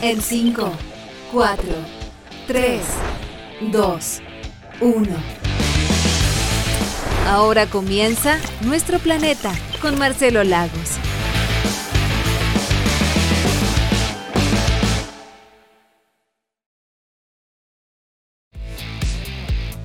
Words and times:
En 0.00 0.22
5, 0.22 0.72
4, 1.32 1.64
3, 2.46 2.80
2, 3.72 4.22
1. 4.80 5.08
Ahora 7.26 7.66
comienza 7.66 8.38
Nuestro 8.60 9.00
Planeta 9.00 9.52
con 9.82 9.98
Marcelo 9.98 10.44
Lagos. 10.44 10.98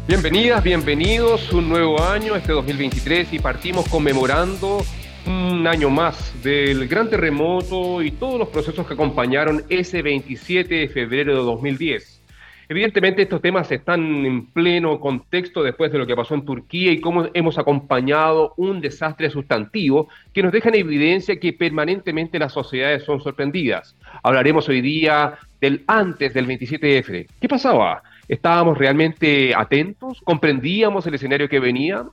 Bienvenidas, 0.07 0.61
bienvenidos, 0.64 1.52
un 1.54 1.70
nuevo 1.70 2.04
año, 2.04 2.36
este 2.36 2.52
2023, 2.52 3.34
y 3.34 3.39
partimos 3.39 3.89
conmemorando 3.89 4.86
un 5.25 5.65
año 5.67 5.89
más 5.89 6.33
del 6.43 6.87
gran 6.87 7.09
terremoto 7.09 8.01
y 8.01 8.11
todos 8.11 8.39
los 8.39 8.49
procesos 8.49 8.85
que 8.85 8.93
acompañaron 8.93 9.63
ese 9.69 10.01
27 10.01 10.73
de 10.73 10.87
febrero 10.89 11.35
de 11.37 11.43
2010. 11.43 12.21
Evidentemente 12.69 13.21
estos 13.21 13.41
temas 13.41 13.71
están 13.71 14.25
en 14.25 14.47
pleno 14.47 15.00
contexto 15.00 15.64
después 15.64 15.91
de 15.91 15.97
lo 15.97 16.07
que 16.07 16.15
pasó 16.15 16.33
en 16.33 16.45
Turquía 16.45 16.91
y 16.91 17.01
cómo 17.01 17.28
hemos 17.33 17.57
acompañado 17.57 18.54
un 18.57 18.81
desastre 18.81 19.29
sustantivo 19.29 20.07
que 20.33 20.41
nos 20.41 20.51
deja 20.51 20.69
en 20.69 20.75
evidencia 20.75 21.39
que 21.39 21.53
permanentemente 21.53 22.39
las 22.39 22.53
sociedades 22.53 23.03
son 23.03 23.21
sorprendidas. 23.21 23.95
Hablaremos 24.23 24.67
hoy 24.69 24.81
día 24.81 25.37
del 25.59 25.83
antes 25.87 26.33
del 26.33 26.47
27F. 26.47 27.28
¿Qué 27.39 27.47
pasaba? 27.47 28.01
¿Estábamos 28.28 28.78
realmente 28.78 29.53
atentos? 29.55 30.21
¿Comprendíamos 30.23 31.05
el 31.05 31.15
escenario 31.15 31.50
que 31.50 31.59
venía? 31.59 32.05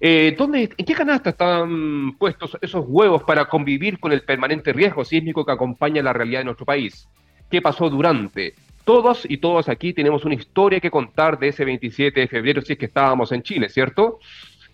Eh, 0.00 0.34
¿dónde, 0.38 0.70
¿En 0.76 0.86
qué 0.86 0.94
canasta 0.94 1.30
están 1.30 2.16
puestos 2.18 2.56
esos 2.60 2.84
huevos 2.86 3.24
para 3.24 3.46
convivir 3.46 3.98
con 3.98 4.12
el 4.12 4.22
permanente 4.22 4.72
riesgo 4.72 5.04
sísmico 5.04 5.44
que 5.44 5.52
acompaña 5.52 6.02
la 6.02 6.12
realidad 6.12 6.40
de 6.40 6.44
nuestro 6.44 6.66
país? 6.66 7.08
¿Qué 7.50 7.60
pasó 7.60 7.90
durante? 7.90 8.54
Todos 8.84 9.26
y 9.28 9.38
todas 9.38 9.68
aquí 9.68 9.92
tenemos 9.92 10.24
una 10.24 10.34
historia 10.34 10.80
que 10.80 10.90
contar 10.90 11.38
de 11.38 11.48
ese 11.48 11.64
27 11.64 12.20
de 12.20 12.28
febrero 12.28 12.62
si 12.62 12.74
es 12.74 12.78
que 12.78 12.86
estábamos 12.86 13.32
en 13.32 13.42
Chile, 13.42 13.68
¿cierto? 13.68 14.18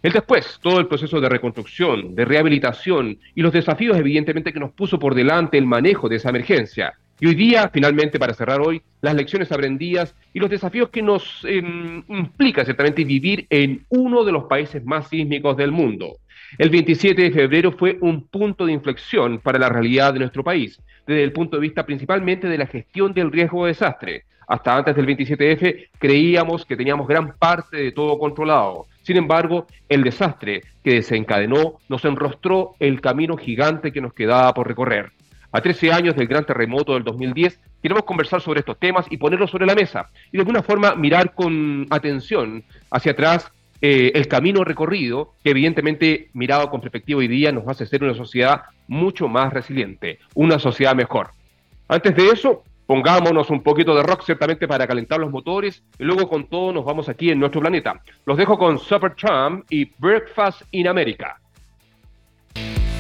El 0.03 0.13
después, 0.13 0.59
todo 0.63 0.79
el 0.79 0.87
proceso 0.87 1.19
de 1.19 1.31
reconstrucción, 1.31 2.15
de 2.15 2.27
rehabilitación 2.27 3.19
y 3.35 3.41
los 3.41 3.53
desafíos 3.53 3.97
evidentemente 3.97 4.53
que 4.53 4.61
nos 4.61 4.73
puso 4.73 4.99
por 4.99 5.15
delante 5.15 5.57
el 5.57 5.65
manejo 5.65 6.11
de 6.11 6.17
esa 6.17 6.29
emergencia. 6.29 6.93
Y 7.21 7.27
hoy 7.27 7.35
día, 7.35 7.71
finalmente, 7.73 8.19
para 8.19 8.35
cerrar 8.35 8.61
hoy, 8.61 8.83
las 9.01 9.15
lecciones 9.15 9.53
aprendidas 9.53 10.15
y 10.33 10.41
los 10.41 10.51
desafíos 10.51 10.89
que 10.89 11.03
nos 11.03 11.45
em, 11.45 12.03
implica 12.09 12.65
ciertamente 12.65 13.05
vivir 13.05 13.47
en 13.51 13.85
uno 13.89 14.25
de 14.25 14.33
los 14.33 14.45
países 14.45 14.85
más 14.85 15.09
sísmicos 15.09 15.57
del 15.57 15.71
mundo. 15.71 16.17
El 16.59 16.71
27 16.71 17.23
de 17.23 17.31
febrero 17.31 17.73
fue 17.73 17.99
un 18.01 18.27
punto 18.27 18.67
de 18.67 18.73
inflexión 18.73 19.39
para 19.39 19.59
la 19.59 19.69
realidad 19.69 20.13
de 20.13 20.21
nuestro 20.21 20.43
país, 20.43 20.81
desde 21.07 21.23
el 21.23 21.33
punto 21.33 21.57
de 21.57 21.63
vista 21.63 21.87
principalmente 21.87 22.49
de 22.49 22.59
la 22.59 22.67
gestión 22.67 23.13
del 23.13 23.31
riesgo 23.31 23.65
de 23.65 23.73
desastre. 23.73 24.25
Hasta 24.47 24.77
antes 24.77 24.95
del 24.95 25.07
27F 25.07 25.89
creíamos 25.99 26.65
que 26.65 26.77
teníamos 26.77 27.09
gran 27.09 27.37
parte 27.37 27.77
de 27.77 27.93
todo 27.93 28.19
controlado. 28.19 28.87
Sin 29.03 29.17
embargo, 29.17 29.67
el 29.89 30.03
desastre 30.03 30.63
que 30.83 30.95
desencadenó 30.95 31.79
nos 31.89 32.05
enrostró 32.05 32.75
el 32.79 33.01
camino 33.01 33.37
gigante 33.37 33.93
que 33.93 34.01
nos 34.01 34.13
quedaba 34.13 34.53
por 34.53 34.69
recorrer. 34.69 35.13
A 35.55 35.61
13 35.61 35.93
años 35.93 36.17
del 36.17 36.27
gran 36.27 36.45
terremoto 36.45 36.95
del 36.95 37.05
2010, 37.05 37.61
queremos 37.81 38.03
conversar 38.03 38.41
sobre 38.41 38.59
estos 38.59 38.77
temas 38.77 39.07
y 39.09 39.19
ponerlos 39.19 39.53
sobre 39.53 39.67
la 39.67 39.77
mesa 39.77 40.11
y 40.33 40.37
de 40.37 40.41
alguna 40.41 40.65
forma 40.65 40.97
mirar 40.97 41.33
con 41.33 41.87
atención 41.91 42.65
hacia 42.91 43.13
atrás 43.13 43.53
eh, 43.81 44.11
el 44.17 44.27
camino 44.27 44.65
recorrido, 44.65 45.35
que 45.45 45.51
evidentemente 45.51 46.29
mirado 46.33 46.69
con 46.71 46.81
perspectiva 46.81 47.21
hoy 47.21 47.29
día 47.29 47.53
nos 47.53 47.69
hace 47.69 47.87
ser 47.87 48.03
una 48.03 48.15
sociedad 48.15 48.63
mucho 48.89 49.29
más 49.29 49.53
resiliente, 49.53 50.19
una 50.35 50.59
sociedad 50.59 50.97
mejor. 50.97 51.29
Antes 51.87 52.17
de 52.17 52.31
eso, 52.31 52.65
pongámonos 52.89 53.49
un 53.49 53.63
poquito 53.63 53.95
de 53.95 54.03
rock 54.03 54.25
ciertamente 54.25 54.67
para 54.67 54.89
calentar 54.89 55.21
los 55.21 55.31
motores 55.31 55.85
y 56.01 56.03
luego 56.03 56.29
con 56.29 56.49
todo 56.49 56.73
nos 56.73 56.85
vamos 56.85 57.09
aquí 57.09 57.31
en 57.31 57.39
nuestro 57.39 57.61
planeta. 57.61 58.01
Los 58.27 58.37
dejo 58.37 58.59
con 58.59 58.77
Supertramp 58.81 59.67
y 59.71 59.89
Breakfast 60.01 60.63
in 60.73 60.89
America. 60.89 61.39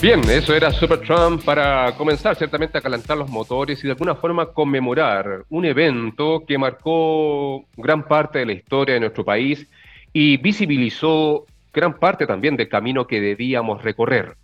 Bien, 0.04 0.20
eso 0.28 0.54
era 0.54 0.70
Super 0.70 1.00
Trump 1.00 1.42
para 1.46 1.94
comenzar 1.96 2.36
ciertamente 2.36 2.76
a 2.76 2.82
calentar 2.82 3.16
los 3.16 3.30
motores 3.30 3.82
y 3.82 3.86
de 3.86 3.92
alguna 3.92 4.14
forma 4.14 4.52
conmemorar 4.52 5.46
un 5.48 5.64
evento 5.64 6.44
que 6.46 6.58
marcó 6.58 7.64
gran 7.74 8.06
parte 8.06 8.40
de 8.40 8.44
la 8.44 8.52
historia 8.52 8.92
de 8.96 9.00
nuestro 9.00 9.24
país 9.24 9.66
y 10.12 10.36
visibilizó 10.36 11.46
gran 11.72 11.98
parte 11.98 12.26
también 12.26 12.54
del 12.54 12.68
camino 12.68 13.06
que 13.06 13.18
debíamos 13.18 13.82
recorrer. 13.82 14.36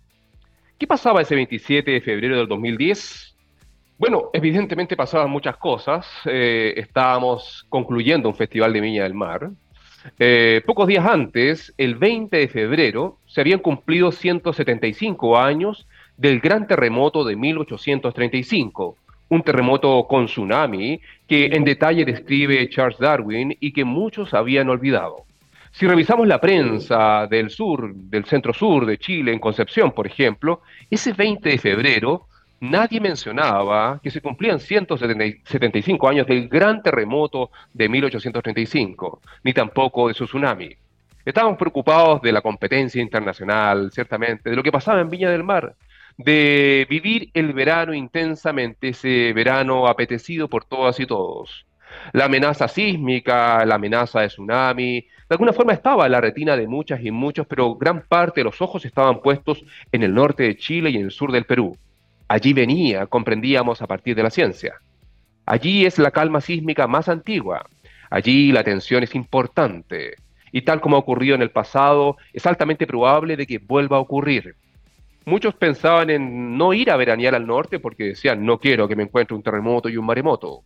¿Qué 0.79 0.87
pasaba 0.87 1.21
ese 1.21 1.35
27 1.35 1.91
de 1.91 2.01
febrero 2.01 2.37
del 2.37 2.47
2010? 2.47 3.35
Bueno, 3.99 4.31
evidentemente 4.33 4.95
pasaban 4.95 5.29
muchas 5.29 5.57
cosas. 5.57 6.07
Eh, 6.25 6.73
estábamos 6.75 7.67
concluyendo 7.69 8.27
un 8.27 8.35
festival 8.35 8.73
de 8.73 8.81
Viña 8.81 9.03
del 9.03 9.13
Mar, 9.13 9.51
eh, 10.17 10.61
pocos 10.65 10.87
días 10.87 11.05
antes, 11.05 11.71
el 11.77 11.95
20 11.95 12.35
de 12.35 12.47
febrero, 12.47 13.19
se 13.31 13.39
habían 13.39 13.59
cumplido 13.59 14.11
175 14.11 15.37
años 15.39 15.87
del 16.17 16.41
gran 16.41 16.67
terremoto 16.67 17.23
de 17.23 17.37
1835, 17.37 18.97
un 19.29 19.41
terremoto 19.41 20.05
con 20.05 20.25
tsunami 20.25 20.99
que 21.27 21.45
en 21.45 21.63
detalle 21.63 22.03
describe 22.03 22.67
Charles 22.69 22.99
Darwin 22.99 23.55
y 23.61 23.71
que 23.71 23.85
muchos 23.85 24.33
habían 24.33 24.67
olvidado. 24.67 25.23
Si 25.71 25.87
revisamos 25.87 26.27
la 26.27 26.41
prensa 26.41 27.25
del 27.27 27.49
sur, 27.49 27.95
del 27.95 28.25
centro 28.25 28.53
sur 28.53 28.85
de 28.85 28.97
Chile, 28.97 29.31
en 29.31 29.39
Concepción, 29.39 29.93
por 29.93 30.07
ejemplo, 30.07 30.61
ese 30.89 31.13
20 31.13 31.47
de 31.47 31.57
febrero 31.57 32.27
nadie 32.59 32.99
mencionaba 32.99 34.01
que 34.03 34.11
se 34.11 34.19
cumplían 34.19 34.59
175 34.59 36.09
años 36.09 36.27
del 36.27 36.49
gran 36.49 36.83
terremoto 36.83 37.49
de 37.73 37.87
1835, 37.87 39.21
ni 39.45 39.53
tampoco 39.53 40.09
de 40.09 40.15
su 40.15 40.25
tsunami. 40.25 40.75
Estábamos 41.25 41.57
preocupados 41.57 42.21
de 42.21 42.31
la 42.31 42.41
competencia 42.41 43.01
internacional, 43.01 43.91
ciertamente, 43.91 44.49
de 44.49 44.55
lo 44.55 44.63
que 44.63 44.71
pasaba 44.71 45.01
en 45.01 45.09
Viña 45.09 45.29
del 45.29 45.43
Mar, 45.43 45.75
de 46.17 46.87
vivir 46.89 47.29
el 47.33 47.53
verano 47.53 47.93
intensamente, 47.93 48.89
ese 48.89 49.31
verano 49.33 49.87
apetecido 49.87 50.47
por 50.47 50.65
todas 50.65 50.99
y 50.99 51.05
todos. 51.05 51.65
La 52.13 52.25
amenaza 52.25 52.67
sísmica, 52.67 53.65
la 53.65 53.75
amenaza 53.75 54.21
de 54.21 54.27
tsunami, 54.27 55.01
de 55.01 55.07
alguna 55.35 55.53
forma 55.53 55.73
estaba 55.73 56.05
en 56.05 56.11
la 56.11 56.21
retina 56.21 56.57
de 56.57 56.67
muchas 56.67 57.03
y 57.03 57.11
muchos, 57.11 57.45
pero 57.47 57.75
gran 57.75 58.01
parte 58.01 58.41
de 58.41 58.45
los 58.45 58.61
ojos 58.61 58.83
estaban 58.85 59.21
puestos 59.21 59.63
en 59.91 60.03
el 60.03 60.13
norte 60.13 60.43
de 60.43 60.57
Chile 60.57 60.89
y 60.89 60.97
en 60.97 61.03
el 61.05 61.11
sur 61.11 61.31
del 61.31 61.45
Perú. 61.45 61.77
Allí 62.27 62.53
venía, 62.53 63.05
comprendíamos 63.05 63.81
a 63.81 63.87
partir 63.87 64.15
de 64.15 64.23
la 64.23 64.29
ciencia. 64.29 64.75
Allí 65.45 65.85
es 65.85 65.99
la 65.99 66.11
calma 66.11 66.41
sísmica 66.41 66.87
más 66.87 67.09
antigua. 67.09 67.65
Allí 68.09 68.51
la 68.51 68.63
tensión 68.63 69.03
es 69.03 69.15
importante. 69.15 70.15
Y 70.51 70.63
tal 70.63 70.81
como 70.81 70.95
ha 70.95 70.99
ocurrido 70.99 71.35
en 71.35 71.41
el 71.41 71.51
pasado, 71.51 72.17
es 72.33 72.45
altamente 72.45 72.85
probable 72.87 73.37
de 73.37 73.47
que 73.47 73.57
vuelva 73.57 73.97
a 73.97 74.01
ocurrir. 74.01 74.55
Muchos 75.25 75.53
pensaban 75.53 76.09
en 76.09 76.57
no 76.57 76.73
ir 76.73 76.89
a 76.89 76.97
veranear 76.97 77.35
al 77.35 77.45
norte 77.45 77.79
porque 77.79 78.05
decían, 78.05 78.45
no 78.45 78.57
quiero 78.57 78.87
que 78.87 78.95
me 78.95 79.03
encuentre 79.03 79.35
un 79.35 79.43
terremoto 79.43 79.87
y 79.87 79.97
un 79.97 80.05
maremoto. 80.05 80.63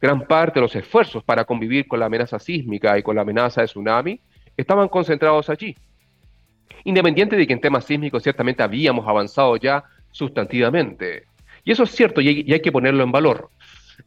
Gran 0.00 0.26
parte 0.26 0.54
de 0.54 0.62
los 0.62 0.74
esfuerzos 0.74 1.22
para 1.22 1.44
convivir 1.44 1.86
con 1.86 2.00
la 2.00 2.06
amenaza 2.06 2.38
sísmica 2.38 2.98
y 2.98 3.02
con 3.02 3.14
la 3.14 3.22
amenaza 3.22 3.60
de 3.60 3.66
tsunami 3.66 4.20
estaban 4.56 4.88
concentrados 4.88 5.48
allí. 5.50 5.76
Independiente 6.84 7.36
de 7.36 7.46
que 7.46 7.52
en 7.52 7.60
temas 7.60 7.84
sísmicos 7.84 8.22
ciertamente 8.22 8.62
habíamos 8.62 9.06
avanzado 9.06 9.56
ya 9.56 9.84
sustantivamente. 10.10 11.26
Y 11.64 11.70
eso 11.70 11.84
es 11.84 11.90
cierto 11.90 12.20
y 12.20 12.50
hay, 12.52 12.60
que 12.60 12.72
ponerlo 12.72 13.04
en 13.04 13.12
valor. 13.12 13.50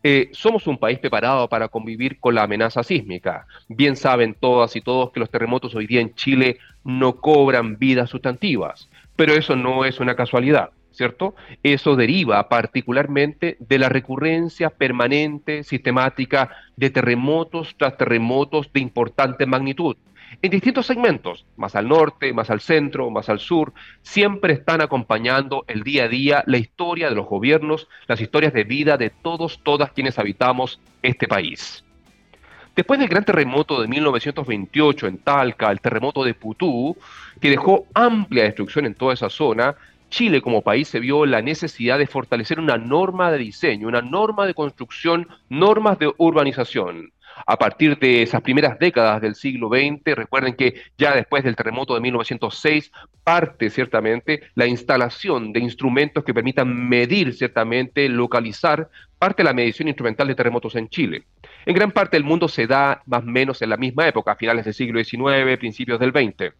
Eh, 0.03 0.29
somos 0.33 0.67
un 0.67 0.77
país 0.77 0.99
preparado 0.99 1.47
para 1.49 1.67
convivir 1.67 2.19
con 2.19 2.35
la 2.35 2.43
amenaza 2.43 2.83
sísmica. 2.83 3.47
Bien 3.67 3.95
saben 3.95 4.35
todas 4.39 4.75
y 4.75 4.81
todos 4.81 5.11
que 5.11 5.19
los 5.19 5.29
terremotos 5.29 5.75
hoy 5.75 5.87
día 5.87 6.01
en 6.01 6.13
Chile 6.15 6.57
no 6.83 7.17
cobran 7.17 7.77
vidas 7.77 8.09
sustantivas, 8.09 8.89
pero 9.15 9.33
eso 9.33 9.55
no 9.55 9.85
es 9.85 9.99
una 9.99 10.15
casualidad, 10.15 10.71
¿cierto? 10.91 11.35
Eso 11.63 11.95
deriva 11.95 12.47
particularmente 12.49 13.57
de 13.59 13.79
la 13.79 13.89
recurrencia 13.89 14.69
permanente, 14.69 15.63
sistemática 15.63 16.51
de 16.75 16.89
terremotos 16.89 17.75
tras 17.77 17.97
terremotos 17.97 18.71
de 18.71 18.79
importante 18.81 19.45
magnitud 19.45 19.97
en 20.41 20.51
distintos 20.51 20.85
segmentos, 20.85 21.45
más 21.55 21.75
al 21.75 21.87
norte, 21.87 22.33
más 22.33 22.49
al 22.49 22.61
centro, 22.61 23.09
más 23.09 23.29
al 23.29 23.39
sur, 23.39 23.73
siempre 24.01 24.53
están 24.53 24.81
acompañando 24.81 25.63
el 25.67 25.83
día 25.83 26.05
a 26.05 26.07
día 26.07 26.43
la 26.45 26.57
historia 26.57 27.09
de 27.09 27.15
los 27.15 27.27
gobiernos, 27.27 27.87
las 28.07 28.21
historias 28.21 28.53
de 28.53 28.63
vida 28.63 28.97
de 28.97 29.09
todos, 29.09 29.61
todas 29.63 29.91
quienes 29.91 30.19
habitamos 30.19 30.79
este 31.01 31.27
país. 31.27 31.83
Después 32.75 32.99
del 32.99 33.07
gran 33.07 33.23
terremoto 33.23 33.81
de 33.81 33.87
1928 33.87 35.07
en 35.07 35.17
Talca, 35.19 35.71
el 35.71 35.79
terremoto 35.79 36.25
de 36.25 36.33
Putú, 36.33 36.97
que 37.39 37.49
dejó 37.49 37.85
amplia 37.93 38.43
destrucción 38.43 38.85
en 38.85 38.95
toda 38.95 39.13
esa 39.13 39.29
zona, 39.29 39.75
Chile 40.09 40.41
como 40.41 40.61
país 40.61 40.87
se 40.87 40.99
vio 40.99 41.25
la 41.25 41.41
necesidad 41.41 41.97
de 41.97 42.07
fortalecer 42.07 42.59
una 42.59 42.77
norma 42.77 43.31
de 43.31 43.37
diseño, 43.37 43.87
una 43.87 44.01
norma 44.01 44.45
de 44.45 44.53
construcción, 44.53 45.27
normas 45.49 45.97
de 45.99 46.13
urbanización 46.17 47.11
A 47.45 47.57
partir 47.57 47.97
de 47.99 48.21
esas 48.21 48.41
primeras 48.41 48.79
décadas 48.79 49.21
del 49.21 49.35
siglo 49.35 49.69
XX, 49.69 50.15
recuerden 50.15 50.55
que 50.55 50.75
ya 50.97 51.13
después 51.13 51.43
del 51.43 51.55
terremoto 51.55 51.93
de 51.93 52.01
1906 52.01 52.91
parte 53.23 53.69
ciertamente 53.69 54.41
la 54.55 54.67
instalación 54.67 55.51
de 55.51 55.59
instrumentos 55.59 56.23
que 56.23 56.33
permitan 56.33 56.87
medir 56.87 57.33
ciertamente, 57.33 58.07
localizar 58.07 58.89
parte 59.19 59.43
de 59.43 59.49
la 59.49 59.53
medición 59.53 59.87
instrumental 59.87 60.27
de 60.27 60.35
terremotos 60.35 60.75
en 60.75 60.87
Chile. 60.89 61.23
En 61.65 61.75
gran 61.75 61.91
parte 61.91 62.15
del 62.15 62.23
mundo 62.23 62.47
se 62.47 62.67
da 62.67 63.01
más 63.05 63.23
o 63.23 63.27
menos 63.27 63.61
en 63.61 63.69
la 63.69 63.77
misma 63.77 64.07
época, 64.07 64.31
a 64.31 64.35
finales 64.35 64.65
del 64.65 64.73
siglo 64.73 65.03
XIX, 65.03 65.57
principios 65.57 65.99
del 65.99 66.11
XX. 66.11 66.53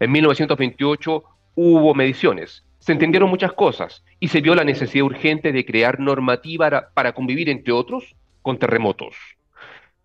En 0.00 0.10
1928 0.10 1.24
hubo 1.54 1.94
mediciones, 1.94 2.64
se 2.78 2.92
entendieron 2.92 3.30
muchas 3.30 3.52
cosas 3.52 4.04
y 4.20 4.28
se 4.28 4.40
vio 4.40 4.54
la 4.54 4.64
necesidad 4.64 5.04
urgente 5.04 5.52
de 5.52 5.64
crear 5.64 6.00
normativa 6.00 6.88
para 6.94 7.12
convivir, 7.12 7.48
entre 7.48 7.72
otros, 7.72 8.16
con 8.42 8.58
terremotos. 8.58 9.35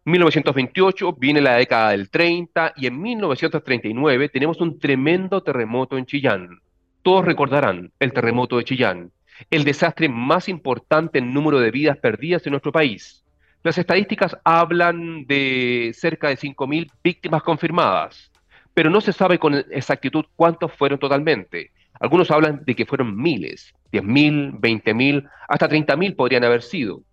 1928 0.03 1.13
viene 1.13 1.41
la 1.41 1.55
década 1.55 1.91
del 1.91 2.09
30 2.09 2.73
y 2.75 2.87
en 2.87 2.99
1939 2.99 4.29
tenemos 4.29 4.59
un 4.59 4.79
tremendo 4.79 5.43
terremoto 5.43 5.95
en 5.97 6.07
Chillán. 6.07 6.59
Todos 7.03 7.23
recordarán 7.23 7.91
el 7.99 8.11
terremoto 8.11 8.57
de 8.57 8.63
Chillán, 8.63 9.11
el 9.51 9.63
desastre 9.63 10.09
más 10.09 10.49
importante 10.49 11.19
en 11.19 11.31
número 11.31 11.59
de 11.59 11.69
vidas 11.69 11.97
perdidas 11.97 12.45
en 12.47 12.51
nuestro 12.51 12.71
país. 12.71 13.23
Las 13.61 13.77
estadísticas 13.77 14.35
hablan 14.43 15.25
de 15.27 15.91
cerca 15.93 16.29
de 16.29 16.37
5.000 16.37 16.89
víctimas 17.03 17.43
confirmadas, 17.43 18.31
pero 18.73 18.89
no 18.89 19.01
se 19.01 19.13
sabe 19.13 19.37
con 19.37 19.53
exactitud 19.69 20.25
cuántos 20.35 20.73
fueron 20.73 20.97
totalmente. 20.97 21.71
Algunos 21.99 22.31
hablan 22.31 22.63
de 22.65 22.73
que 22.73 22.87
fueron 22.87 23.15
miles, 23.15 23.71
10.000, 23.91 24.59
20.000, 24.59 25.29
hasta 25.47 25.69
30.000 25.69 26.15
podrían 26.15 26.43
haber 26.43 26.63
sido. 26.63 27.03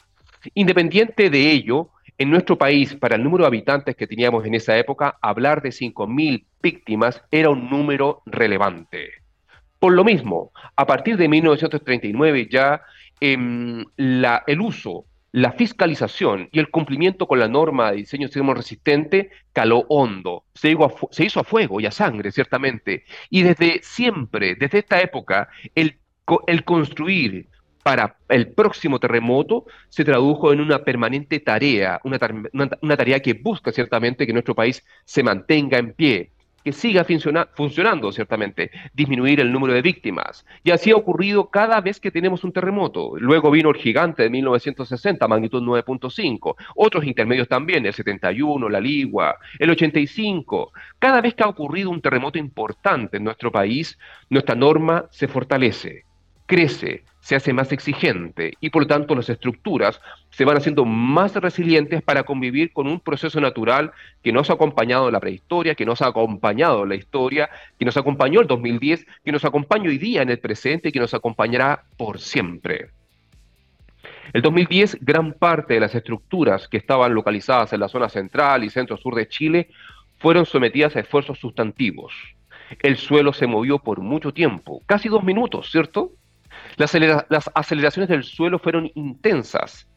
Independiente 0.55 1.29
de 1.29 1.51
ello, 1.51 1.91
en 2.19 2.31
nuestro 2.31 2.59
país, 2.59 2.97
para 2.97 3.15
el 3.15 3.23
número 3.23 3.45
de 3.45 3.49
habitantes 3.49 3.95
que 3.95 4.09
teníamos 4.09 4.45
en 4.45 4.55
esa 4.55 4.77
época, 4.77 5.17
hablar 5.23 5.63
de 5.63 5.71
5.000 5.71 6.45
víctimas 6.61 7.23
era 7.31 7.51
un 7.51 7.71
número 7.71 8.23
relevante. 8.27 9.11
Por 9.79 9.93
lo 9.93 10.03
mismo, 10.03 10.51
a 10.75 10.85
partir 10.85 11.17
de 11.17 11.29
1939 11.29 12.49
ya 12.51 12.83
em, 13.21 13.85
el 13.97 14.61
uso, 14.61 15.05
la 15.31 15.53
fiscalización 15.53 16.49
y 16.51 16.59
el 16.59 16.71
cumplimiento 16.71 17.29
con 17.29 17.39
la 17.39 17.47
norma 17.47 17.93
de 17.93 17.99
diseño 17.99 18.27
extremo 18.27 18.53
resistente 18.53 19.31
caló 19.53 19.85
hondo, 19.89 20.45
se 20.55 20.71
hizo, 20.73 21.41
a, 21.41 21.45
fuego 21.45 21.81
y 21.81 21.87
a 21.87 21.93
sangre, 21.93 22.33
ciertamente. 22.33 23.05
Y 23.31 23.43
desde 23.43 23.81
siempre, 23.85 24.57
desde 24.57 24.79
esta 24.79 25.01
época, 25.01 25.49
el 25.77 26.65
construir 26.65 27.49
para 27.89 28.19
el 28.29 28.49
próximo 28.53 29.01
terremoto 29.01 29.65
se 29.89 30.05
tradujo 30.05 30.53
en 30.53 30.61
una 30.61 30.85
permanente 30.85 31.41
tarea, 31.41 31.99
una, 32.05 32.19
tarea 32.99 33.21
que 33.21 33.33
busca 33.33 33.73
ciertamente 33.73 34.27
que 34.27 34.33
nuestro 34.35 34.55
país 34.55 34.85
se 35.07 35.23
mantenga 35.23 35.79
en 35.79 35.95
pie, 35.95 36.31
que 36.63 36.73
siga 36.73 37.07
funcionando 37.55 38.13
ciertamente, 38.13 38.71
disminuir 38.93 39.41
el 39.41 39.51
número 39.51 39.73
de 39.73 39.81
víctimas. 39.81 40.45
Y 40.63 40.71
así 40.71 40.91
ha 40.91 40.97
ocurrido 40.97 41.49
cada 41.49 41.81
vez 41.81 41.99
que 41.99 42.11
tenemos 42.11 42.45
un 42.45 42.53
terremoto. 42.53 43.13
Luego 43.17 43.51
vino 43.51 43.71
el 43.71 43.77
gigante 43.77 44.25
de 44.25 44.29
1960, 44.29 45.27
magnitud 45.27 45.63
9.5, 45.63 46.57
otros 46.77 47.07
intermedios 47.07 47.49
también, 47.49 47.87
el 47.87 47.95
71, 47.95 48.69
la 48.69 48.81
Ligua, 48.81 49.39
el 49.59 49.71
85. 49.71 50.73
Cada 50.99 51.23
vez 51.23 51.33
que 51.33 51.43
ha 51.43 51.49
ocurrido 51.49 51.89
un 51.89 52.03
terremoto 52.03 52.37
importante 52.39 53.17
en 53.17 53.25
nuestro 53.25 53.51
país, 53.51 53.99
nuestra 54.29 54.55
norma 54.55 55.07
se 55.11 55.27
fortalece, 55.27 56.05
crece, 56.45 57.05
se 57.29 57.37
hace 57.37 57.53
más 57.53 57.73
exigente 57.73 58.55
y 58.59 58.71
por 58.71 58.85
lo 58.85 58.89
tanto 58.89 59.15
las 59.15 59.29
estructuras 59.29 60.01
se 60.31 60.47
van 60.47 60.57
haciendo 60.57 60.87
más 60.87 61.35
resilientes 61.35 62.01
para 62.01 62.23
convivir 62.23 62.73
con 62.73 62.87
un 62.87 63.01
proceso 63.01 63.39
natural 63.39 63.93
que 64.23 64.33
nos 64.33 64.49
ha 64.49 64.55
acompañado 64.55 65.09
en 65.09 65.13
la 65.13 65.21
prehistoria, 65.21 65.75
que 65.75 65.85
nos 65.85 66.01
ha 66.01 66.07
acompañado 66.07 66.85
en 66.85 66.89
la 66.89 66.95
historia, 66.95 67.51
que 67.79 67.85
nos 67.85 67.99
acompañó 67.99 68.41
el 68.41 68.47
2010, 68.47 69.07
que 69.23 69.33
nos 69.33 69.45
acompaña 69.45 69.91
hoy 69.91 69.99
día 69.99 70.23
en 70.23 70.31
el 70.31 70.39
presente 70.39 70.89
y 70.89 70.93
que 70.93 71.01
nos 71.01 71.13
acompañará 71.13 71.85
por 71.99 72.19
siempre. 72.19 72.93
El 74.33 74.41
2010, 74.41 74.97
gran 75.03 75.35
parte 75.35 75.75
de 75.75 75.81
las 75.81 75.95
estructuras 75.95 76.67
que 76.67 76.79
estaban 76.79 77.13
localizadas 77.13 77.75
en 77.75 77.81
la 77.81 77.89
zona 77.89 78.09
central 78.09 78.65
y 78.65 78.71
centro-sur 78.71 79.15
de 79.15 79.29
Chile 79.29 79.69
fueron 80.17 80.47
sometidas 80.47 80.97
a 80.97 81.01
esfuerzos 81.01 81.39
sustantivos. 81.39 82.15
El 82.81 82.97
suelo 82.97 83.35
se 83.35 83.47
movió 83.47 83.81
por 83.81 84.01
mucho 84.01 84.33
tiempo, 84.33 84.81
casi 84.87 85.11
dos 85.11 85.23
minutos, 85.23 85.71
¿cierto? 85.71 86.13
Las, 86.79 87.51
aceleraciones 87.55 88.09
del 88.09 88.23
suelo 88.23 88.61
fueron 88.61 88.89
intensas. 88.95 89.89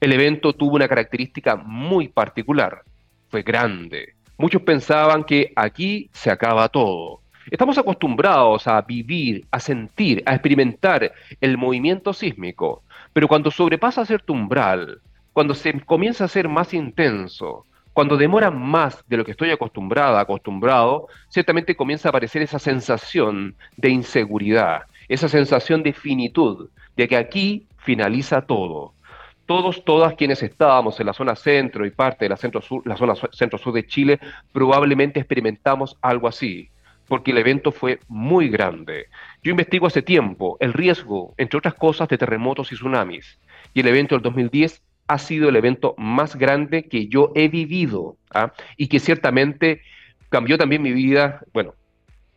El 0.00 0.14
evento 0.14 0.54
tuvo 0.54 0.76
una 0.76 0.88
característica 0.88 1.56
muy 1.56 2.08
particular. 2.08 2.82
Fue 3.28 3.42
grande. 3.42 4.14
Muchos 4.38 4.62
pensaban 4.62 5.24
que 5.24 5.52
aquí 5.54 6.08
se 6.12 6.30
acaba 6.30 6.70
todo. 6.70 7.20
Estamos 7.50 7.76
acostumbrados 7.76 8.66
a 8.66 8.80
vivir, 8.80 9.44
a 9.50 9.60
sentir, 9.60 10.22
a 10.24 10.32
experimentar 10.32 11.12
el 11.40 11.58
movimiento 11.58 12.14
sísmico, 12.14 12.82
pero 13.12 13.28
cuando 13.28 13.50
sobrepasa 13.50 14.06
cierto 14.06 14.32
umbral, 14.32 15.00
cuando 15.34 15.54
se 15.54 15.80
comienza 15.82 16.24
a 16.24 16.28
ser 16.28 16.48
más 16.48 16.72
intenso, 16.72 17.66
cuando 17.92 18.16
demora 18.16 18.50
más 18.50 19.04
de 19.06 19.18
lo 19.18 19.24
que 19.24 19.30
estoy 19.32 19.50
acostumbrada, 19.50 20.20
acostumbrado, 20.20 21.08
ciertamente 21.28 21.76
comienza 21.76 22.08
a 22.08 22.10
aparecer 22.10 22.42
esa 22.42 22.58
sensación 22.58 23.54
de 23.76 23.90
inseguridad, 23.90 24.82
esa 25.08 25.28
sensación 25.28 25.82
de 25.82 25.92
finitud, 25.92 26.70
de 26.96 27.08
que 27.08 27.16
aquí 27.16 27.66
finaliza 27.78 28.42
todo. 28.42 28.94
Todos, 29.46 29.84
todas 29.84 30.14
quienes 30.14 30.42
estábamos 30.42 30.98
en 30.98 31.06
la 31.06 31.12
zona 31.12 31.36
centro 31.36 31.86
y 31.86 31.90
parte 31.90 32.24
de 32.24 32.30
la, 32.30 32.36
centro 32.36 32.60
-sur, 32.60 32.82
la 32.84 32.96
zona 32.96 33.14
centro-sur 33.32 33.72
de 33.72 33.86
Chile, 33.86 34.18
probablemente 34.52 35.20
experimentamos 35.20 35.96
algo 36.02 36.26
así, 36.26 36.68
porque 37.06 37.30
el 37.30 37.38
evento 37.38 37.70
fue 37.70 38.00
muy 38.08 38.48
grande. 38.48 39.06
Yo 39.44 39.52
investigo 39.52 39.86
hace 39.86 40.02
tiempo 40.02 40.56
el 40.58 40.72
riesgo, 40.72 41.34
entre 41.36 41.58
otras 41.58 41.74
cosas, 41.74 42.08
de 42.08 42.18
terremotos 42.18 42.72
y 42.72 42.74
tsunamis, 42.74 43.38
y 43.72 43.80
el 43.80 43.88
evento 43.88 44.16
del 44.16 44.22
2010 44.22 44.82
ha 45.08 45.18
sido 45.18 45.48
el 45.48 45.56
evento 45.56 45.94
más 45.96 46.36
grande 46.36 46.88
que 46.88 47.06
yo 47.06 47.30
he 47.34 47.48
vivido 47.48 48.16
¿ah? 48.34 48.52
y 48.76 48.88
que 48.88 48.98
ciertamente 48.98 49.82
cambió 50.28 50.58
también 50.58 50.82
mi 50.82 50.92
vida. 50.92 51.40
Bueno, 51.52 51.74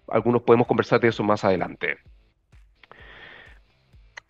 algunos 0.07 0.44
podemos 0.44 0.68
conversar 0.68 1.00
de 1.00 1.07
eso 1.07 1.24
más 1.24 1.44
adelante. 1.44 1.98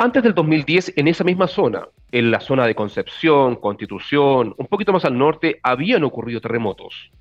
Antes 0.01 0.23
del 0.23 0.33
2010, 0.33 0.93
en 0.95 1.09
esa 1.09 1.25
misma 1.25 1.49
zona, 1.49 1.89
en 2.13 2.31
la 2.31 2.39
zona 2.39 2.65
de 2.65 2.73
Concepción, 2.73 3.57
Constitución, 3.57 4.55
un 4.57 4.67
poquito 4.67 4.93
más 4.93 5.03
al 5.03 5.17
norte, 5.17 5.59
habían 5.61 6.05
ocurrido 6.05 6.39
terremotos. 6.39 7.11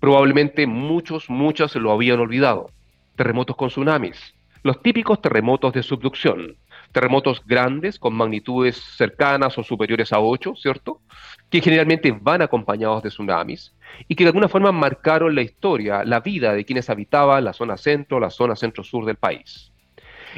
Probablemente 0.00 0.66
muchos, 0.66 1.30
muchas 1.30 1.76
lo 1.76 1.92
habían 1.92 2.18
olvidado. 2.18 2.70
Terremotos 3.14 3.54
con 3.54 3.68
tsunamis, 3.68 4.34
los 4.64 4.82
típicos 4.82 5.22
terremotos 5.22 5.72
de 5.72 5.84
subducción, 5.84 6.56
terremotos 6.90 7.46
grandes 7.46 7.96
con 8.00 8.14
magnitudes 8.14 8.76
cercanas 8.76 9.56
o 9.56 9.62
superiores 9.62 10.12
a 10.12 10.18
8, 10.18 10.56
¿cierto? 10.56 11.02
Que 11.48 11.60
generalmente 11.60 12.10
van 12.10 12.42
acompañados 12.42 13.04
de 13.04 13.10
tsunamis 13.10 13.72
y 14.08 14.16
que 14.16 14.24
de 14.24 14.30
alguna 14.30 14.48
forma 14.48 14.72
marcaron 14.72 15.32
la 15.32 15.42
historia, 15.42 16.02
la 16.02 16.18
vida 16.18 16.54
de 16.54 16.64
quienes 16.64 16.90
habitaban 16.90 17.44
la 17.44 17.52
zona 17.52 17.76
centro, 17.76 18.18
la 18.18 18.30
zona 18.30 18.56
centro-sur 18.56 19.04
del 19.04 19.14
país. 19.14 19.70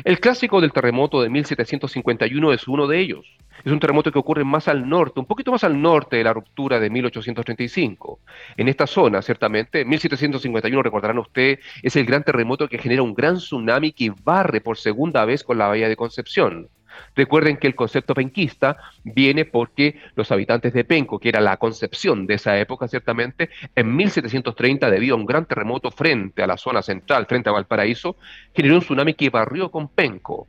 El 0.04 0.20
clásico 0.20 0.60
del 0.60 0.72
terremoto 0.72 1.20
de 1.20 1.28
1751 1.28 2.52
es 2.52 2.68
uno 2.68 2.86
de 2.86 3.00
ellos. 3.00 3.26
Es 3.64 3.72
un 3.72 3.80
terremoto 3.80 4.12
que 4.12 4.18
ocurre 4.18 4.44
más 4.44 4.68
al 4.68 4.88
norte, 4.88 5.18
un 5.18 5.26
poquito 5.26 5.50
más 5.50 5.64
al 5.64 5.80
norte 5.82 6.16
de 6.16 6.22
la 6.22 6.32
ruptura 6.32 6.78
de 6.78 6.88
1835. 6.88 8.20
En 8.56 8.68
esta 8.68 8.86
zona, 8.86 9.20
ciertamente, 9.22 9.84
1751, 9.84 10.82
recordarán 10.84 11.18
ustedes, 11.18 11.58
es 11.82 11.96
el 11.96 12.06
gran 12.06 12.22
terremoto 12.22 12.68
que 12.68 12.78
genera 12.78 13.02
un 13.02 13.12
gran 13.14 13.38
tsunami 13.38 13.90
que 13.90 14.12
barre 14.22 14.60
por 14.60 14.78
segunda 14.78 15.24
vez 15.24 15.42
con 15.42 15.58
la 15.58 15.66
bahía 15.66 15.88
de 15.88 15.96
Concepción. 15.96 16.68
Recuerden 17.14 17.56
que 17.56 17.66
el 17.66 17.74
concepto 17.74 18.14
penquista 18.14 18.76
viene 19.04 19.44
porque 19.44 20.00
los 20.14 20.30
habitantes 20.30 20.72
de 20.72 20.84
Penco, 20.84 21.18
que 21.18 21.28
era 21.28 21.40
la 21.40 21.56
concepción 21.56 22.26
de 22.26 22.34
esa 22.34 22.58
época 22.58 22.88
ciertamente, 22.88 23.50
en 23.74 23.94
1730, 23.94 24.90
debido 24.90 25.14
a 25.14 25.18
un 25.18 25.26
gran 25.26 25.46
terremoto 25.46 25.90
frente 25.90 26.42
a 26.42 26.46
la 26.46 26.56
zona 26.56 26.82
central, 26.82 27.26
frente 27.26 27.48
a 27.48 27.52
Valparaíso, 27.52 28.16
generó 28.54 28.76
un 28.76 28.80
tsunami 28.80 29.14
que 29.14 29.30
barrió 29.30 29.70
con 29.70 29.88
Penco. 29.88 30.46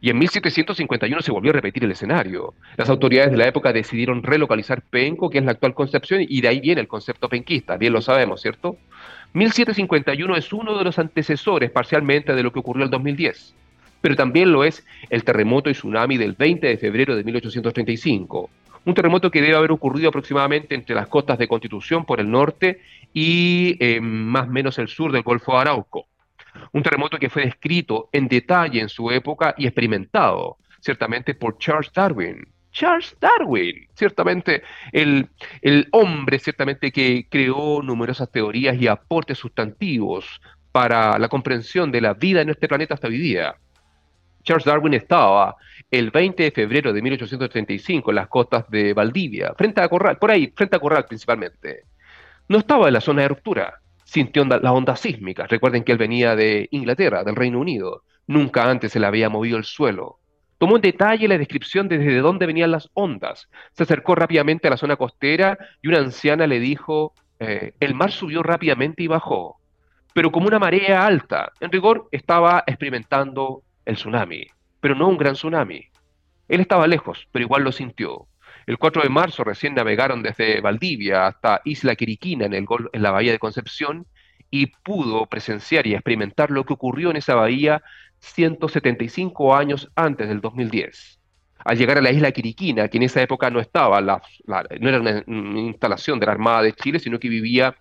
Y 0.00 0.10
en 0.10 0.18
1751 0.18 1.22
se 1.22 1.30
volvió 1.30 1.52
a 1.52 1.54
repetir 1.54 1.84
el 1.84 1.92
escenario. 1.92 2.54
Las 2.76 2.88
autoridades 2.88 3.30
de 3.30 3.36
la 3.36 3.46
época 3.46 3.72
decidieron 3.72 4.24
relocalizar 4.24 4.82
Penco, 4.82 5.30
que 5.30 5.38
es 5.38 5.44
la 5.44 5.52
actual 5.52 5.74
concepción, 5.74 6.26
y 6.28 6.40
de 6.40 6.48
ahí 6.48 6.58
viene 6.58 6.80
el 6.80 6.88
concepto 6.88 7.28
penquista, 7.28 7.76
bien 7.76 7.92
lo 7.92 8.02
sabemos, 8.02 8.42
¿cierto? 8.42 8.76
1751 9.34 10.36
es 10.36 10.52
uno 10.52 10.76
de 10.76 10.84
los 10.84 10.98
antecesores 10.98 11.70
parcialmente 11.70 12.34
de 12.34 12.42
lo 12.42 12.52
que 12.52 12.58
ocurrió 12.58 12.84
el 12.84 12.90
2010 12.90 13.54
pero 14.02 14.16
también 14.16 14.52
lo 14.52 14.64
es 14.64 14.84
el 15.08 15.24
terremoto 15.24 15.70
y 15.70 15.72
tsunami 15.72 16.18
del 16.18 16.34
20 16.34 16.66
de 16.66 16.76
febrero 16.76 17.16
de 17.16 17.24
1835. 17.24 18.50
Un 18.84 18.94
terremoto 18.94 19.30
que 19.30 19.40
debe 19.40 19.56
haber 19.56 19.70
ocurrido 19.70 20.08
aproximadamente 20.08 20.74
entre 20.74 20.96
las 20.96 21.06
costas 21.06 21.38
de 21.38 21.46
Constitución 21.46 22.04
por 22.04 22.20
el 22.20 22.30
norte 22.30 22.80
y 23.14 23.76
eh, 23.78 24.00
más 24.00 24.48
o 24.48 24.50
menos 24.50 24.78
el 24.78 24.88
sur 24.88 25.12
del 25.12 25.22
Golfo 25.22 25.52
de 25.52 25.58
Arauco. 25.58 26.08
Un 26.72 26.82
terremoto 26.82 27.18
que 27.18 27.30
fue 27.30 27.44
descrito 27.44 28.08
en 28.12 28.26
detalle 28.26 28.80
en 28.80 28.88
su 28.88 29.10
época 29.10 29.54
y 29.56 29.66
experimentado, 29.66 30.58
ciertamente, 30.80 31.34
por 31.34 31.58
Charles 31.58 31.92
Darwin. 31.94 32.44
Charles 32.72 33.16
Darwin, 33.20 33.86
ciertamente 33.94 34.62
el, 34.90 35.28
el 35.60 35.88
hombre 35.92 36.38
ciertamente 36.38 36.90
que 36.90 37.26
creó 37.28 37.82
numerosas 37.82 38.32
teorías 38.32 38.80
y 38.80 38.88
aportes 38.88 39.38
sustantivos 39.38 40.40
para 40.72 41.18
la 41.18 41.28
comprensión 41.28 41.92
de 41.92 42.00
la 42.00 42.14
vida 42.14 42.40
en 42.40 42.48
este 42.48 42.66
planeta 42.66 42.94
hasta 42.94 43.08
hoy 43.08 43.18
día. 43.18 43.54
Charles 44.42 44.64
Darwin 44.64 44.94
estaba 44.94 45.56
el 45.90 46.10
20 46.10 46.42
de 46.42 46.50
febrero 46.50 46.92
de 46.92 47.02
1835 47.02 48.10
en 48.10 48.14
las 48.14 48.28
costas 48.28 48.68
de 48.70 48.94
Valdivia, 48.94 49.52
frente 49.56 49.80
a 49.80 49.88
Corral, 49.88 50.18
por 50.18 50.30
ahí, 50.30 50.52
frente 50.54 50.76
a 50.76 50.80
Corral 50.80 51.04
principalmente. 51.06 51.84
No 52.48 52.58
estaba 52.58 52.88
en 52.88 52.94
la 52.94 53.00
zona 53.00 53.22
de 53.22 53.28
ruptura, 53.28 53.80
sintió 54.04 54.44
las 54.44 54.72
ondas 54.72 55.00
sísmicas. 55.00 55.48
Recuerden 55.48 55.84
que 55.84 55.92
él 55.92 55.98
venía 55.98 56.36
de 56.36 56.68
Inglaterra, 56.70 57.24
del 57.24 57.36
Reino 57.36 57.60
Unido. 57.60 58.02
Nunca 58.26 58.68
antes 58.68 58.92
se 58.92 59.00
le 59.00 59.06
había 59.06 59.28
movido 59.28 59.56
el 59.56 59.64
suelo. 59.64 60.18
Tomó 60.58 60.76
en 60.76 60.82
detalle 60.82 61.26
la 61.26 61.38
descripción 61.38 61.88
de 61.88 61.98
desde 61.98 62.18
dónde 62.18 62.46
venían 62.46 62.70
las 62.70 62.88
ondas. 62.94 63.48
Se 63.72 63.82
acercó 63.82 64.14
rápidamente 64.14 64.68
a 64.68 64.70
la 64.70 64.76
zona 64.76 64.96
costera 64.96 65.58
y 65.82 65.88
una 65.88 65.98
anciana 65.98 66.46
le 66.46 66.60
dijo, 66.60 67.14
eh, 67.40 67.72
el 67.80 67.94
mar 67.94 68.12
subió 68.12 68.42
rápidamente 68.42 69.02
y 69.02 69.08
bajó, 69.08 69.56
pero 70.14 70.30
como 70.30 70.46
una 70.46 70.60
marea 70.60 71.04
alta. 71.04 71.50
En 71.58 71.72
rigor 71.72 72.08
estaba 72.12 72.62
experimentando 72.66 73.64
el 73.84 73.96
tsunami, 73.96 74.46
pero 74.80 74.94
no 74.94 75.08
un 75.08 75.18
gran 75.18 75.34
tsunami. 75.34 75.86
Él 76.48 76.60
estaba 76.60 76.86
lejos, 76.86 77.28
pero 77.32 77.44
igual 77.44 77.62
lo 77.62 77.72
sintió. 77.72 78.26
El 78.66 78.78
4 78.78 79.02
de 79.02 79.08
marzo 79.08 79.44
recién 79.44 79.74
navegaron 79.74 80.22
desde 80.22 80.60
Valdivia 80.60 81.26
hasta 81.26 81.60
Isla 81.64 81.96
Quiriquina 81.96 82.46
en, 82.46 82.54
el 82.54 82.66
en 82.92 83.02
la 83.02 83.10
bahía 83.10 83.32
de 83.32 83.38
Concepción 83.38 84.06
y 84.50 84.66
pudo 84.66 85.26
presenciar 85.26 85.86
y 85.86 85.94
experimentar 85.94 86.50
lo 86.50 86.64
que 86.64 86.74
ocurrió 86.74 87.10
en 87.10 87.16
esa 87.16 87.34
bahía 87.34 87.82
175 88.20 89.56
años 89.56 89.90
antes 89.96 90.28
del 90.28 90.40
2010. 90.40 91.18
Al 91.64 91.78
llegar 91.78 91.98
a 91.98 92.02
la 92.02 92.10
isla 92.10 92.32
Quiriquina, 92.32 92.88
que 92.88 92.98
en 92.98 93.04
esa 93.04 93.22
época 93.22 93.50
no 93.50 93.60
estaba, 93.60 94.00
no 94.00 94.20
era 94.88 95.00
una, 95.00 95.24
instalación 95.60 96.18
de 96.20 96.26
la 96.26 96.32
Armada 96.32 96.62
de 96.62 96.72
Chile, 96.72 96.98
sino 96.98 97.18
que 97.18 97.28
vivía 97.28 97.74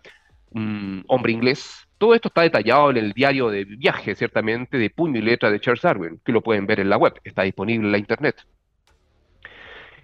un 0.52 1.04
hombre 1.08 1.32
inglés. 1.32 1.88
Todo 2.02 2.16
esto 2.16 2.30
está 2.30 2.42
detallado 2.42 2.90
en 2.90 2.98
el 2.98 3.14
diario 3.14 3.52
de 3.52 3.64
viaje, 3.64 4.16
ciertamente, 4.16 4.80
de 4.80 4.90
puño 4.90 5.20
y 5.20 5.22
letra 5.22 5.52
de 5.52 5.60
Charles 5.60 5.84
Darwin, 5.84 6.20
que 6.26 6.32
lo 6.32 6.42
pueden 6.42 6.66
ver 6.66 6.80
en 6.80 6.90
la 6.90 6.98
web, 6.98 7.14
está 7.24 7.44
disponible 7.44 7.86
en 7.86 7.92
la 7.92 8.00
internet. 8.00 8.38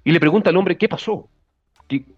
Y 0.04 0.12
le 0.12 0.20
pregunta 0.20 0.52
al 0.52 0.58
hombre 0.58 0.78
qué 0.78 0.88
pasó, 0.88 1.28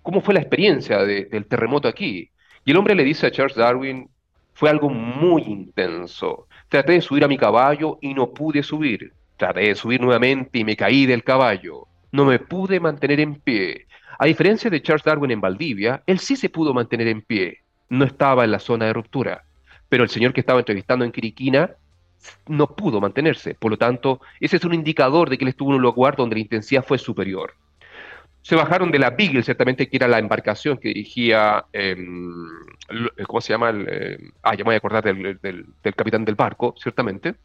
cómo 0.02 0.20
fue 0.20 0.34
la 0.34 0.42
experiencia 0.42 1.06
del 1.06 1.46
terremoto 1.46 1.88
aquí. 1.88 2.30
Y 2.66 2.72
el 2.72 2.76
hombre 2.76 2.94
le 2.94 3.06
dice 3.06 3.28
a 3.28 3.32
Charles 3.32 3.56
Darwin, 3.56 4.10
fue 4.54 4.70
algo 4.70 4.90
muy 4.90 5.44
intenso. 5.44 6.50
Traté 6.68 6.92
de 6.92 7.02
subir 7.02 7.24
a 7.24 7.30
mi 7.30 7.38
caballo 7.38 8.00
y 8.02 8.14
no 8.14 8.34
pude 8.34 8.64
subir. 8.64 9.14
Traté 9.38 9.62
de 9.62 9.76
subir 9.76 10.02
nuevamente 10.02 10.60
y 10.60 10.66
me 10.66 10.76
caí 10.76 11.06
del 11.06 11.24
caballo. 11.24 11.88
No 12.12 12.26
me 12.26 12.40
pude 12.40 12.82
mantener 12.82 13.22
en 13.22 13.36
pie. 13.36 13.88
A 14.20 14.26
diferencia 14.26 14.70
de 14.70 14.82
Charles 14.82 15.06
Darwin 15.06 15.32
en 15.32 15.40
Valdivia, 15.40 16.04
él 16.06 16.20
sí 16.20 16.36
se 16.36 16.50
pudo 16.50 16.74
mantener 16.74 17.08
en 17.08 17.22
pie. 17.22 17.60
No 17.88 18.04
estaba 18.04 18.44
en 18.44 18.52
la 18.52 18.60
zona 18.60 18.88
de 18.88 18.92
ruptura. 18.92 19.46
Pero 19.90 20.04
el 20.04 20.10
señor 20.10 20.34
que 20.34 20.40
estaba 20.40 20.60
entrevistando 20.60 21.04
en 21.04 21.12
Quiriquina 21.12 21.72
no 22.48 22.68
pudo 22.68 23.02
mantenerse. 23.02 23.56
Por 23.56 23.72
lo 23.72 23.78
tanto, 23.78 24.22
ese 24.40 24.58
es 24.58 24.66
un 24.66 24.74
indicador 24.74 25.30
de 25.30 25.38
que 25.38 25.46
él 25.46 25.50
estuvo 25.50 25.72
en 25.72 25.78
un 25.78 25.82
lugar 25.82 26.16
donde 26.16 26.36
la 26.36 26.42
intensidad 26.42 26.86
fue 26.86 26.98
superior. 26.98 27.54
Se 28.42 28.56
bajaron 28.56 28.92
de 28.92 29.00
la 29.00 29.12
Beagle, 29.12 29.44
ciertamente, 29.44 29.90
que 29.90 29.98
era 29.98 30.08
la 30.08 30.20
embarcación 30.20 30.78
que 30.78 30.90
dirigía, 30.90 31.66
em, 31.74 32.48
¿cómo 33.28 33.42
se 33.42 33.54
llama? 33.54 33.70
Em, 33.70 34.32
ah, 34.44 34.54
ya 34.54 34.60
me 34.60 34.70
voy 34.70 34.76
a 34.76 34.78
acordar 34.78 35.04
del, 35.04 35.66
capitán 35.96 36.26
del 36.26 36.36
barco, 36.36 36.74
ciertamente. 36.78 37.36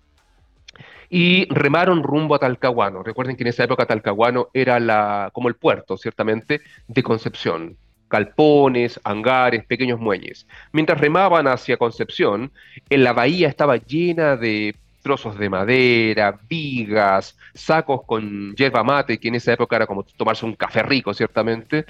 Y 1.11 1.47
remaron 1.53 2.03
rumbo 2.03 2.35
a 2.35 2.39
Talcahuano. 2.39 3.03
Recuerden 3.03 3.37
que 3.37 3.43
en 3.43 3.49
esa 3.49 3.65
época 3.65 3.87
Talcahuano 3.87 4.49
era 4.55 4.81
la, 4.81 5.31
como 5.33 5.49
el 5.49 5.55
puerto, 5.57 5.97
ciertamente, 5.97 6.63
de 6.89 7.03
Concepción. 7.03 7.77
Calpones, 8.15 9.01
hangares, 9.03 9.65
pequeños 9.65 9.99
muelles. 9.99 10.47
Mientras 10.71 11.01
remaban 11.01 11.49
hacia 11.49 11.77
Concepción, 11.77 12.53
en 12.89 13.03
la 13.03 13.13
bahía 13.13 13.49
estaba 13.49 13.77
llena 13.77 14.37
de 14.37 14.77
trozos 15.03 15.37
de 15.37 15.51
madera, 15.51 16.39
vigas, 16.49 17.37
sacos 17.55 18.03
con 18.07 18.55
yerba 18.55 18.85
mate, 18.85 19.19
que 19.19 19.27
en 19.27 19.35
esa 19.35 19.55
época 19.55 19.75
era 19.75 19.89
como 19.89 20.05
tomarse 20.05 20.47
un 20.47 20.55
café 20.55 20.85
rico, 20.85 21.13
ciertamente. 21.13 21.87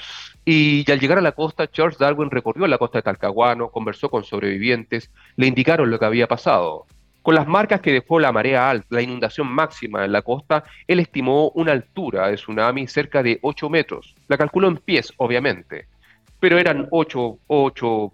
Y, 0.46 0.90
al 0.90 0.98
llegar 0.98 1.18
a 1.18 1.20
la 1.20 1.32
costa, 1.32 1.70
Charles 1.70 1.98
Darwin 1.98 2.30
recorrió 2.30 2.66
la 2.66 2.78
costa 2.78 3.00
de 3.00 3.02
Talcahuano, 3.02 3.68
conversó 3.68 4.08
con 4.08 4.24
sobrevivientes, 4.24 5.10
le 5.36 5.46
indicaron 5.46 5.90
lo 5.90 5.98
que 5.98 6.06
había 6.06 6.26
pasado. 6.26 6.86
Con 7.20 7.34
las 7.34 7.46
marcas 7.46 7.82
que 7.82 7.92
dejó 7.92 8.18
la 8.18 8.32
marea 8.32 8.70
alta, 8.70 8.86
la 8.88 9.02
inundación 9.02 9.46
máxima 9.46 10.06
en 10.06 10.12
la 10.12 10.22
costa, 10.22 10.64
él 10.86 11.00
estimó 11.00 11.50
una 11.50 11.72
altura 11.72 12.28
de 12.28 12.36
tsunami 12.36 12.86
cerca 12.86 13.22
de 13.22 13.38
8 13.42 13.68
metros. 13.68 14.14
La 14.28 14.38
calculó 14.38 14.68
en 14.68 14.78
pies, 14.78 15.12
obviamente, 15.18 15.86
pero 16.44 16.58
eran 16.58 16.88
8, 16.90 17.38
8, 17.46 18.12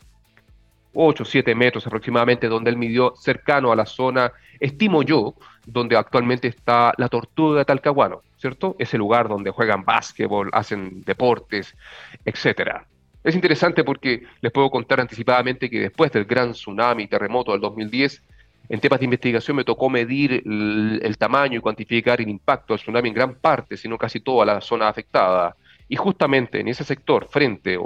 8, 0.95 1.25
7 1.25 1.53
metros 1.57 1.85
aproximadamente, 1.89 2.47
donde 2.47 2.71
él 2.71 2.77
midió 2.77 3.13
cercano 3.17 3.73
a 3.73 3.75
la 3.75 3.85
zona, 3.85 4.31
estimo 4.61 5.03
yo, 5.03 5.35
donde 5.67 5.97
actualmente 5.97 6.47
está 6.47 6.93
la 6.97 7.09
Tortuga 7.09 7.59
de 7.59 7.65
Talcahuano, 7.65 8.21
¿cierto? 8.37 8.77
Ese 8.79 8.97
lugar 8.97 9.27
donde 9.27 9.51
juegan 9.51 9.85
básquetbol, 9.85 10.49
hacen 10.53 11.03
deportes, 11.03 11.75
etc. 12.25 12.83
Es 13.25 13.35
interesante 13.35 13.83
porque 13.83 14.23
les 14.41 14.53
puedo 14.53 14.71
contar 14.71 15.01
anticipadamente 15.01 15.69
que 15.69 15.81
después 15.81 16.13
del 16.13 16.25
gran 16.25 16.53
tsunami 16.53 17.03
y 17.03 17.09
terremoto 17.09 17.51
del 17.51 17.61
2010, 17.61 18.23
en 18.69 18.79
temas 18.79 19.01
de 19.01 19.07
investigación 19.07 19.57
me 19.57 19.65
tocó 19.65 19.91
medir 19.91 20.45
el, 20.47 21.17
tamaño 21.19 21.59
y 21.59 21.61
cuantificar 21.61 22.21
el 22.21 22.29
impacto 22.29 22.75
del 22.75 22.81
tsunami 22.81 23.09
en 23.09 23.15
gran 23.17 23.35
parte, 23.35 23.77
sino 23.77 23.99
casi 23.99 24.21
toda 24.21 24.47
la 24.47 24.61
zona 24.61 24.87
afectada. 24.87 25.57
Y 25.91 25.97
justamente 25.97 26.61
en 26.61 26.69
ese 26.69 26.85
sector, 26.85 27.27
frente 27.29 27.77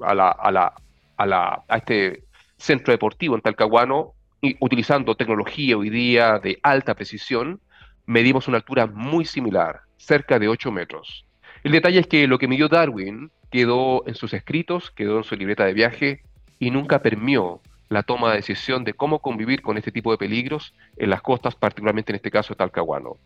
a, 0.00 0.14
la, 0.14 0.30
a, 0.30 0.50
la, 0.50 0.72
a, 1.18 1.26
la, 1.26 1.62
a 1.68 1.76
este 1.76 2.24
centro 2.56 2.90
deportivo 2.90 3.34
en 3.34 3.42
Talcahuano, 3.42 4.14
utilizando 4.60 5.14
tecnología 5.14 5.76
hoy 5.76 5.90
día 5.90 6.38
de 6.38 6.58
alta 6.62 6.94
precisión, 6.94 7.60
medimos 8.06 8.48
una 8.48 8.56
altura 8.56 8.86
muy 8.86 9.26
similar, 9.26 9.82
cerca 9.98 10.38
de 10.38 10.48
8 10.48 10.72
metros. 10.72 11.26
El 11.62 11.72
detalle 11.72 11.98
es 11.98 12.06
que 12.06 12.26
lo 12.26 12.38
que 12.38 12.48
midió 12.48 12.68
Darwin 12.68 13.30
quedó 13.50 14.06
en 14.06 14.14
sus 14.14 14.32
escritos, 14.32 14.90
quedó 14.90 15.18
en 15.18 15.24
su 15.24 15.36
libreta 15.36 15.66
de 15.66 15.74
viaje 15.74 16.22
y 16.58 16.70
nunca 16.70 17.02
permió 17.02 17.60
la 17.90 18.04
toma 18.04 18.30
de 18.30 18.36
decisión 18.36 18.84
de 18.84 18.94
cómo 18.94 19.18
convivir 19.18 19.60
con 19.60 19.76
este 19.76 19.92
tipo 19.92 20.12
de 20.12 20.16
peligros 20.16 20.74
en 20.96 21.10
las 21.10 21.20
costas, 21.20 21.56
particularmente 21.56 22.10
en 22.10 22.16
este 22.16 22.30
caso 22.30 22.54
Talcahuano. 22.54 23.18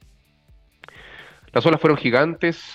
Las 1.52 1.64
olas 1.66 1.80
fueron 1.80 1.96
gigantes. 1.96 2.74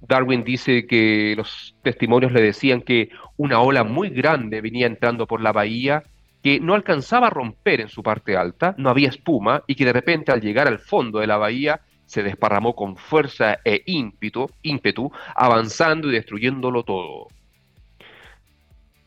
Darwin 0.00 0.44
dice 0.44 0.86
que 0.86 1.34
los 1.36 1.76
testimonios 1.82 2.32
le 2.32 2.40
decían 2.40 2.82
que 2.82 3.10
una 3.36 3.60
ola 3.60 3.84
muy 3.84 4.10
grande 4.10 4.60
venía 4.60 4.86
entrando 4.86 5.26
por 5.26 5.40
la 5.40 5.52
bahía 5.52 6.02
que 6.42 6.58
no 6.58 6.74
alcanzaba 6.74 7.26
a 7.26 7.30
romper 7.30 7.82
en 7.82 7.88
su 7.88 8.02
parte 8.02 8.36
alta, 8.36 8.74
no 8.78 8.88
había 8.88 9.10
espuma 9.10 9.62
y 9.66 9.74
que 9.74 9.84
de 9.84 9.92
repente 9.92 10.32
al 10.32 10.40
llegar 10.40 10.68
al 10.68 10.78
fondo 10.78 11.18
de 11.18 11.26
la 11.26 11.36
bahía 11.36 11.80
se 12.06 12.22
desparramó 12.22 12.74
con 12.74 12.96
fuerza 12.96 13.58
e 13.64 13.82
ímpetu, 13.86 14.50
ímpetu 14.62 15.12
avanzando 15.34 16.08
y 16.08 16.12
destruyéndolo 16.12 16.82
todo. 16.82 17.28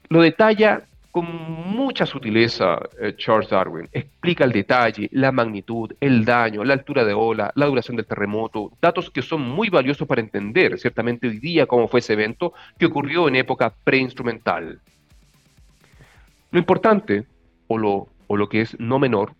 Lo 0.09 0.21
detalla 0.21 0.83
con 1.13 1.27
mucha 1.27 2.07
sutileza 2.07 2.79
eh, 2.99 3.13
Charles 3.15 3.47
Darwin. 3.47 3.87
Explica 3.91 4.45
el 4.45 4.51
detalle, 4.51 5.07
la 5.11 5.31
magnitud, 5.31 5.93
el 5.99 6.25
daño, 6.25 6.63
la 6.63 6.73
altura 6.73 7.05
de 7.05 7.13
ola, 7.13 7.51
la 7.53 7.67
duración 7.67 7.95
del 7.95 8.07
terremoto, 8.07 8.71
datos 8.81 9.11
que 9.11 9.21
son 9.21 9.43
muy 9.43 9.69
valiosos 9.69 10.07
para 10.07 10.21
entender 10.21 10.79
ciertamente 10.79 11.27
hoy 11.27 11.37
día 11.37 11.67
cómo 11.67 11.87
fue 11.87 11.99
ese 11.99 12.13
evento 12.13 12.53
que 12.79 12.87
ocurrió 12.87 13.27
en 13.27 13.35
época 13.35 13.71
preinstrumental. 13.83 14.81
Lo 16.49 16.57
importante, 16.57 17.27
o 17.67 17.77
lo, 17.77 18.07
o 18.25 18.35
lo 18.35 18.49
que 18.49 18.61
es 18.61 18.79
no 18.79 18.97
menor, 18.97 19.33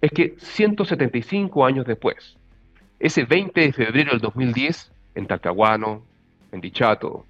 es 0.00 0.12
que 0.12 0.36
175 0.38 1.66
años 1.66 1.86
después, 1.86 2.36
ese 3.00 3.24
20 3.24 3.60
de 3.60 3.72
febrero 3.72 4.12
del 4.12 4.20
2010, 4.20 4.92
en 5.16 5.26
Talcahuano, 5.26 6.04
en 6.52 6.60
Dichato, 6.60 7.26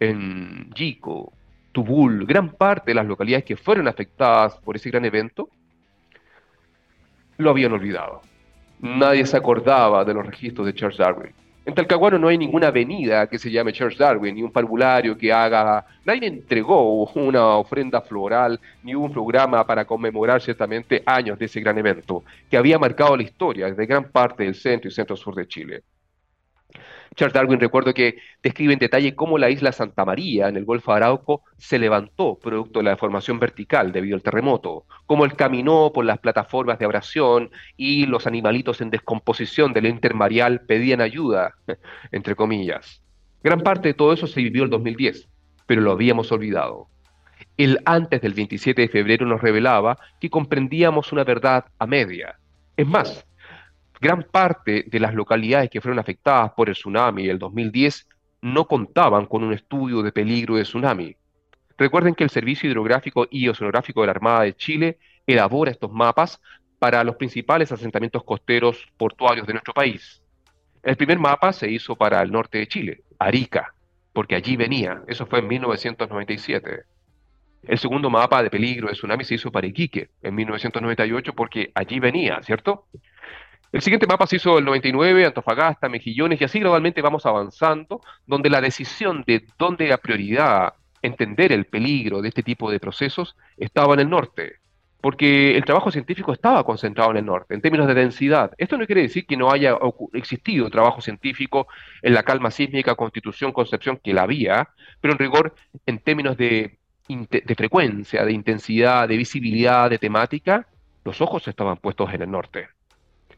en 0.00 0.70
Yico, 0.74 1.32
Tubul, 1.76 2.24
gran 2.24 2.52
parte 2.52 2.92
de 2.92 2.94
las 2.94 3.04
localidades 3.04 3.44
que 3.44 3.54
fueron 3.54 3.86
afectadas 3.86 4.56
por 4.64 4.76
ese 4.76 4.88
gran 4.88 5.04
evento, 5.04 5.50
lo 7.36 7.50
habían 7.50 7.74
olvidado. 7.74 8.22
Nadie 8.80 9.26
se 9.26 9.36
acordaba 9.36 10.02
de 10.02 10.14
los 10.14 10.24
registros 10.24 10.66
de 10.66 10.72
Charles 10.72 10.96
Darwin. 10.96 11.34
En 11.66 11.74
Talcahuano 11.74 12.18
no 12.18 12.28
hay 12.28 12.38
ninguna 12.38 12.68
avenida 12.68 13.26
que 13.26 13.38
se 13.38 13.50
llame 13.50 13.74
Charles 13.74 13.98
Darwin, 13.98 14.36
ni 14.36 14.42
un 14.42 14.50
parvulario 14.50 15.18
que 15.18 15.30
haga... 15.30 15.84
Nadie 16.06 16.28
entregó 16.28 17.04
una 17.12 17.56
ofrenda 17.56 18.00
floral, 18.00 18.58
ni 18.82 18.94
un 18.94 19.12
programa 19.12 19.66
para 19.66 19.84
conmemorar 19.84 20.40
ciertamente 20.40 21.02
años 21.04 21.38
de 21.38 21.44
ese 21.44 21.60
gran 21.60 21.76
evento, 21.76 22.24
que 22.50 22.56
había 22.56 22.78
marcado 22.78 23.18
la 23.18 23.22
historia 23.22 23.70
de 23.70 23.84
gran 23.84 24.04
parte 24.04 24.44
del 24.44 24.54
centro 24.54 24.88
y 24.88 24.94
centro-sur 24.94 25.34
de 25.34 25.46
Chile. 25.46 25.82
Charles 27.16 27.32
Darwin 27.32 27.58
recuerdo 27.58 27.94
que 27.94 28.18
describe 28.42 28.74
en 28.74 28.78
detalle 28.78 29.14
cómo 29.14 29.38
la 29.38 29.48
isla 29.48 29.72
Santa 29.72 30.04
María 30.04 30.48
en 30.48 30.56
el 30.56 30.66
Golfo 30.66 30.92
de 30.92 30.98
Arauco 30.98 31.42
se 31.56 31.78
levantó 31.78 32.38
producto 32.38 32.78
de 32.78 32.84
la 32.84 32.90
deformación 32.90 33.40
vertical 33.40 33.90
debido 33.90 34.16
al 34.16 34.22
terremoto, 34.22 34.84
cómo 35.06 35.24
él 35.24 35.34
caminó 35.34 35.92
por 35.94 36.04
las 36.04 36.18
plataformas 36.18 36.78
de 36.78 36.84
abrasión 36.84 37.50
y 37.76 38.04
los 38.06 38.26
animalitos 38.26 38.82
en 38.82 38.90
descomposición 38.90 39.72
del 39.72 39.86
intermareal 39.86 40.60
pedían 40.66 41.00
ayuda, 41.00 41.54
entre 42.12 42.34
comillas. 42.36 43.02
Gran 43.42 43.62
parte 43.62 43.88
de 43.88 43.94
todo 43.94 44.12
eso 44.12 44.26
se 44.26 44.42
vivió 44.42 44.64
el 44.64 44.70
2010, 44.70 45.28
pero 45.66 45.80
lo 45.80 45.92
habíamos 45.92 46.30
olvidado. 46.32 46.88
El 47.56 47.80
antes 47.86 48.20
del 48.20 48.34
27 48.34 48.82
de 48.82 48.88
febrero 48.88 49.24
nos 49.24 49.40
revelaba 49.40 49.96
que 50.20 50.28
comprendíamos 50.28 51.12
una 51.12 51.24
verdad 51.24 51.64
a 51.78 51.86
media. 51.86 52.38
Es 52.76 52.86
más, 52.86 53.26
gran 54.00 54.22
parte 54.22 54.84
de 54.86 55.00
las 55.00 55.14
localidades 55.14 55.70
que 55.70 55.80
fueron 55.80 55.98
afectadas 55.98 56.52
por 56.52 56.68
el 56.68 56.74
tsunami 56.74 57.28
el 57.28 57.38
2010 57.38 58.08
no 58.42 58.66
contaban 58.66 59.26
con 59.26 59.42
un 59.42 59.52
estudio 59.52 60.02
de 60.02 60.12
peligro 60.12 60.56
de 60.56 60.62
tsunami. 60.62 61.16
Recuerden 61.78 62.14
que 62.14 62.24
el 62.24 62.30
Servicio 62.30 62.70
Hidrográfico 62.70 63.26
y 63.30 63.48
Oceanográfico 63.48 64.00
de 64.00 64.06
la 64.06 64.12
Armada 64.12 64.42
de 64.42 64.54
Chile 64.54 64.98
elabora 65.26 65.70
estos 65.70 65.92
mapas 65.92 66.40
para 66.78 67.02
los 67.04 67.16
principales 67.16 67.72
asentamientos 67.72 68.24
costeros 68.24 68.86
portuarios 68.96 69.46
de 69.46 69.54
nuestro 69.54 69.74
país. 69.74 70.22
El 70.82 70.96
primer 70.96 71.18
mapa 71.18 71.52
se 71.52 71.70
hizo 71.70 71.96
para 71.96 72.22
el 72.22 72.30
norte 72.30 72.58
de 72.58 72.68
Chile, 72.68 73.02
Arica, 73.18 73.74
porque 74.12 74.36
allí 74.36 74.56
venía, 74.56 75.02
eso 75.08 75.26
fue 75.26 75.40
en 75.40 75.48
1997. 75.48 76.84
El 77.64 77.78
segundo 77.78 78.08
mapa 78.08 78.42
de 78.42 78.50
peligro 78.50 78.86
de 78.86 78.94
tsunami 78.94 79.24
se 79.24 79.34
hizo 79.34 79.50
para 79.50 79.66
Iquique 79.66 80.10
en 80.22 80.34
1998 80.34 81.32
porque 81.34 81.72
allí 81.74 81.98
venía, 81.98 82.40
¿cierto? 82.42 82.86
El 83.76 83.82
siguiente 83.82 84.06
mapa 84.06 84.26
se 84.26 84.36
hizo 84.36 84.58
el 84.58 84.64
99, 84.64 85.26
Antofagasta, 85.26 85.90
Mejillones, 85.90 86.40
y 86.40 86.44
así 86.44 86.58
gradualmente 86.60 87.02
vamos 87.02 87.26
avanzando, 87.26 88.00
donde 88.26 88.48
la 88.48 88.62
decisión 88.62 89.22
de 89.26 89.44
dónde 89.58 89.84
era 89.84 89.98
prioridad 89.98 90.72
entender 91.02 91.52
el 91.52 91.66
peligro 91.66 92.22
de 92.22 92.28
este 92.30 92.42
tipo 92.42 92.70
de 92.70 92.80
procesos 92.80 93.36
estaba 93.58 93.92
en 93.92 94.00
el 94.00 94.08
norte, 94.08 94.54
porque 95.02 95.58
el 95.58 95.66
trabajo 95.66 95.90
científico 95.90 96.32
estaba 96.32 96.64
concentrado 96.64 97.10
en 97.10 97.18
el 97.18 97.26
norte, 97.26 97.52
en 97.52 97.60
términos 97.60 97.86
de 97.86 97.92
densidad. 97.92 98.52
Esto 98.56 98.78
no 98.78 98.86
quiere 98.86 99.02
decir 99.02 99.26
que 99.26 99.36
no 99.36 99.52
haya 99.52 99.76
existido 100.14 100.70
trabajo 100.70 101.02
científico 101.02 101.66
en 102.00 102.14
la 102.14 102.22
calma 102.22 102.50
sísmica, 102.50 102.94
constitución, 102.94 103.52
concepción, 103.52 104.00
que 104.02 104.14
la 104.14 104.22
había, 104.22 104.70
pero 105.02 105.12
en 105.12 105.18
rigor, 105.18 105.54
en 105.84 105.98
términos 105.98 106.38
de 106.38 106.78
frecuencia, 107.54 108.24
de 108.24 108.32
intensidad, 108.32 109.06
de 109.06 109.18
visibilidad, 109.18 109.90
de 109.90 109.98
temática, 109.98 110.66
los 111.04 111.20
ojos 111.20 111.46
estaban 111.46 111.76
puestos 111.76 112.10
en 112.14 112.22
el 112.22 112.30
norte. 112.30 112.68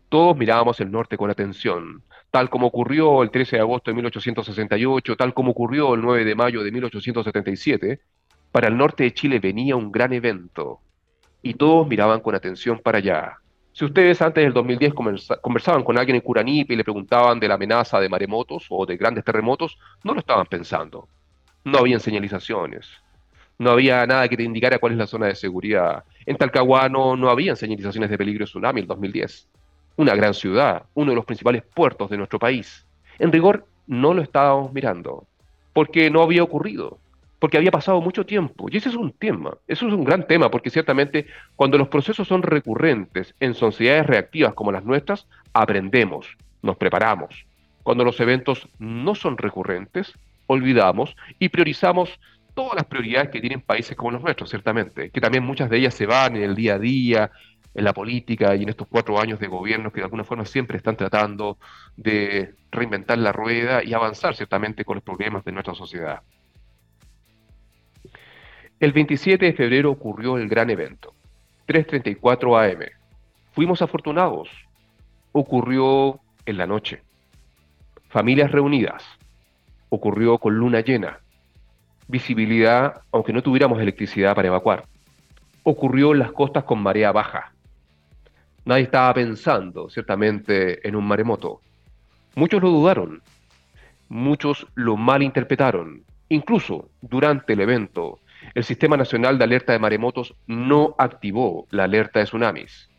Todos 0.09 0.39
mirábamos 0.39 0.81
el 0.81 0.91
norte 0.91 1.19
con 1.19 1.31
atención, 1.31 2.03
tal 2.31 2.49
como 2.49 2.69
ocurrió 2.69 3.23
el 3.23 3.31
13 3.31 3.57
de 3.57 3.63
agosto 3.63 3.91
de 3.91 3.97
1868, 3.97 5.17
tal 5.17 5.35
como 5.35 5.51
ocurrió 5.51 5.95
el 5.95 6.01
9 6.01 6.25
de 6.25 6.35
mayo 6.35 6.63
de 6.63 6.73
1877. 6.73 8.01
Para 8.51 8.69
el 8.69 8.77
norte 8.79 9.05
de 9.05 9.13
Chile 9.13 9.39
venía 9.39 9.77
un 9.77 9.93
gran 9.93 10.15
evento 10.15 10.81
y 11.43 11.53
todos 11.55 11.87
miraban 11.87 12.21
con 12.21 12.35
atención 12.35 12.79
para 12.79 12.99
allá. 12.99 13.37
Si 13.73 13.85
ustedes 13.85 14.23
antes 14.23 14.43
del 14.43 14.55
2010 14.55 14.95
conversaban 15.43 15.85
con 15.85 15.99
alguien 15.99 16.17
en 16.17 16.23
Curanipe 16.23 16.73
y 16.73 16.77
le 16.79 16.85
preguntaban 16.85 17.39
de 17.39 17.47
la 17.47 17.55
amenaza 17.55 18.01
de 18.01 18.09
maremotos 18.09 18.67
o 18.71 18.87
de 18.87 18.97
grandes 18.97 19.25
terremotos, 19.25 19.79
no 20.05 20.15
lo 20.15 20.21
estaban 20.21 20.47
pensando. 20.47 21.07
No 21.65 21.79
habían 21.81 22.01
señalizaciones. 22.01 22.89
No 23.59 23.73
había 23.73 24.07
nada 24.07 24.27
que 24.27 24.39
te 24.39 24.43
indicara 24.43 24.79
cuál 24.79 24.93
es 24.93 24.99
la 24.99 25.07
zona 25.07 25.27
de 25.27 25.35
seguridad. 25.35 26.05
En 26.25 26.39
Talcahuano 26.39 27.15
no 27.15 27.29
habían 27.29 27.57
señalizaciones 27.57 28.09
de 28.09 28.17
peligro 28.17 28.47
de 28.47 28.51
tsunami 28.51 28.81
el 28.81 28.87
2010 28.87 29.49
una 29.99 30.15
gran 30.15 30.33
ciudad, 30.33 30.85
uno 30.95 31.11
de 31.11 31.17
los 31.17 31.25
principales 31.25 31.63
puertos 31.75 32.09
de 32.09 32.17
nuestro 32.17 32.39
país. 32.39 32.87
En 33.19 33.33
rigor, 33.33 33.67
no 33.89 34.15
lo 34.15 34.23
estábamos 34.23 34.73
mirando, 34.73 35.27
porque 35.73 36.09
no 36.09 36.23
había 36.23 36.45
ocurrido, 36.45 36.99
porque 37.41 37.57
había 37.57 37.73
pasado 37.73 38.01
mucho 38.01 38.25
tiempo. 38.25 38.69
Y 38.71 38.77
ese 38.77 38.91
es 38.91 38.95
un 38.95 39.11
tema, 39.11 39.57
eso 39.67 39.89
es 39.89 39.93
un 39.93 40.05
gran 40.05 40.25
tema, 40.25 40.53
porque 40.53 40.71
ciertamente 40.71 41.27
cuando 41.57 41.79
los 41.79 41.89
procesos 41.89 42.29
son 42.29 42.43
recurrentes 42.43 43.35
en 43.41 43.55
sociedades 43.55 44.07
reactivas 44.07 44.55
como 44.55 44.71
las 44.71 44.85
nuestras, 44.85 45.27
aprendemos, 45.53 46.37
nos 46.63 46.77
preparamos. 46.77 47.45
Cuando 47.83 48.05
los 48.05 48.21
eventos 48.21 48.69
no 48.79 49.17
son 49.17 49.37
recurrentes, 49.37 50.13
olvidamos 50.47 51.17
y 51.41 51.49
priorizamos 51.49 52.21
todas 52.55 52.77
las 52.77 52.85
prioridades 52.85 53.31
que 53.31 53.41
tienen 53.41 53.63
países 53.63 53.97
como 53.97 54.13
los 54.13 54.23
nuestros, 54.23 54.51
ciertamente, 54.51 55.11
que 55.11 55.21
también 55.21 55.45
muchas 55.45 55.71
de 55.71 55.79
ellas 55.79 55.95
se 55.95 56.07
van 56.07 56.37
en 56.37 56.43
el 56.43 56.55
día 56.55 56.75
a 56.75 56.79
día, 56.79 57.31
en 57.79 57.85
la 57.85 57.93
política 57.93 58.57
y 58.57 58.65
en 58.65 58.71
estos 58.71 58.89
cuatro 58.89 59.21
años 59.21 59.39
de 59.39 59.47
gobierno 59.47 59.93
que 59.93 60.01
de 60.01 60.07
alguna 60.07 60.25
forma 60.25 60.45
siempre 60.45 60.77
están 60.77 60.97
tratando 60.97 61.59
de 61.97 62.55
reinventar 62.73 63.19
la 63.19 63.31
rueda 63.31 63.85
y 63.85 63.95
avanzar 63.95 64.35
ciertamente 64.35 64.85
con 64.85 64.97
los 64.97 65.05
problemas 65.05 65.45
de 65.45 65.53
nuestra 65.53 65.77
sociedad. 65.77 66.23
El 68.81 68.93
27 68.93 69.47
de 69.47 69.53
febrero 69.53 69.93
ocurrió 69.93 70.39
el 70.39 70.49
gran 70.49 70.71
evento, 70.71 71.15
3.34 71.69 72.73
am. 72.73 72.81
Fuimos 73.53 73.81
afortunados. 73.81 74.49
Ocurrió 75.31 76.19
en 76.47 76.57
la 76.57 76.67
noche. 76.67 77.03
Familias 78.09 78.51
reunidas. 78.51 79.05
Ocurrió 79.89 80.39
con 80.39 80.57
luna 80.57 80.81
llena. 80.81 81.21
Visibilidad, 82.09 83.03
aunque 83.13 83.33
no 83.33 83.43
tuviéramos 83.43 83.81
electricidad 83.81 84.35
para 84.35 84.49
evacuar. 84.49 84.85
Ocurrió 85.63 86.13
en 86.13 86.19
las 86.19 86.33
costas 86.33 86.65
con 86.65 86.83
marea 86.83 87.13
baja 87.13 87.53
Nadie 88.69 88.83
estaba 88.83 89.15
pensando, 89.15 89.89
ciertamente, 89.89 90.87
en 90.87 90.95
un 90.95 91.07
maremoto. 91.07 91.63
Muchos 92.35 92.61
lo 92.61 92.69
dudaron, 92.69 93.23
muchos 94.11 94.67
lo 94.75 94.95
malinterpretaron. 94.95 96.03
Incluso 96.29 96.91
durante 97.01 97.55
el 97.55 97.63
evento, 97.63 98.19
el 98.55 98.65
Sistema 98.65 98.99
Nacional 98.99 99.39
de 99.39 99.45
Alerta 99.45 99.73
de 99.73 99.79
Maremotos 99.79 100.35
no 100.47 100.95
activó 100.99 101.67
la 101.71 101.85
alerta 101.85 102.19
de 102.19 102.27
tsunamis. 102.27 102.91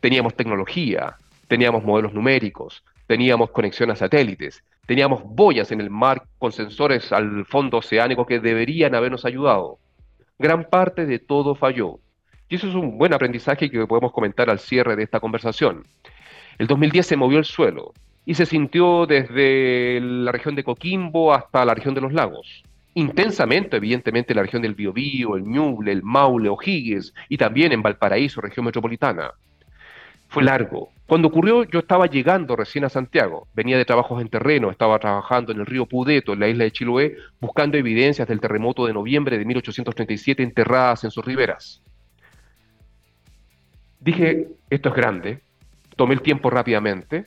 Teníamos 0.00 0.34
tecnología, 0.34 1.16
teníamos 1.48 1.82
modelos 1.84 2.12
numéricos, 2.12 2.84
teníamos 3.06 3.50
conexión 3.50 3.90
a 3.92 3.96
satélites, 3.96 4.62
teníamos 4.84 5.22
boyas 5.24 5.72
en 5.72 5.80
el 5.80 5.88
mar 5.88 6.24
con 6.38 6.52
sensores 6.52 7.12
al 7.12 7.46
fondo 7.46 7.78
oceánico 7.78 8.26
que 8.26 8.40
deberían 8.40 8.94
habernos 8.94 9.24
ayudado. 9.24 9.78
Gran 10.38 10.64
parte 10.64 11.06
de 11.06 11.18
todo 11.18 11.54
falló. 11.54 11.98
Eso 12.54 12.68
es 12.68 12.74
un 12.76 12.96
buen 12.96 13.12
aprendizaje 13.12 13.68
que 13.68 13.84
podemos 13.84 14.12
comentar 14.12 14.48
al 14.48 14.60
cierre 14.60 14.94
de 14.94 15.02
esta 15.02 15.18
conversación. 15.18 15.84
El 16.56 16.68
2010 16.68 17.04
se 17.04 17.16
movió 17.16 17.38
el 17.38 17.44
suelo 17.44 17.92
y 18.24 18.34
se 18.34 18.46
sintió 18.46 19.06
desde 19.06 20.00
la 20.00 20.30
región 20.30 20.54
de 20.54 20.62
Coquimbo 20.62 21.34
hasta 21.34 21.64
la 21.64 21.74
región 21.74 21.96
de 21.96 22.00
los 22.00 22.12
lagos. 22.12 22.62
Intensamente, 22.94 23.78
evidentemente, 23.78 24.36
la 24.36 24.42
región 24.42 24.62
del 24.62 24.76
Biobío, 24.76 25.34
el 25.34 25.42
Ñuble, 25.42 25.90
el 25.90 26.04
Maule, 26.04 26.48
O'Higgins 26.48 27.12
y 27.28 27.36
también 27.38 27.72
en 27.72 27.82
Valparaíso, 27.82 28.40
región 28.40 28.66
metropolitana. 28.66 29.32
Fue 30.28 30.44
largo. 30.44 30.90
Cuando 31.08 31.26
ocurrió, 31.26 31.64
yo 31.64 31.80
estaba 31.80 32.06
llegando 32.06 32.54
recién 32.54 32.84
a 32.84 32.88
Santiago. 32.88 33.48
Venía 33.52 33.76
de 33.76 33.84
trabajos 33.84 34.22
en 34.22 34.28
terreno, 34.28 34.70
estaba 34.70 35.00
trabajando 35.00 35.50
en 35.50 35.58
el 35.58 35.66
río 35.66 35.86
Pudeto, 35.86 36.34
en 36.34 36.38
la 36.38 36.46
isla 36.46 36.62
de 36.62 36.70
Chiloé, 36.70 37.16
buscando 37.40 37.76
evidencias 37.76 38.28
del 38.28 38.40
terremoto 38.40 38.86
de 38.86 38.92
noviembre 38.92 39.38
de 39.38 39.44
1837 39.44 40.44
enterradas 40.44 41.02
en 41.02 41.10
sus 41.10 41.24
riberas. 41.24 41.82
Dije, 44.04 44.48
esto 44.68 44.90
es 44.90 44.94
grande, 44.94 45.40
tomé 45.96 46.12
el 46.12 46.20
tiempo 46.20 46.50
rápidamente, 46.50 47.24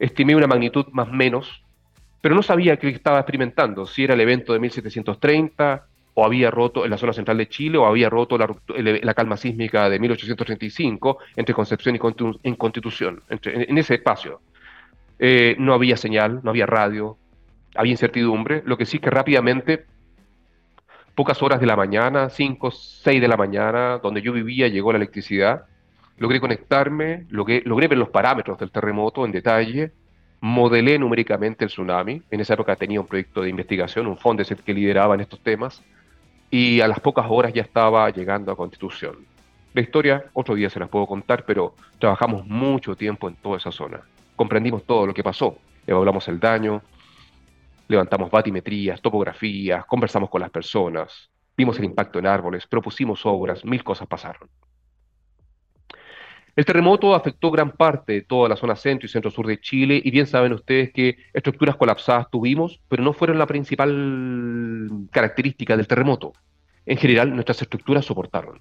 estimé 0.00 0.34
una 0.34 0.48
magnitud 0.48 0.86
más 0.90 1.12
menos, 1.12 1.62
pero 2.20 2.34
no 2.34 2.42
sabía 2.42 2.76
qué 2.76 2.88
estaba 2.88 3.20
experimentando, 3.20 3.86
si 3.86 4.02
era 4.02 4.14
el 4.14 4.20
evento 4.20 4.52
de 4.52 4.58
1730 4.58 5.86
o 6.14 6.24
había 6.24 6.50
roto 6.50 6.84
en 6.84 6.90
la 6.90 6.98
zona 6.98 7.12
central 7.12 7.38
de 7.38 7.48
Chile 7.48 7.78
o 7.78 7.86
había 7.86 8.10
roto 8.10 8.36
la, 8.36 9.14
calma 9.14 9.36
sísmica 9.36 9.88
de 9.88 10.00
1835 10.00 11.18
entre 11.36 11.54
Concepción 11.54 11.94
y 11.94 12.00
en 12.42 12.56
Constitución, 12.56 13.22
en, 13.28 13.78
ese 13.78 13.94
espacio. 13.94 14.40
Eh, 15.20 15.54
no 15.60 15.72
había 15.72 15.96
señal, 15.96 16.40
no 16.42 16.50
había 16.50 16.66
radio, 16.66 17.16
había 17.76 17.92
incertidumbre, 17.92 18.64
lo 18.66 18.76
que 18.76 18.86
sí 18.86 18.98
que 18.98 19.10
rápidamente, 19.10 19.84
pocas 21.14 21.40
horas 21.44 21.60
de 21.60 21.66
la 21.66 21.76
mañana, 21.76 22.28
5, 22.28 22.72
6 22.72 23.20
de 23.20 23.28
la 23.28 23.36
mañana, 23.36 23.98
donde 23.98 24.20
yo 24.20 24.32
vivía, 24.32 24.66
llegó 24.66 24.90
la 24.90 24.98
electricidad 24.98 25.66
logré 26.18 26.40
conectarme, 26.40 27.26
logré, 27.30 27.62
ver 27.64 27.98
los 27.98 28.10
parámetros 28.10 28.58
del 28.58 28.70
terremoto 28.70 29.24
en 29.24 29.32
detalle, 29.32 29.92
modelé 30.40 30.98
numéricamente 30.98 31.64
el 31.64 31.70
tsunami. 31.70 32.22
En 32.30 32.40
esa 32.40 32.54
época 32.54 32.76
tenía 32.76 33.00
un 33.00 33.06
proyecto 33.06 33.42
de 33.42 33.50
investigación, 33.50 34.06
un 34.06 34.18
fondo 34.18 34.42
que 34.44 34.74
lideraba 34.74 35.14
en 35.14 35.20
estos 35.22 35.40
temas, 35.40 35.82
y 36.50 36.80
a 36.80 36.88
las 36.88 37.00
pocas 37.00 37.26
horas 37.28 37.52
ya 37.52 37.62
estaba 37.62 38.10
llegando 38.10 38.50
a 38.50 38.56
Constitución. 38.56 39.16
La 39.74 39.80
historia 39.80 40.24
otro 40.32 40.54
día 40.54 40.70
se 40.70 40.80
las 40.80 40.88
puedo 40.88 41.06
contar, 41.06 41.44
pero 41.44 41.74
trabajamos 41.98 42.46
mucho 42.46 42.96
tiempo 42.96 43.28
en 43.28 43.36
toda 43.36 43.58
esa 43.58 43.70
zona. 43.70 44.00
Comprendimos 44.34 44.84
todo 44.84 45.06
lo 45.06 45.14
que 45.14 45.22
pasó, 45.22 45.58
evaluamos 45.86 46.26
el 46.28 46.40
daño, 46.40 46.82
levantamos 47.86 48.30
batimetrías, 48.30 49.00
topografías, 49.00 49.84
conversamos 49.86 50.30
con 50.30 50.40
las 50.40 50.50
personas, 50.50 51.30
vimos 51.56 51.78
el 51.78 51.84
impacto 51.84 52.18
en 52.18 52.26
árboles, 52.26 52.66
propusimos 52.66 53.24
obras, 53.24 53.64
mil 53.64 53.84
cosas 53.84 54.08
pasaron. 54.08 54.48
El 56.58 56.64
terremoto 56.64 57.14
afectó 57.14 57.52
gran 57.52 57.70
parte 57.70 58.14
de 58.14 58.22
toda 58.22 58.48
la 58.48 58.56
zona 58.56 58.74
centro 58.74 59.06
y 59.06 59.08
centro-sur 59.08 59.46
de 59.46 59.60
Chile 59.60 60.02
y 60.04 60.10
bien 60.10 60.26
saben 60.26 60.52
ustedes 60.52 60.92
que 60.92 61.16
estructuras 61.32 61.76
colapsadas 61.76 62.28
tuvimos, 62.32 62.80
pero 62.88 63.04
no 63.04 63.12
fueron 63.12 63.38
la 63.38 63.46
principal 63.46 64.90
característica 65.12 65.76
del 65.76 65.86
terremoto. 65.86 66.32
En 66.84 66.96
general, 66.96 67.32
nuestras 67.32 67.62
estructuras 67.62 68.04
soportaron. 68.04 68.60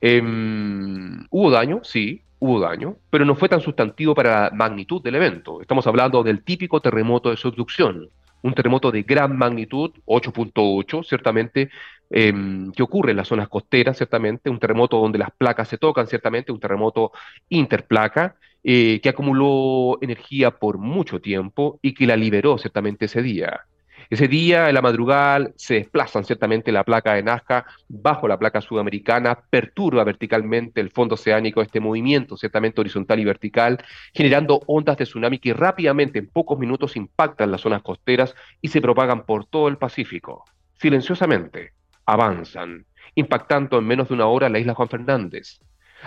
Em, 0.00 1.26
hubo 1.28 1.50
daño, 1.50 1.80
sí, 1.82 2.22
hubo 2.38 2.58
daño, 2.60 2.96
pero 3.10 3.26
no 3.26 3.34
fue 3.34 3.50
tan 3.50 3.60
sustantivo 3.60 4.14
para 4.14 4.44
la 4.44 4.50
magnitud 4.50 5.02
del 5.02 5.16
evento. 5.16 5.60
Estamos 5.60 5.86
hablando 5.86 6.22
del 6.22 6.42
típico 6.42 6.80
terremoto 6.80 7.28
de 7.28 7.36
subducción, 7.36 8.08
un 8.42 8.54
terremoto 8.54 8.90
de 8.90 9.02
gran 9.02 9.36
magnitud, 9.36 9.92
8.8, 10.06 11.02
ciertamente, 11.02 11.70
em, 12.10 12.72
que 12.72 12.82
ocurre 12.82 13.12
en 13.12 13.18
las 13.18 13.28
zonas 13.28 13.48
costeras, 13.48 13.96
ciertamente, 13.96 14.50
un 14.50 14.58
terremoto 14.58 14.98
donde 14.98 15.18
las 15.18 15.30
placas 15.32 15.68
se 15.68 15.78
tocan, 15.78 16.06
ciertamente, 16.06 16.52
un 16.52 16.60
terremoto 16.60 17.12
interplaca, 17.48 18.36
eh, 18.62 19.00
que 19.00 19.08
acumuló 19.08 19.98
energía 20.02 20.58
por 20.58 20.78
mucho 20.78 21.20
tiempo 21.20 21.78
y 21.82 21.94
que 21.94 22.06
la 22.06 22.16
liberó, 22.16 22.58
ciertamente, 22.58 23.06
ese 23.06 23.22
día. 23.22 23.66
Ese 24.10 24.26
día, 24.26 24.68
en 24.68 24.74
la 24.74 24.82
madrugada, 24.82 25.52
se 25.54 25.74
desplazan 25.74 26.24
ciertamente 26.24 26.72
la 26.72 26.82
placa 26.82 27.14
de 27.14 27.22
Nazca 27.22 27.64
bajo 27.88 28.26
la 28.26 28.40
placa 28.40 28.60
sudamericana, 28.60 29.38
perturba 29.48 30.02
verticalmente 30.02 30.80
el 30.80 30.90
fondo 30.90 31.14
oceánico 31.14 31.62
este 31.62 31.78
movimiento, 31.78 32.36
ciertamente 32.36 32.80
horizontal 32.80 33.20
y 33.20 33.24
vertical, 33.24 33.78
generando 34.12 34.62
ondas 34.66 34.96
de 34.96 35.04
tsunami 35.04 35.38
que 35.38 35.54
rápidamente, 35.54 36.18
en 36.18 36.26
pocos 36.26 36.58
minutos, 36.58 36.96
impactan 36.96 37.52
las 37.52 37.60
zonas 37.60 37.82
costeras 37.82 38.34
y 38.60 38.66
se 38.66 38.80
propagan 38.80 39.24
por 39.26 39.44
todo 39.44 39.68
el 39.68 39.78
Pacífico. 39.78 40.44
Silenciosamente, 40.80 41.74
avanzan, 42.04 42.86
impactando 43.14 43.78
en 43.78 43.86
menos 43.86 44.08
de 44.08 44.14
una 44.14 44.26
hora 44.26 44.48
la 44.48 44.58
isla 44.58 44.74
Juan 44.74 44.88
Fernández, 44.88 45.60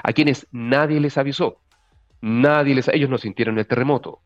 a 0.03 0.11
quienes 0.11 0.45
nadie 0.51 0.99
les 0.99 1.17
avisó. 1.17 1.61
Nadie 2.19 2.75
les, 2.75 2.89
ellos 2.89 3.09
no 3.09 3.17
sintieron 3.17 3.57
el 3.59 3.65
terremoto. 3.65 4.19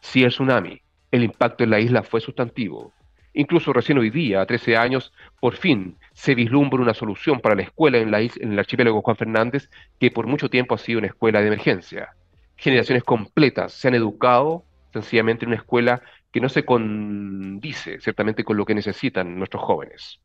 Sí 0.00 0.22
el 0.22 0.30
tsunami. 0.30 0.80
El 1.10 1.24
impacto 1.24 1.64
en 1.64 1.70
la 1.70 1.80
isla 1.80 2.04
fue 2.04 2.20
sustantivo. 2.20 2.92
Incluso 3.38 3.74
recién 3.74 3.98
hoy 3.98 4.08
día, 4.08 4.40
a 4.40 4.46
13 4.46 4.78
años, 4.78 5.12
por 5.40 5.56
fin 5.56 5.98
se 6.14 6.34
vislumbra 6.34 6.80
una 6.80 6.94
solución 6.94 7.38
para 7.38 7.54
la 7.54 7.64
escuela 7.64 7.98
en, 7.98 8.10
la 8.10 8.22
en 8.22 8.52
el 8.52 8.58
archipiélago 8.58 9.02
Juan 9.02 9.16
Fernández, 9.18 9.68
que 10.00 10.10
por 10.10 10.26
mucho 10.26 10.48
tiempo 10.48 10.74
ha 10.74 10.78
sido 10.78 11.00
una 11.00 11.08
escuela 11.08 11.42
de 11.42 11.48
emergencia. 11.48 12.14
Generaciones 12.56 13.04
completas 13.04 13.74
se 13.74 13.88
han 13.88 13.94
educado 13.94 14.64
sencillamente 14.90 15.44
en 15.44 15.50
una 15.50 15.58
escuela 15.58 16.00
que 16.32 16.40
no 16.40 16.48
se 16.48 16.64
condice 16.64 18.00
ciertamente 18.00 18.42
con 18.42 18.56
lo 18.56 18.64
que 18.64 18.74
necesitan 18.74 19.36
nuestros 19.36 19.62
jóvenes. 19.62 20.18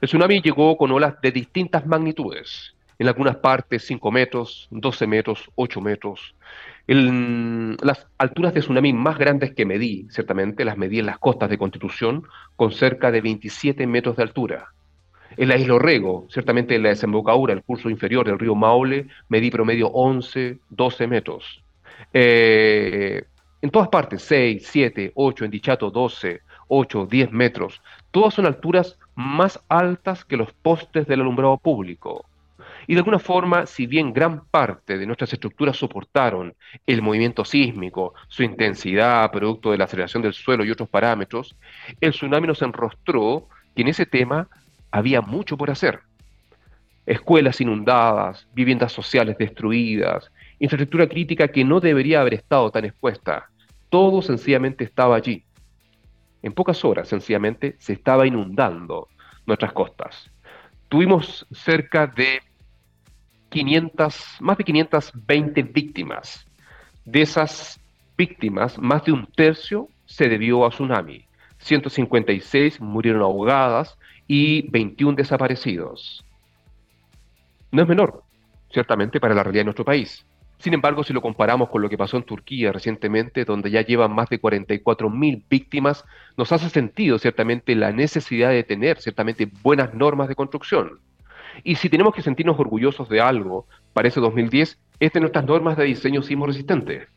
El 0.00 0.08
tsunami 0.08 0.40
llegó 0.40 0.76
con 0.76 0.92
olas 0.92 1.20
de 1.20 1.32
distintas 1.32 1.84
magnitudes, 1.84 2.76
en 3.00 3.08
algunas 3.08 3.36
partes 3.38 3.84
5 3.86 4.12
metros, 4.12 4.68
12 4.70 5.06
metros, 5.08 5.50
8 5.56 5.80
metros, 5.80 6.36
las 6.94 8.08
alturas 8.18 8.52
de 8.52 8.60
tsunami 8.60 8.92
más 8.92 9.16
grandes 9.16 9.54
que 9.54 9.64
medí, 9.64 10.08
ciertamente, 10.10 10.64
las 10.64 10.76
medí 10.76 10.98
en 10.98 11.06
las 11.06 11.18
costas 11.18 11.48
de 11.48 11.58
Constitución, 11.58 12.24
con 12.56 12.72
cerca 12.72 13.12
de 13.12 13.20
27 13.20 13.86
metros 13.86 14.16
de 14.16 14.24
altura. 14.24 14.72
En 15.36 15.48
la 15.48 15.56
isla 15.56 15.74
Orrego, 15.74 16.26
ciertamente 16.28 16.74
en 16.74 16.82
la 16.82 16.88
desembocadura, 16.88 17.52
el 17.52 17.62
curso 17.62 17.88
inferior 17.90 18.26
del 18.26 18.40
río 18.40 18.56
Maule, 18.56 19.06
medí 19.28 19.50
promedio 19.50 19.88
11, 19.88 20.58
12 20.70 21.06
metros. 21.06 21.62
Eh, 22.12 23.22
en 23.62 23.70
todas 23.70 23.88
partes, 23.88 24.22
6, 24.22 24.66
7, 24.66 25.12
8, 25.14 25.44
en 25.44 25.50
Dichato 25.50 25.90
12, 25.90 26.40
8, 26.66 27.06
10 27.06 27.30
metros. 27.30 27.80
Todas 28.10 28.34
son 28.34 28.46
alturas 28.46 28.98
más 29.14 29.60
altas 29.68 30.24
que 30.24 30.36
los 30.36 30.52
postes 30.52 31.06
del 31.06 31.20
alumbrado 31.20 31.58
público. 31.58 32.24
Y 32.86 32.94
de 32.94 33.00
alguna 33.00 33.18
forma, 33.18 33.66
si 33.66 33.86
bien 33.86 34.12
gran 34.12 34.44
parte 34.46 34.98
de 34.98 35.06
nuestras 35.06 35.32
estructuras 35.32 35.76
soportaron 35.76 36.54
el 36.86 37.02
movimiento 37.02 37.44
sísmico, 37.44 38.14
su 38.28 38.42
intensidad, 38.42 39.30
producto 39.30 39.70
de 39.70 39.78
la 39.78 39.84
aceleración 39.84 40.22
del 40.22 40.32
suelo 40.32 40.64
y 40.64 40.70
otros 40.70 40.88
parámetros, 40.88 41.56
el 42.00 42.12
tsunami 42.12 42.46
nos 42.46 42.62
enrostró 42.62 43.48
que 43.74 43.82
en 43.82 43.88
ese 43.88 44.06
tema 44.06 44.48
había 44.90 45.20
mucho 45.20 45.56
por 45.56 45.70
hacer. 45.70 46.00
Escuelas 47.06 47.60
inundadas, 47.60 48.46
viviendas 48.54 48.92
sociales 48.92 49.36
destruidas, 49.38 50.30
infraestructura 50.58 51.08
crítica 51.08 51.48
que 51.48 51.64
no 51.64 51.80
debería 51.80 52.20
haber 52.20 52.34
estado 52.34 52.70
tan 52.70 52.84
expuesta. 52.84 53.48
Todo 53.88 54.22
sencillamente 54.22 54.84
estaba 54.84 55.16
allí. 55.16 55.44
En 56.42 56.52
pocas 56.52 56.84
horas, 56.84 57.08
sencillamente, 57.08 57.76
se 57.78 57.92
estaba 57.92 58.26
inundando 58.26 59.08
nuestras 59.46 59.72
costas. 59.72 60.30
Tuvimos 60.88 61.46
cerca 61.50 62.06
de 62.06 62.40
500, 63.50 64.36
más 64.40 64.56
de 64.58 64.64
520 64.64 65.62
víctimas. 65.64 66.46
De 67.04 67.22
esas 67.22 67.80
víctimas, 68.16 68.78
más 68.78 69.04
de 69.04 69.12
un 69.12 69.26
tercio 69.26 69.88
se 70.06 70.28
debió 70.28 70.64
a 70.64 70.70
tsunami. 70.70 71.24
156 71.58 72.80
murieron 72.80 73.22
ahogadas 73.22 73.98
y 74.26 74.68
21 74.70 75.16
desaparecidos. 75.16 76.24
No 77.72 77.82
es 77.82 77.88
menor, 77.88 78.22
ciertamente, 78.70 79.20
para 79.20 79.34
la 79.34 79.42
realidad 79.42 79.60
de 79.60 79.66
nuestro 79.66 79.84
país. 79.84 80.24
Sin 80.58 80.74
embargo, 80.74 81.02
si 81.02 81.12
lo 81.12 81.22
comparamos 81.22 81.70
con 81.70 81.80
lo 81.80 81.88
que 81.88 81.96
pasó 81.96 82.18
en 82.18 82.22
Turquía 82.22 82.70
recientemente, 82.70 83.44
donde 83.44 83.70
ya 83.70 83.80
llevan 83.80 84.14
más 84.14 84.28
de 84.28 84.40
44.000 84.40 85.44
víctimas, 85.48 86.04
nos 86.36 86.52
hace 86.52 86.68
sentido 86.68 87.18
ciertamente 87.18 87.74
la 87.74 87.92
necesidad 87.92 88.50
de 88.50 88.62
tener 88.62 89.00
ciertamente 89.00 89.50
buenas 89.62 89.94
normas 89.94 90.28
de 90.28 90.34
construcción. 90.34 91.00
Y 91.64 91.76
si 91.76 91.88
tenemos 91.88 92.14
que 92.14 92.22
sentirnos 92.22 92.58
orgullosos 92.58 93.08
de 93.08 93.20
algo 93.20 93.66
para 93.92 94.08
ese 94.08 94.20
2010, 94.20 94.78
es 95.00 95.12
de 95.12 95.20
nuestras 95.20 95.44
normas 95.44 95.76
de 95.76 95.84
diseño 95.84 96.22
sismo 96.22 96.46
resistente. 96.46 97.08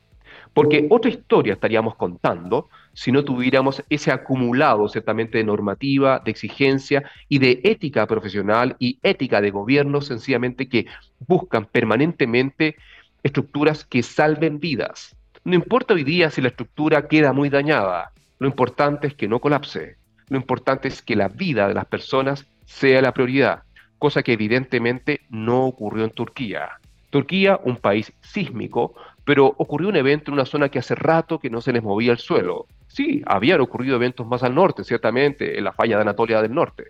Porque 0.53 0.88
otra 0.91 1.10
historia 1.10 1.53
estaríamos 1.53 1.95
contando 1.95 2.69
si 2.93 3.12
no 3.12 3.23
tuviéramos 3.23 3.84
ese 3.89 4.12
acumulado 4.12 4.88
ciertamente 4.88 5.39
de 5.39 5.43
normativa, 5.43 6.21
de 6.23 6.29
exigencia 6.29 7.03
y 7.27 7.39
de 7.39 7.60
ética 7.63 8.06
profesional 8.06 8.75
y 8.77 8.99
ética 9.01 9.41
de 9.41 9.49
gobierno, 9.49 10.01
sencillamente 10.01 10.69
que 10.69 10.86
buscan 11.27 11.65
permanentemente 11.65 12.75
estructuras 13.23 13.84
que 13.84 14.03
salven 14.03 14.60
vidas. 14.60 15.15
No 15.43 15.56
importa 15.56 15.95
hoy 15.95 16.03
día 16.03 16.29
si 16.29 16.41
la 16.41 16.49
estructura 16.49 17.08
queda 17.08 17.34
muy 17.34 17.49
dañada, 17.49 18.12
lo 18.38 18.47
importante 18.47 19.08
es 19.08 19.15
que 19.15 19.27
no 19.27 19.39
colapse, 19.39 19.97
lo 20.29 20.38
importante 20.38 20.88
es 20.88 21.01
que 21.01 21.15
la 21.15 21.29
vida 21.29 21.67
de 21.67 21.73
las 21.73 21.86
personas 21.86 22.45
sea 22.65 23.01
la 23.01 23.13
prioridad 23.13 23.63
cosa 24.04 24.22
que 24.22 24.34
evidentemente 24.34 25.22
no 25.30 25.63
ocurrió 25.63 26.04
en 26.04 26.10
Turquía. 26.10 26.72
Turquía, 27.10 27.58
un 27.63 27.78
país 27.78 28.12
sísmico, 28.20 28.96
pero 29.24 29.46
ocurrió 29.46 29.88
un 29.88 29.96
evento 29.96 30.30
en 30.30 30.34
una 30.34 30.46
zona 30.46 30.68
que 30.68 30.78
hace 30.78 30.94
rato 30.94 31.39
que 31.39 31.50
no 31.50 31.62
se 31.62 31.72
les 31.72 31.82
movía 31.82 32.12
el 32.12 32.18
suelo. 32.18 32.66
Sí, 32.89 33.22
habían 33.26 33.62
ocurrido 33.62 33.96
eventos 33.96 34.28
más 34.28 34.44
al 34.44 34.56
norte, 34.56 34.84
ciertamente, 34.84 35.58
en 35.58 35.63
la 35.63 35.72
falla 35.72 35.96
de 35.96 36.02
Anatolia 36.02 36.42
del 36.42 36.54
Norte. 36.54 36.84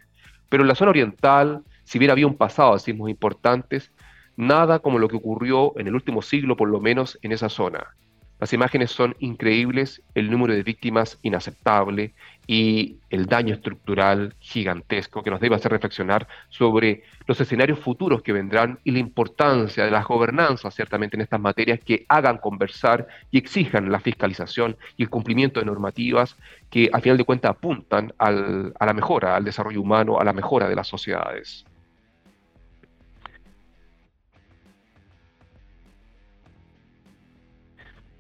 Pero 0.50 0.64
en 0.64 0.70
la 0.70 0.74
zona 0.74 0.90
oriental, 0.90 1.62
si 1.84 2.00
bien 2.00 2.10
había 2.10 2.26
un 2.26 2.36
pasado 2.36 2.74
de 2.74 2.80
sismos 2.80 3.12
importantes, 3.12 3.92
nada 4.36 4.80
como 4.80 4.98
lo 4.98 5.08
que 5.08 5.18
ocurrió 5.18 5.78
en 5.78 5.86
el 5.86 5.94
último 5.94 6.24
siglo, 6.24 6.58
por 6.58 6.68
lo 6.68 6.80
menos 6.80 7.20
en 7.22 7.32
esa 7.32 7.48
zona. 7.48 7.94
Las 8.40 8.54
imágenes 8.54 8.90
son 8.90 9.16
increíbles, 9.20 10.02
el 10.16 10.32
número 10.32 10.56
de 10.56 10.64
víctimas 10.64 11.20
inaceptable 11.22 12.16
y 12.46 12.98
el 13.10 13.26
daño 13.28 13.54
estructural 13.54 14.36
gigantesco 14.40 15.24
que 15.24 15.32
nos 15.32 15.40
debe 15.40 15.56
hacer 15.56 15.72
reflexionar 15.72 16.28
sobre 16.50 17.04
los 17.26 17.40
escenarios 17.40 17.80
futuros 17.80 18.22
que 18.22 18.34
vendrán 18.34 18.80
y 18.84 18.92
la 18.92 19.00
importancia 19.00 19.86
de 19.86 19.92
las 19.92 20.06
gobernanzas, 20.06 20.76
ciertamente, 20.76 21.16
en 21.16 21.22
estas 21.22 21.40
materias 21.40 21.80
que 21.80 22.06
hagan 22.10 22.38
conversar 22.38 23.08
y 23.32 23.38
exijan 23.38 23.92
la 23.92 24.00
fiscalización 24.00 24.76
y 24.98 25.04
el 25.04 25.10
cumplimiento 25.10 25.60
de 25.60 25.66
normativas 25.66 26.36
que, 26.70 26.90
al 26.92 27.02
final 27.02 27.18
de 27.18 27.24
cuentas, 27.24 27.52
apuntan 27.52 28.14
a 28.18 28.32
la 28.32 28.94
mejora, 28.94 29.36
al 29.36 29.46
desarrollo 29.46 29.82
humano, 29.82 30.20
a 30.20 30.24
la 30.24 30.34
mejora 30.34 30.68
de 30.68 30.76
las 30.76 30.88
sociedades. 30.88 31.66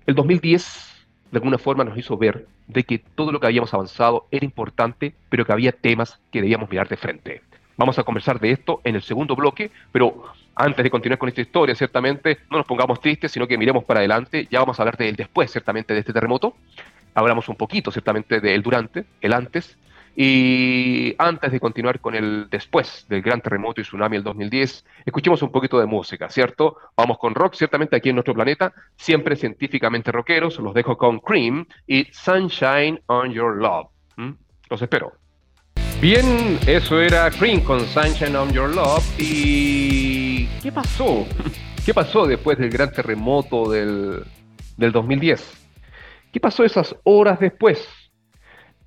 El 0.06 0.16
2010, 0.16 1.08
de 1.32 1.38
alguna 1.38 1.58
forma, 1.58 1.84
nos 1.84 1.98
hizo 1.98 2.18
ver 2.18 2.46
de 2.68 2.84
que 2.84 3.00
todo 3.00 3.32
lo 3.32 3.40
que 3.40 3.48
habíamos 3.48 3.74
avanzado 3.74 4.28
era 4.32 4.46
importante, 4.46 5.14
pero 5.30 5.46
que 5.46 5.52
había 5.52 5.72
temas 5.72 6.20
que 6.32 6.42
debíamos 6.42 6.70
mirar 6.70 6.88
de 6.88 6.98
frente. 6.98 7.42
Vamos 7.76 7.98
a 7.98 8.04
conversar 8.04 8.40
de 8.40 8.52
esto 8.52 8.82
en 8.84 8.96
el 8.96 9.02
segundo 9.02 9.36
bloque, 9.36 9.72
pero 9.92 10.24
antes 10.56 10.84
de 10.84 10.92
continuar 10.92 11.18
con 11.18 11.30
esta 11.30 11.42
historia, 11.42 11.76
ciertamente, 11.76 12.40
no 12.52 12.58
nos 12.58 12.68
pongamos 12.68 13.02
tristes, 13.02 13.32
sino 13.32 13.48
que 13.48 13.58
miremos 13.58 13.84
para 13.84 14.00
adelante. 14.00 14.48
Ya 14.52 14.60
vamos 14.60 14.80
a 14.80 14.84
hablar 14.84 14.98
del 14.98 15.16
después, 15.16 15.52
ciertamente, 15.52 15.94
de 15.94 16.02
este 16.02 16.14
terremoto. 16.14 16.56
Hablamos 17.16 17.50
un 17.50 17.56
poquito, 17.56 17.92
ciertamente, 17.92 18.40
del 18.40 18.62
durante, 18.62 19.06
el 19.22 19.34
antes, 19.34 19.78
y 20.16 21.16
antes 21.18 21.52
de 21.52 21.60
continuar 21.60 22.00
con 22.00 22.14
el 22.14 22.48
después 22.50 23.06
del 23.10 23.22
gran 23.22 23.42
terremoto 23.42 23.82
y 23.82 23.84
tsunami 23.84 24.18
del 24.18 24.24
2010, 24.24 24.86
escuchemos 25.06 25.42
un 25.42 25.52
poquito 25.52 25.80
de 25.80 25.88
música, 25.88 26.30
¿cierto? 26.30 26.78
Vamos 26.96 27.18
con 27.18 27.34
rock, 27.34 27.56
ciertamente 27.56 27.96
aquí 27.96 28.10
en 28.10 28.16
nuestro 28.16 28.36
planeta, 28.36 28.74
siempre 28.96 29.36
científicamente 29.36 30.12
rockeros. 30.12 30.60
Los 30.60 30.74
dejo 30.74 30.98
con 30.98 31.20
Cream 31.20 31.66
y 31.88 32.06
Sunshine 32.12 33.02
on 33.08 33.32
Your 33.32 33.58
Love. 33.58 33.88
Los 34.70 34.82
espero. 34.82 35.14
Bien, 36.00 36.60
eso 36.68 37.00
era 37.00 37.32
Cream 37.32 37.62
con 37.62 37.80
Sunshine 37.80 38.36
on 38.36 38.52
Your 38.52 38.70
Love. 38.70 39.04
¿Y 39.18 40.46
qué 40.62 40.72
pasó? 40.72 41.26
¿Qué 41.86 41.94
pasó 41.94 42.28
después 42.28 42.58
del 42.58 42.70
gran 42.70 42.92
terremoto 42.92 43.70
del, 43.70 44.24
del 44.78 44.92
2010? 44.92 45.68
¿Qué 46.32 46.40
pasó 46.40 46.64
esas 46.64 46.96
horas 47.04 47.40
después? 47.40 47.88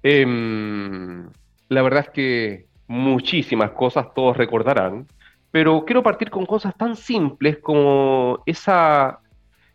Em, 0.09 1.29
la 1.69 1.83
verdad 1.83 2.05
es 2.07 2.11
que 2.11 2.67
muchísimas 2.87 3.73
cosas 3.73 4.15
todos 4.15 4.37
recordarán, 4.37 5.09
pero 5.51 5.85
quiero 5.85 6.05
partir 6.05 6.31
con 6.31 6.47
cosas 6.47 6.77
tan 6.77 6.95
simples 6.95 7.59
como 7.59 8.41
esa, 8.47 9.19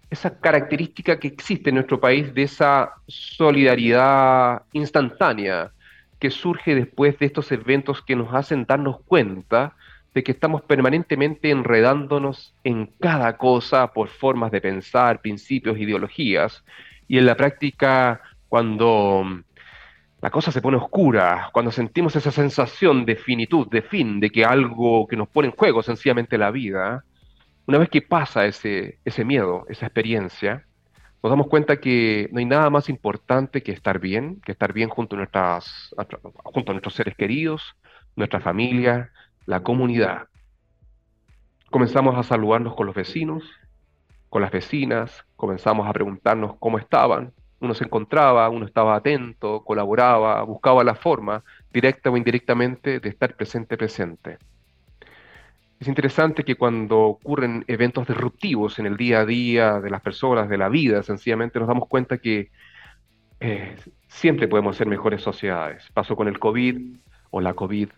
esa 0.09 0.39
característica 0.39 1.19
que 1.19 1.27
existe 1.27 1.67
en 1.67 1.75
nuestro 1.75 1.99
país 1.99 2.33
de 2.33 2.43
esa 2.43 2.93
solidaridad 3.09 4.61
instantánea 4.71 5.71
que 6.17 6.31
surge 6.31 6.75
después 6.75 7.19
de 7.19 7.25
estos 7.25 7.51
eventos 7.51 8.01
que 8.01 8.15
nos 8.15 8.33
hacen 8.33 8.63
darnos 8.65 9.01
cuenta 9.01 9.75
de 10.13 10.23
que 10.23 10.31
estamos 10.31 10.61
permanentemente 10.61 11.51
enredándonos 11.51 12.55
en 12.63 12.85
cada 13.01 13.35
cosa 13.35 13.91
por 13.91 14.07
formas 14.07 14.51
de 14.51 14.61
pensar, 14.61 15.19
principios, 15.19 15.77
ideologías, 15.77 16.63
y 17.09 17.17
en 17.17 17.25
la 17.25 17.35
práctica 17.35 18.21
cuando 18.47 19.25
la 20.21 20.29
cosa 20.29 20.51
se 20.51 20.61
pone 20.61 20.77
oscura, 20.77 21.49
cuando 21.51 21.71
sentimos 21.71 22.15
esa 22.15 22.31
sensación 22.31 23.05
de 23.05 23.15
finitud, 23.15 23.67
de 23.69 23.81
fin, 23.81 24.19
de 24.19 24.29
que 24.29 24.45
algo 24.45 25.07
que 25.07 25.17
nos 25.17 25.27
pone 25.27 25.47
en 25.47 25.55
juego 25.55 25.81
sencillamente 25.81 26.37
la 26.37 26.51
vida, 26.51 27.03
una 27.65 27.79
vez 27.79 27.89
que 27.89 28.03
pasa 28.03 28.45
ese, 28.45 28.99
miedo, 29.25 29.65
esa 29.67 29.87
experiencia, 29.87 30.67
nos 31.23 31.31
damos 31.31 31.47
cuenta 31.47 31.77
que 31.77 32.29
no 32.31 32.39
hay 32.39 32.45
nada 32.45 32.69
más 32.69 32.87
importante 32.87 33.63
que 33.63 33.71
estar 33.71 33.99
bien, 33.99 34.39
que 34.41 34.51
estar 34.51 34.73
bien 34.73 34.89
junto 34.89 35.15
a, 35.15 35.19
nuestras, 35.19 35.95
junto 36.43 36.71
a 36.71 36.73
nuestros 36.73 36.93
seres 36.93 37.15
queridos, 37.15 37.75
nuestra 38.15 38.41
familia, 38.41 39.11
la 39.47 39.61
comunidad. 39.61 40.27
Comenzamos 41.71 42.15
a 42.15 42.23
saludarnos 42.23 42.75
con 42.75 42.85
los 42.85 42.95
vecinos, 42.95 43.43
con 44.29 44.43
las 44.43 44.51
vecinas, 44.51 45.25
comenzamos 45.35 45.87
a 45.87 45.93
preguntarnos 45.93 46.57
cómo 46.59 46.77
estaban, 46.77 47.33
uno 47.61 47.75
se 47.75 47.85
encontraba, 47.85 48.49
uno 48.49 48.65
estaba 48.65 48.95
atento, 48.95 49.63
colaboraba, 49.63 50.41
buscaba 50.43 50.83
la 50.83 50.95
forma, 50.95 51.43
directa 51.71 52.09
o 52.09 52.17
indirectamente, 52.17 52.99
de 52.99 53.09
estar 53.09 53.35
presente 53.35 53.77
presente. 53.77 54.39
Es 55.79 55.87
interesante 55.87 56.43
que 56.43 56.55
cuando 56.55 56.99
ocurren 56.99 57.63
eventos 57.67 58.07
disruptivos 58.07 58.79
en 58.79 58.87
el 58.87 58.97
día 58.97 59.21
a 59.21 59.25
día 59.25 59.79
de 59.79 59.89
las 59.89 60.01
personas, 60.01 60.49
de 60.49 60.57
la 60.57 60.69
vida, 60.69 61.03
sencillamente 61.03 61.59
nos 61.59 61.67
damos 61.67 61.87
cuenta 61.87 62.17
que 62.17 62.49
eh, 63.39 63.75
siempre 64.07 64.47
podemos 64.47 64.75
ser 64.75 64.87
mejores 64.87 65.21
sociedades. 65.21 65.83
Pasó 65.93 66.15
con 66.15 66.27
el 66.27 66.39
COVID 66.39 66.97
o 67.29 67.41
la 67.41 67.53
COVID, 67.53 67.89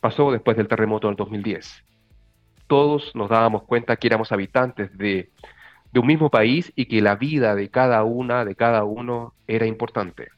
pasó 0.00 0.32
después 0.32 0.56
del 0.56 0.68
terremoto 0.68 1.06
del 1.06 1.16
2010. 1.16 1.84
Todos 2.66 3.14
nos 3.14 3.28
dábamos 3.28 3.62
cuenta 3.64 3.96
que 3.96 4.06
éramos 4.08 4.30
habitantes 4.32 4.96
de, 4.96 5.30
de 5.92 6.00
un 6.00 6.06
mismo 6.06 6.30
país 6.30 6.72
y 6.76 6.86
que 6.86 7.00
la 7.00 7.16
vida 7.16 7.54
de 7.54 7.68
cada 7.68 8.04
una, 8.04 8.44
de 8.44 8.54
cada 8.54 8.84
uno, 8.84 9.34
era 9.46 9.66
importante. 9.66 10.28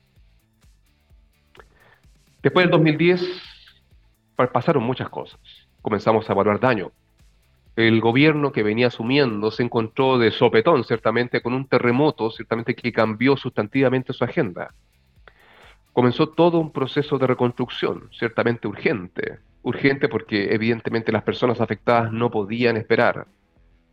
Después 2.42 2.64
del 2.64 2.70
2010 2.70 3.22
pasaron 4.52 4.82
muchas 4.82 5.08
cosas 5.08 5.38
comenzamos 5.82 6.28
a 6.30 6.32
evaluar 6.32 6.60
daño. 6.60 6.92
El 7.74 8.00
gobierno 8.00 8.52
que 8.52 8.62
venía 8.62 8.86
asumiendo 8.86 9.50
se 9.50 9.62
encontró 9.62 10.18
de 10.18 10.30
sopetón, 10.30 10.84
ciertamente, 10.84 11.42
con 11.42 11.54
un 11.54 11.66
terremoto, 11.66 12.30
ciertamente 12.30 12.74
que 12.74 12.92
cambió 12.92 13.36
sustantivamente 13.36 14.12
su 14.12 14.24
agenda. 14.24 14.72
Comenzó 15.92 16.28
todo 16.28 16.58
un 16.58 16.72
proceso 16.72 17.18
de 17.18 17.26
reconstrucción, 17.26 18.08
ciertamente 18.12 18.68
urgente. 18.68 19.38
Urgente 19.62 20.08
porque 20.08 20.54
evidentemente 20.54 21.12
las 21.12 21.22
personas 21.22 21.60
afectadas 21.60 22.12
no 22.12 22.30
podían 22.30 22.76
esperar 22.76 23.26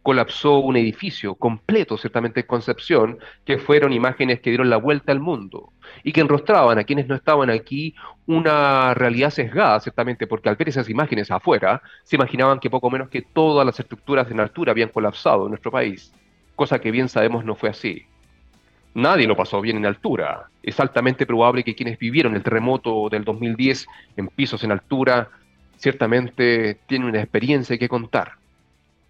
colapsó 0.02 0.60
un 0.60 0.78
edificio 0.78 1.36
completo, 1.36 1.98
ciertamente 1.98 2.42
en 2.42 2.48
Concepción, 2.48 3.20
que 3.46 3.58
fueron 3.58 3.94
imágenes 3.94 4.40
que 4.40 4.50
dieron 4.50 4.70
la 4.70 4.78
vuelta 4.78 5.12
al 5.12 5.20
mundo 5.20 5.74
y 6.04 6.12
que 6.12 6.22
enrostraban 6.22 6.80
a 6.80 6.84
quienes 6.84 7.08
no 7.08 7.16
estaban 7.16 7.50
aquí 7.50 7.96
una 8.26 8.94
realidad 8.94 9.30
sesgada, 9.30 9.80
ciertamente, 9.80 10.28
porque 10.28 10.50
al 10.50 10.56
ver 10.56 10.70
esas 10.70 10.90
imágenes 10.90 11.32
afuera, 11.32 11.82
se 12.04 12.16
imaginaban 12.16 12.60
que 12.60 12.70
poco 12.70 12.90
menos 12.90 13.10
que 13.10 13.22
todas 13.22 13.66
las 13.66 13.80
estructuras 13.80 14.30
en 14.32 14.40
altura 14.40 14.72
habían 14.72 14.90
colapsado 14.90 15.44
en 15.44 15.50
nuestro 15.50 15.72
país, 15.72 16.14
cosa 16.56 16.80
que 16.80 16.92
bien 16.92 17.10
sabemos 17.10 17.44
no 17.44 17.56
fue 17.56 17.70
así. 17.70 18.06
Nadie 18.94 19.28
lo 19.28 19.36
pasó 19.36 19.62
bien 19.62 19.78
en 19.78 19.86
altura. 19.86 20.50
Es 20.64 20.80
altamente 20.80 21.26
probable 21.26 21.64
que 21.64 21.76
quienes 21.76 22.00
vivieron 22.00 22.36
el 22.36 22.44
terremoto 22.44 23.08
del 23.10 23.24
2010 23.24 23.88
en 24.18 24.28
pisos 24.30 24.64
en 24.64 24.72
altura, 24.72 25.30
ciertamente 25.78 26.80
tienen 26.88 27.10
una 27.10 27.22
experiencia 27.22 27.78
que 27.78 27.88
contar. 27.88 28.39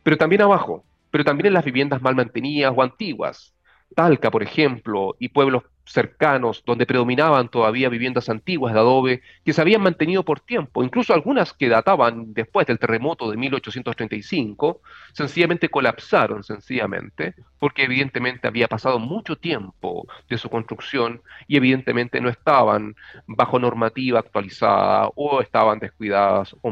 Pero 0.10 0.18
también 0.18 0.42
abajo, 0.42 0.86
pero 1.12 1.24
también 1.24 1.46
en 1.46 1.54
las 1.54 1.64
viviendas 1.64 2.02
mal 2.02 2.16
mantenidas 2.16 2.74
o 2.76 2.82
antiguas. 2.82 3.54
Talca, 3.96 4.32
por 4.32 4.42
ejemplo, 4.42 5.16
y 5.20 5.30
pueblos 5.30 5.66
cercanos 5.86 6.64
donde 6.66 6.88
predominaban 6.88 7.48
todavía 7.48 7.90
viviendas 7.90 8.28
antiguas 8.28 8.74
de 8.74 8.80
adobe 8.80 9.22
que 9.46 9.54
se 9.54 9.62
habían 9.62 9.84
mantenido 9.84 10.26
por 10.26 10.40
tiempo, 10.40 10.84
incluso 10.84 11.14
algunas 11.14 11.54
que 11.54 11.70
databan 11.70 12.34
después 12.34 12.66
del 12.66 12.80
terremoto 12.80 13.30
de 13.30 13.38
1835, 13.38 14.82
sencillamente 15.14 15.70
colapsaron, 15.70 16.44
sencillamente, 16.44 17.36
porque 17.60 17.84
evidentemente 17.84 18.48
había 18.48 18.68
pasado 18.68 18.98
mucho 18.98 19.36
tiempo 19.36 20.08
de 20.28 20.40
su 20.40 20.50
construcción 20.50 21.22
y 21.48 21.56
evidentemente 21.56 22.20
no 22.20 22.30
estaban 22.30 22.96
bajo 23.28 23.60
normativa 23.60 24.18
actualizada 24.18 25.12
o 25.14 25.40
estaban 25.42 25.78
descuidadas 25.78 26.56
o 26.64 26.70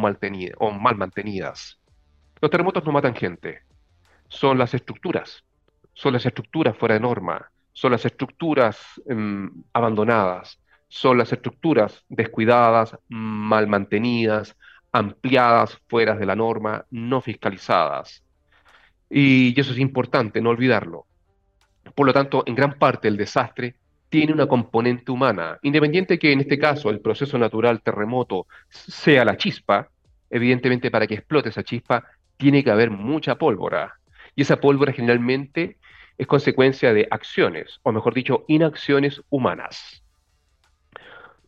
o 0.58 0.71
mal 0.71 0.95
mantenidas. 0.95 1.78
Los 2.41 2.52
terremotos 2.52 2.86
no 2.86 2.91
matan 2.91 3.15
gente, 3.15 3.62
son 4.28 4.58
las 4.58 4.73
estructuras, 4.73 5.43
son 5.93 6.13
las 6.13 6.26
estructuras 6.26 6.78
fuera 6.78 6.95
de 6.95 7.02
norma, 7.02 7.50
son 7.73 7.91
las 7.91 8.06
estructuras 8.06 8.78
em, 9.08 9.52
abandonadas, 9.73 10.60
son 10.88 11.17
las 11.17 11.34
estructuras 11.34 12.04
descuidadas, 12.10 12.97
mal 13.10 13.67
mantenidas, 13.67 14.56
ampliadas 14.91 15.80
fuera 15.88 16.15
de 16.15 16.26
la 16.26 16.36
norma, 16.36 16.86
no 16.91 17.21
fiscalizadas. 17.21 18.23
Y 19.10 19.60
eso 19.60 19.71
es 19.71 19.80
importante, 19.80 20.41
no 20.41 20.50
olvidarlo. 20.50 21.06
Por 21.95 22.06
lo 22.06 22.13
tanto, 22.13 22.43
en 22.45 22.56
gran 22.56 22.78
parte 22.78 23.08
el 23.08 23.17
desastre 23.17 23.76
tiene 24.10 24.34
una 24.34 24.47
componente 24.47 25.12
humana, 25.12 25.60
independiente 25.62 26.17
que 26.17 26.32
en 26.32 26.41
este 26.41 26.58
caso 26.58 26.89
el 26.89 27.02
proceso 27.02 27.38
natural 27.38 27.82
terremoto 27.82 28.47
sea 28.69 29.26
la 29.26 29.38
chispa, 29.38 29.89
evidentemente 30.30 30.91
para 30.91 31.08
que 31.08 31.15
explote 31.15 31.50
esa 31.50 31.63
chispa 31.63 32.04
tiene 32.38 32.63
que 32.63 32.71
haber 32.71 32.91
mucha 32.91 33.36
pólvora, 33.36 33.95
y 34.36 34.43
esa 34.43 34.60
pólvora 34.60 34.93
generalmente 34.93 35.78
es 36.17 36.28
consecuencia 36.28 36.93
de 36.93 37.08
acciones, 37.10 37.80
o 37.84 37.91
mejor 37.91 38.13
dicho, 38.13 38.45
inacciones 38.47 39.21
humanas. 39.30 40.04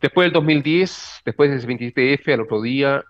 Después 0.00 0.26
del 0.26 0.32
2010, 0.32 1.22
después 1.24 1.50
del 1.50 1.78
27F, 1.78 2.32
al 2.32 2.40
otro 2.42 2.62
día, 2.62 3.04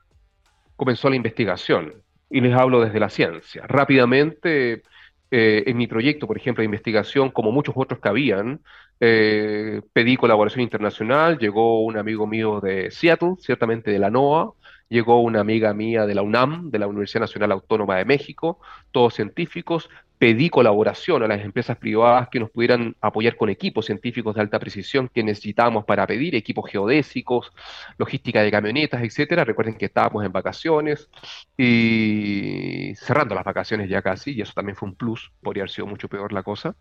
comenzó 0.77 1.09
la 1.09 1.17
investigación. 1.17 1.95
Y 2.29 2.41
les 2.41 2.55
hablo 2.55 2.81
desde 2.81 3.01
la 3.01 3.11
ciencia. 3.11 3.67
Rápidamente, 3.67 4.83
eh, 5.31 5.65
en 5.67 5.77
mi 5.77 5.87
proyecto, 5.87 6.27
por 6.27 6.37
ejemplo, 6.37 6.63
de 6.63 6.67
investigación, 6.67 7.31
como 7.31 7.53
muchos 7.53 7.75
otros 7.77 8.01
que 8.01 8.09
habían, 8.09 8.61
eh, 8.99 9.83
pedí 9.93 10.17
colaboración 10.17 10.63
internacional, 10.63 11.39
llegó 11.39 11.85
un 11.85 11.97
amigo 11.97 12.27
mío 12.27 12.61
de 12.61 12.91
Seattle, 12.91 13.35
ciertamente 13.39 13.91
de 13.91 13.99
la 13.99 14.11
NOAA, 14.11 14.51
llegó 14.91 15.23
una 15.23 15.41
amiga 15.41 15.73
mía 15.73 16.05
de 16.05 16.15
la 16.15 16.23
UNAM, 16.23 16.71
de 16.71 16.79
la 16.81 16.89
Universidad 16.89 17.23
Nacional 17.23 17.53
Autónoma 17.53 17.97
de 17.97 18.05
México, 18.05 18.61
todos 18.91 19.15
científicos, 19.15 19.89
pedí 20.19 20.51
colaboración 20.51 21.23
a 21.23 21.29
las 21.29 21.41
empresas 21.43 21.79
privadas 21.79 22.29
que 22.29 22.41
nos 22.41 22.51
pudieran 22.51 22.95
apoyar 23.01 23.37
con 23.37 23.49
equipos 23.49 23.87
científicos 23.87 24.35
de 24.35 24.43
alta 24.43 24.59
precisión 24.59 25.09
que 25.09 25.23
necesitábamos 25.23 25.85
para 25.87 26.07
pedir, 26.07 26.35
equipos 26.35 26.69
geodésicos, 26.71 27.53
logística 27.97 28.43
de 28.43 28.51
camionetas, 28.51 29.03
etcétera. 29.03 29.45
Recuerden 29.45 29.77
que 29.77 29.87
estábamos 29.87 30.25
en 30.25 30.33
vacaciones 30.33 31.09
y 31.57 32.93
cerrando 32.97 33.35
las 33.35 33.45
vacaciones 33.45 33.89
ya 33.89 34.03
casi, 34.03 34.33
y 34.33 34.43
eso 34.43 34.53
también 34.55 34.77
fue 34.77 34.91
un 34.91 34.97
plus, 34.97 35.33
podría 35.41 35.63
haber 35.63 35.71
sido 35.71 35.87
mucho 35.87 36.09
peor 36.09 36.33
la 36.33 36.43
cosa. 36.43 36.75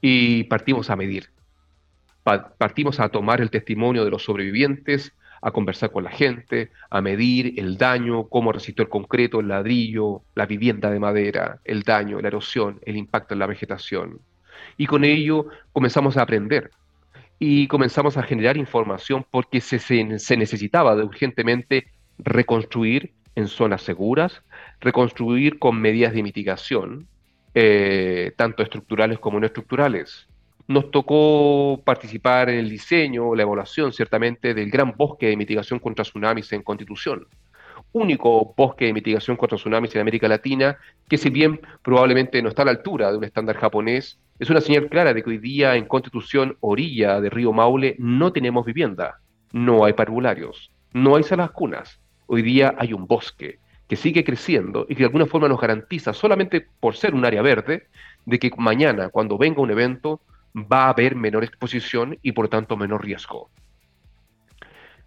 Y 0.00 0.44
partimos 0.44 0.88
a 0.88 0.96
medir. 0.96 1.30
Partimos 2.22 3.00
a 3.00 3.08
tomar 3.08 3.40
el 3.40 3.50
testimonio 3.50 4.04
de 4.04 4.10
los 4.10 4.24
sobrevivientes, 4.24 5.12
a 5.42 5.50
conversar 5.50 5.90
con 5.90 6.04
la 6.04 6.10
gente, 6.10 6.70
a 6.88 7.00
medir 7.02 7.54
el 7.58 7.76
daño, 7.76 8.28
cómo 8.28 8.52
resistió 8.52 8.84
el 8.84 8.88
concreto, 8.88 9.40
el 9.40 9.48
ladrillo, 9.48 10.22
la 10.36 10.46
vivienda 10.46 10.90
de 10.90 11.00
madera, 11.00 11.58
el 11.64 11.82
daño, 11.82 12.20
la 12.20 12.28
erosión, 12.28 12.80
el 12.86 12.96
impacto 12.96 13.34
en 13.34 13.40
la 13.40 13.46
vegetación. 13.46 14.20
Y 14.76 14.86
con 14.86 15.04
ello 15.04 15.46
comenzamos 15.72 16.16
a 16.16 16.22
aprender 16.22 16.70
y 17.40 17.66
comenzamos 17.66 18.16
a 18.16 18.22
generar 18.22 18.56
información 18.56 19.26
porque 19.28 19.60
se, 19.60 19.80
se, 19.80 20.36
necesitaba 20.36 20.94
urgentemente 20.94 21.88
reconstruir 22.18 23.12
en 23.34 23.48
zonas 23.48 23.82
seguras, 23.82 24.42
reconstruir 24.80 25.58
con 25.58 25.80
medidas 25.80 26.12
de 26.12 26.22
mitigación, 26.22 27.08
eh, 27.54 28.32
tanto 28.36 28.62
estructurales 28.62 29.18
como 29.18 29.40
no 29.40 29.46
estructurales. 29.46 30.28
Nos 30.68 30.90
tocó 30.90 31.82
participar 31.84 32.48
en 32.48 32.58
el 32.58 32.70
diseño, 32.70 33.34
la 33.34 33.42
evaluación, 33.42 33.92
ciertamente, 33.92 34.54
del 34.54 34.70
gran 34.70 34.94
bosque 34.96 35.26
de 35.26 35.36
mitigación 35.36 35.78
contra 35.78 36.04
tsunamis 36.04 36.52
en 36.52 36.62
Constitución. 36.62 37.26
Único 37.92 38.54
bosque 38.56 38.86
de 38.86 38.92
mitigación 38.92 39.36
contra 39.36 39.58
tsunamis 39.58 39.94
en 39.94 40.00
América 40.00 40.28
Latina, 40.28 40.78
que 41.08 41.18
si 41.18 41.30
bien 41.30 41.60
probablemente 41.82 42.40
no 42.40 42.48
está 42.48 42.62
a 42.62 42.66
la 42.66 42.70
altura 42.70 43.10
de 43.10 43.18
un 43.18 43.24
estándar 43.24 43.56
japonés, 43.56 44.18
es 44.38 44.50
una 44.50 44.60
señal 44.60 44.88
clara 44.88 45.12
de 45.12 45.22
que 45.22 45.30
hoy 45.30 45.38
día 45.38 45.76
en 45.76 45.84
Constitución, 45.84 46.56
orilla 46.60 47.20
de 47.20 47.28
Río 47.28 47.52
Maule, 47.52 47.96
no 47.98 48.32
tenemos 48.32 48.64
vivienda, 48.64 49.20
no 49.52 49.84
hay 49.84 49.92
parvularios, 49.92 50.70
no 50.92 51.16
hay 51.16 51.22
salas 51.22 51.50
cunas. 51.50 52.00
Hoy 52.26 52.42
día 52.42 52.74
hay 52.78 52.92
un 52.92 53.06
bosque, 53.06 53.58
que 53.88 53.96
sigue 53.96 54.24
creciendo 54.24 54.86
y 54.88 54.94
que 54.94 55.00
de 55.00 55.06
alguna 55.06 55.26
forma 55.26 55.48
nos 55.48 55.60
garantiza, 55.60 56.14
solamente 56.14 56.66
por 56.80 56.96
ser 56.96 57.14
un 57.14 57.26
área 57.26 57.42
verde, 57.42 57.88
de 58.24 58.38
que 58.38 58.50
mañana, 58.56 59.10
cuando 59.10 59.36
venga 59.36 59.60
un 59.60 59.70
evento, 59.70 60.22
va 60.54 60.86
a 60.86 60.90
haber 60.90 61.16
menor 61.16 61.44
exposición 61.44 62.18
y 62.22 62.32
por 62.32 62.48
tanto 62.48 62.76
menor 62.76 63.04
riesgo. 63.04 63.50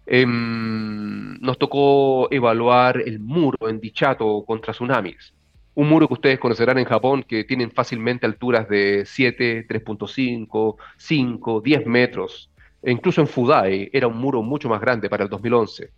Em, 0.06 1.38
nos 1.40 1.58
tocó 1.58 2.28
evaluar 2.30 3.02
el 3.04 3.18
muro 3.18 3.68
en 3.68 3.80
Dichato 3.80 4.44
contra 4.46 4.72
tsunamis. 4.72 5.34
Un 5.74 5.88
muro 5.88 6.06
que 6.06 6.14
ustedes 6.14 6.38
conocerán 6.38 6.78
en 6.78 6.84
Japón 6.84 7.24
que 7.24 7.44
tienen 7.44 7.70
fácilmente 7.70 8.24
alturas 8.24 8.68
de 8.68 9.04
7, 9.04 9.66
3.5, 9.68 10.76
5, 10.96 11.60
10 11.60 11.86
metros. 11.86 12.50
E 12.82 12.92
incluso 12.92 13.20
en 13.20 13.26
Fudai 13.26 13.90
era 13.92 14.06
un 14.06 14.16
muro 14.16 14.42
mucho 14.42 14.68
más 14.68 14.80
grande 14.80 15.10
para 15.10 15.24
el 15.24 15.30
2011. 15.30 15.90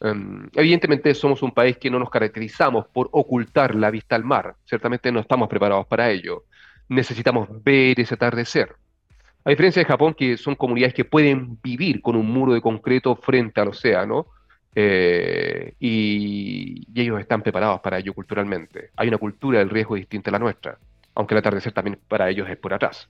Em, 0.00 0.48
evidentemente 0.54 1.14
somos 1.14 1.42
un 1.42 1.52
país 1.52 1.78
que 1.78 1.88
no 1.88 1.98
nos 1.98 2.10
caracterizamos 2.10 2.86
por 2.88 3.08
ocultar 3.12 3.74
la 3.74 3.90
vista 3.90 4.16
al 4.16 4.24
mar. 4.24 4.56
Ciertamente 4.64 5.10
no 5.12 5.20
estamos 5.20 5.48
preparados 5.48 5.86
para 5.86 6.10
ello. 6.10 6.44
Necesitamos 6.88 7.48
ver 7.64 7.98
ese 8.00 8.14
atardecer. 8.14 8.76
A 9.44 9.50
diferencia 9.50 9.80
de 9.80 9.86
Japón, 9.86 10.14
que 10.14 10.36
son 10.36 10.56
comunidades 10.56 10.92
que 10.92 11.04
pueden 11.04 11.58
vivir 11.62 12.00
con 12.02 12.16
un 12.16 12.26
muro 12.26 12.52
de 12.52 12.60
concreto 12.60 13.14
frente 13.14 13.60
al 13.60 13.68
océano, 13.68 14.26
eh, 14.74 15.72
y, 15.80 16.86
ellos 16.94 17.20
están 17.20 17.42
preparados 17.42 17.80
para 17.80 17.98
ello 17.98 18.12
culturalmente. 18.12 18.90
Hay 18.96 19.08
una 19.08 19.18
cultura 19.18 19.60
del 19.60 19.70
riesgo 19.70 19.94
distinta 19.94 20.30
a 20.30 20.32
la 20.32 20.38
nuestra, 20.38 20.78
aunque 21.14 21.34
el 21.34 21.38
atardecer 21.38 21.72
también 21.72 21.98
para 22.08 22.28
ellos 22.28 22.48
es 22.48 22.56
por 22.58 22.74
atrás. 22.74 23.08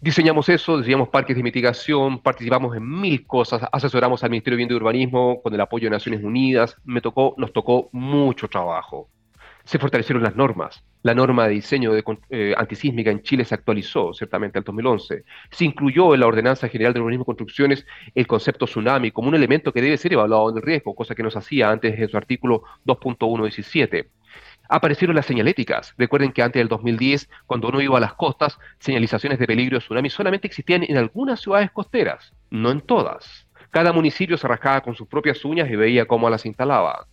Diseñamos 0.00 0.48
eso, 0.48 0.78
diseñamos 0.78 1.08
parques 1.08 1.36
de 1.36 1.42
mitigación, 1.42 2.20
participamos 2.20 2.76
en 2.76 3.00
mil 3.00 3.26
cosas, 3.26 3.62
asesoramos 3.72 4.22
al 4.22 4.30
Ministerio 4.30 4.56
de 4.56 4.64
Vivienda 4.64 4.74
y 4.74 4.76
Urbanismo 4.76 5.40
con 5.40 5.54
el 5.54 5.60
apoyo 5.60 5.86
de 5.86 5.90
Naciones 5.90 6.22
Unidas, 6.22 6.76
me 6.84 7.00
tocó, 7.00 7.34
nos 7.38 7.52
tocó 7.52 7.88
mucho 7.92 8.48
trabajo 8.48 9.08
se 9.66 9.80
fortalecieron 9.80 10.22
las 10.22 10.36
normas. 10.36 10.82
La 11.02 11.14
norma 11.14 11.46
de 11.46 11.54
diseño 11.54 11.92
de, 11.92 12.04
eh, 12.30 12.54
antisísmica 12.56 13.10
en 13.10 13.22
Chile 13.22 13.44
se 13.44 13.54
actualizó, 13.54 14.14
ciertamente, 14.14 14.58
en 14.58 14.60
el 14.60 14.64
2011. 14.64 15.24
Se 15.50 15.64
incluyó 15.64 16.14
en 16.14 16.20
la 16.20 16.26
Ordenanza 16.26 16.68
General 16.68 16.94
de 16.94 17.00
Urbanismo 17.00 17.24
y 17.24 17.26
Construcciones 17.26 17.84
el 18.14 18.26
concepto 18.28 18.66
tsunami 18.66 19.10
como 19.10 19.28
un 19.28 19.34
elemento 19.34 19.72
que 19.72 19.82
debe 19.82 19.96
ser 19.96 20.12
evaluado 20.12 20.50
en 20.50 20.56
el 20.56 20.62
riesgo, 20.62 20.94
cosa 20.94 21.16
que 21.16 21.22
nos 21.22 21.36
hacía 21.36 21.68
antes 21.68 21.98
en 21.98 22.08
su 22.08 22.16
artículo 22.16 22.62
2.117. 22.86 24.06
Aparecieron 24.68 25.16
las 25.16 25.26
señaléticas. 25.26 25.94
Recuerden 25.98 26.32
que 26.32 26.42
antes 26.42 26.60
del 26.60 26.68
2010, 26.68 27.28
cuando 27.46 27.68
uno 27.68 27.80
iba 27.80 27.98
a 27.98 28.00
las 28.00 28.14
costas, 28.14 28.58
señalizaciones 28.78 29.40
de 29.40 29.46
peligro 29.46 29.78
de 29.78 29.80
tsunami 29.80 30.10
solamente 30.10 30.46
existían 30.46 30.84
en 30.84 30.96
algunas 30.96 31.40
ciudades 31.40 31.72
costeras, 31.72 32.32
no 32.50 32.70
en 32.70 32.80
todas. 32.80 33.46
Cada 33.70 33.92
municipio 33.92 34.36
se 34.36 34.46
rascaba 34.46 34.80
con 34.80 34.94
sus 34.94 35.08
propias 35.08 35.44
uñas 35.44 35.68
y 35.68 35.76
veía 35.76 36.06
cómo 36.06 36.30
las 36.30 36.46
instalaba. 36.46 37.06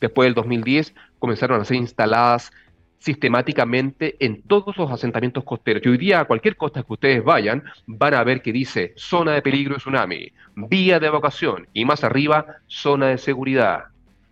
Después 0.00 0.26
del 0.26 0.34
2010 0.34 0.94
comenzaron 1.20 1.60
a 1.60 1.64
ser 1.64 1.76
instaladas 1.76 2.50
sistemáticamente 2.98 4.16
en 4.20 4.42
todos 4.42 4.76
los 4.76 4.90
asentamientos 4.90 5.44
costeros. 5.44 5.84
Y 5.84 5.88
hoy 5.88 5.98
día 5.98 6.20
a 6.20 6.24
cualquier 6.24 6.56
costa 6.56 6.82
que 6.82 6.92
ustedes 6.92 7.24
vayan, 7.24 7.62
van 7.86 8.14
a 8.14 8.24
ver 8.24 8.42
que 8.42 8.52
dice 8.52 8.92
zona 8.96 9.32
de 9.32 9.42
peligro 9.42 9.74
de 9.74 9.78
tsunami, 9.78 10.32
vía 10.54 11.00
de 11.00 11.06
evacuación 11.06 11.66
y 11.72 11.84
más 11.84 12.04
arriba, 12.04 12.46
zona 12.66 13.08
de 13.08 13.18
seguridad. 13.18 13.84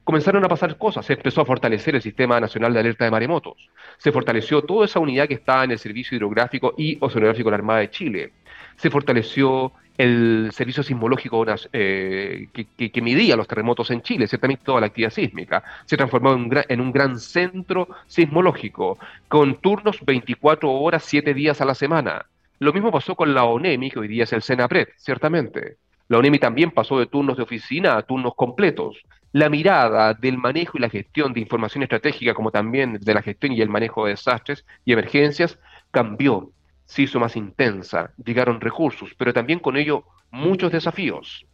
Comenzaron 0.04 0.44
a 0.44 0.48
pasar 0.48 0.76
cosas, 0.78 1.04
se 1.04 1.14
empezó 1.14 1.42
a 1.42 1.46
fortalecer 1.46 1.94
el 1.94 2.02
Sistema 2.02 2.40
Nacional 2.40 2.72
de 2.72 2.80
Alerta 2.80 3.04
de 3.04 3.10
Maremotos, 3.10 3.68
se 3.98 4.10
fortaleció 4.10 4.62
toda 4.62 4.86
esa 4.86 5.00
unidad 5.00 5.28
que 5.28 5.34
está 5.34 5.64
en 5.64 5.70
el 5.70 5.78
Servicio 5.78 6.16
Hidrográfico 6.16 6.74
y 6.78 6.96
Oceanográfico 7.00 7.48
de 7.48 7.50
la 7.50 7.56
Armada 7.58 7.80
de 7.80 7.90
Chile, 7.90 8.32
se 8.76 8.88
fortaleció 8.88 9.72
el 9.98 10.50
servicio 10.52 10.84
sismológico 10.84 11.44
eh, 11.72 12.46
que, 12.52 13.02
midía 13.02 13.36
los 13.36 13.48
terremotos 13.48 13.90
en 13.90 14.00
Chile, 14.00 14.28
ciertamente 14.28 14.62
toda 14.64 14.80
la 14.80 14.86
actividad 14.86 15.10
sísmica, 15.10 15.62
se 15.84 15.96
transformó 15.96 16.32
en 16.32 16.38
un, 16.38 16.48
gran, 16.48 16.64
en 16.68 16.80
un 16.80 16.92
gran 16.92 17.18
centro 17.18 17.88
sismológico, 18.06 18.98
con 19.26 19.56
turnos 19.56 19.98
24 20.04 20.70
horas, 20.70 21.02
7 21.04 21.34
días 21.34 21.60
a 21.60 21.64
la 21.64 21.74
semana. 21.74 22.26
Lo 22.60 22.72
mismo 22.72 22.92
pasó 22.92 23.16
con 23.16 23.34
la 23.34 23.44
ONEMI, 23.44 23.90
que 23.90 23.98
hoy 23.98 24.08
día 24.08 24.22
es 24.22 24.32
el 24.32 24.42
SENAPRED, 24.42 24.88
ciertamente. 24.96 25.78
La 26.06 26.18
ONEMI 26.18 26.38
también 26.38 26.70
pasó 26.70 26.98
de 26.98 27.06
turnos 27.06 27.36
de 27.36 27.42
oficina 27.42 27.96
a 27.96 28.02
turnos 28.02 28.34
completos. 28.36 29.02
La 29.32 29.50
mirada 29.50 30.14
del 30.14 30.38
manejo 30.38 30.78
y 30.78 30.80
la 30.80 30.88
gestión 30.88 31.32
de 31.32 31.40
información 31.40 31.82
estratégica, 31.82 32.34
como 32.34 32.52
también 32.52 32.98
de 33.00 33.14
la 33.14 33.22
gestión 33.22 33.52
y 33.52 33.60
el 33.60 33.68
manejo 33.68 34.04
de 34.04 34.12
desastres 34.12 34.64
y 34.84 34.92
emergencias, 34.92 35.58
cambió 35.90 36.50
se 36.88 37.02
hizo 37.02 37.20
más 37.20 37.36
intensa, 37.36 38.12
llegaron 38.24 38.62
recursos, 38.62 39.10
pero 39.18 39.34
también 39.34 39.58
con 39.58 39.76
ello 39.76 40.04
muchos 40.30 40.72
desafíos. 40.72 41.46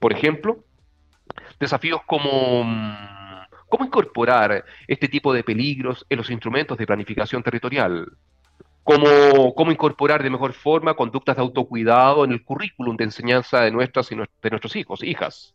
Por 0.00 0.12
ejemplo, 0.12 0.64
desafíos 1.60 2.00
como 2.06 2.64
mm, 2.64 3.44
cómo 3.68 3.84
incorporar 3.84 4.64
este 4.88 5.06
tipo 5.06 5.32
de 5.32 5.44
peligros 5.44 6.04
en 6.10 6.18
los 6.18 6.28
instrumentos 6.28 6.76
de 6.76 6.88
planificación 6.88 7.40
territorial, 7.40 8.10
cómo, 8.82 9.54
cómo 9.54 9.70
incorporar 9.70 10.24
de 10.24 10.30
mejor 10.30 10.54
forma 10.54 10.94
conductas 10.94 11.36
de 11.36 11.42
autocuidado 11.42 12.24
en 12.24 12.32
el 12.32 12.42
currículum 12.42 12.96
de 12.96 13.04
enseñanza 13.04 13.60
de, 13.60 13.70
nuestras 13.70 14.10
y 14.10 14.16
de 14.16 14.50
nuestros 14.50 14.74
hijos, 14.74 15.04
hijas. 15.04 15.54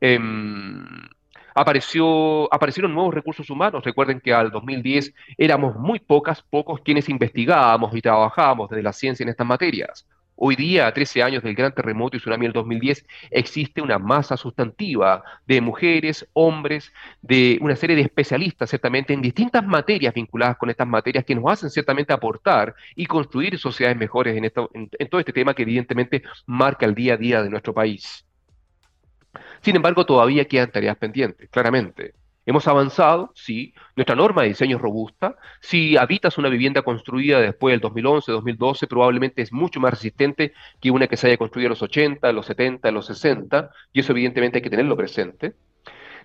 Em, 0.00 1.08
apareció, 1.54 2.52
aparecieron 2.52 2.94
nuevos 2.94 3.14
recursos 3.14 3.48
humanos. 3.50 3.84
Recuerden 3.84 4.20
que 4.20 4.32
al 4.32 4.50
2010 4.50 5.12
éramos 5.38 5.76
muy 5.76 5.98
pocas, 5.98 6.42
pocos 6.42 6.80
quienes 6.80 7.08
investigábamos 7.08 7.94
y 7.94 8.00
trabajábamos 8.00 8.70
desde 8.70 8.82
la 8.82 8.92
ciencia 8.92 9.24
en 9.24 9.30
estas 9.30 9.46
materias. 9.46 10.06
Hoy 10.42 10.56
día, 10.56 10.86
a 10.86 10.94
13 10.94 11.22
años 11.22 11.42
del 11.42 11.54
gran 11.54 11.74
terremoto 11.74 12.16
y 12.16 12.20
tsunami 12.20 12.46
del 12.46 12.54
2010, 12.54 13.04
existe 13.30 13.82
una 13.82 13.98
masa 13.98 14.38
sustantiva 14.38 15.22
de 15.46 15.60
mujeres, 15.60 16.26
hombres, 16.32 16.94
de 17.20 17.58
una 17.60 17.76
serie 17.76 17.94
de 17.94 18.00
especialistas, 18.00 18.70
ciertamente, 18.70 19.12
en 19.12 19.20
distintas 19.20 19.62
materias 19.66 20.14
vinculadas 20.14 20.56
con 20.56 20.70
estas 20.70 20.88
materias 20.88 21.26
que 21.26 21.34
nos 21.34 21.44
hacen 21.52 21.68
ciertamente 21.68 22.14
aportar 22.14 22.74
y 22.96 23.04
construir 23.04 23.58
sociedades 23.58 23.98
mejores 23.98 24.34
en, 24.34 24.46
esto, 24.46 24.70
en 24.72 25.08
todo 25.10 25.18
este 25.18 25.34
tema 25.34 25.52
que 25.52 25.60
evidentemente 25.60 26.22
marca 26.46 26.86
el 26.86 26.94
día 26.94 27.14
a 27.14 27.18
día 27.18 27.42
de 27.42 27.50
nuestro 27.50 27.74
país. 27.74 28.24
Sin 29.62 29.76
embargo, 29.76 30.06
todavía 30.06 30.46
quedan 30.46 30.70
tareas 30.70 30.96
pendientes, 30.96 31.48
claramente. 31.50 32.14
Hemos 32.46 32.66
avanzado, 32.66 33.30
sí, 33.34 33.74
nuestra 33.94 34.16
norma 34.16 34.42
de 34.42 34.48
diseño 34.48 34.76
es 34.76 34.82
robusta. 34.82 35.36
Si 35.60 35.96
habitas 35.96 36.38
una 36.38 36.48
vivienda 36.48 36.82
construida 36.82 37.38
después 37.40 37.72
del 37.72 37.80
2011, 37.80 38.32
2012, 38.32 38.86
probablemente 38.86 39.42
es 39.42 39.52
mucho 39.52 39.78
más 39.78 39.92
resistente 39.92 40.54
que 40.80 40.90
una 40.90 41.06
que 41.06 41.16
se 41.16 41.26
haya 41.26 41.36
construido 41.36 41.66
en 41.66 41.70
los 41.70 41.82
80, 41.82 42.28
en 42.30 42.34
los 42.36 42.46
70, 42.46 42.88
en 42.88 42.94
los 42.94 43.06
60, 43.06 43.70
y 43.92 44.00
eso 44.00 44.12
evidentemente 44.12 44.58
hay 44.58 44.62
que 44.62 44.70
tenerlo 44.70 44.96
presente. 44.96 45.54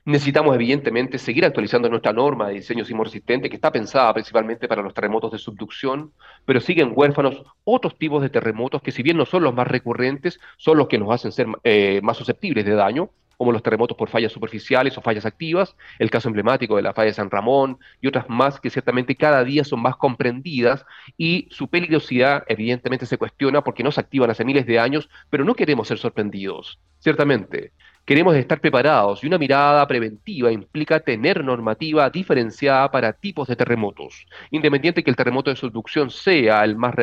Necesitamos, 0.05 0.55
evidentemente, 0.55 1.17
seguir 1.17 1.45
actualizando 1.45 1.89
nuestra 1.89 2.13
norma 2.13 2.47
de 2.47 2.55
diseño 2.55 2.85
sismo-resistente, 2.85 3.49
que 3.49 3.55
está 3.55 3.71
pensada 3.71 4.13
principalmente 4.13 4.67
para 4.67 4.83
los 4.83 4.93
terremotos 4.93 5.31
de 5.31 5.39
subducción, 5.39 6.13
pero 6.45 6.61
siguen 6.61 6.93
huérfanos 6.95 7.43
otros 7.63 7.97
tipos 7.97 8.21
de 8.21 8.29
terremotos 8.29 8.81
que, 8.81 8.91
si 8.91 9.03
bien 9.03 9.17
no 9.17 9.25
son 9.25 9.43
los 9.43 9.53
más 9.53 9.67
recurrentes, 9.67 10.39
son 10.57 10.77
los 10.77 10.87
que 10.87 10.99
nos 10.99 11.11
hacen 11.11 11.31
ser 11.31 11.47
eh, 11.63 11.99
más 12.03 12.17
susceptibles 12.17 12.65
de 12.65 12.75
daño, 12.75 13.09
como 13.37 13.51
los 13.51 13.63
terremotos 13.63 13.97
por 13.97 14.09
fallas 14.09 14.31
superficiales 14.31 14.97
o 14.97 15.01
fallas 15.01 15.25
activas, 15.25 15.75
el 15.99 16.09
caso 16.09 16.29
emblemático 16.29 16.75
de 16.75 16.81
la 16.81 16.93
falla 16.93 17.07
de 17.07 17.13
San 17.13 17.29
Ramón 17.29 17.77
y 18.01 18.07
otras 18.07 18.29
más 18.29 18.59
que 18.59 18.69
ciertamente 18.69 19.15
cada 19.15 19.43
día 19.43 19.63
son 19.63 19.81
más 19.81 19.95
comprendidas 19.95 20.85
y 21.17 21.47
su 21.51 21.67
peligrosidad 21.67 22.43
evidentemente 22.47 23.05
se 23.05 23.17
cuestiona 23.17 23.63
porque 23.63 23.83
no 23.83 23.91
se 23.91 24.01
activan 24.01 24.29
hace 24.29 24.45
miles 24.45 24.65
de 24.65 24.79
años, 24.79 25.09
pero 25.29 25.43
no 25.45 25.55
queremos 25.55 25.87
ser 25.87 25.97
sorprendidos, 25.97 26.79
ciertamente. 26.99 27.71
Queremos 28.05 28.35
estar 28.35 28.61
preparados 28.61 29.23
y 29.23 29.27
una 29.27 29.39
mirada 29.39 29.87
preventiva 29.87 30.51
implica 30.51 30.99
tener 30.99 31.43
normativa 31.43 32.07
diferenciada 32.11 32.91
para 32.91 33.13
tipos 33.13 33.47
de 33.47 33.55
terremotos. 33.55 34.27
Independiente 34.51 35.03
que 35.03 35.09
el 35.09 35.15
terremoto 35.15 35.49
de 35.49 35.55
subducción 35.55 36.11
sea 36.11 36.63
el 36.63 36.75
más, 36.75 36.93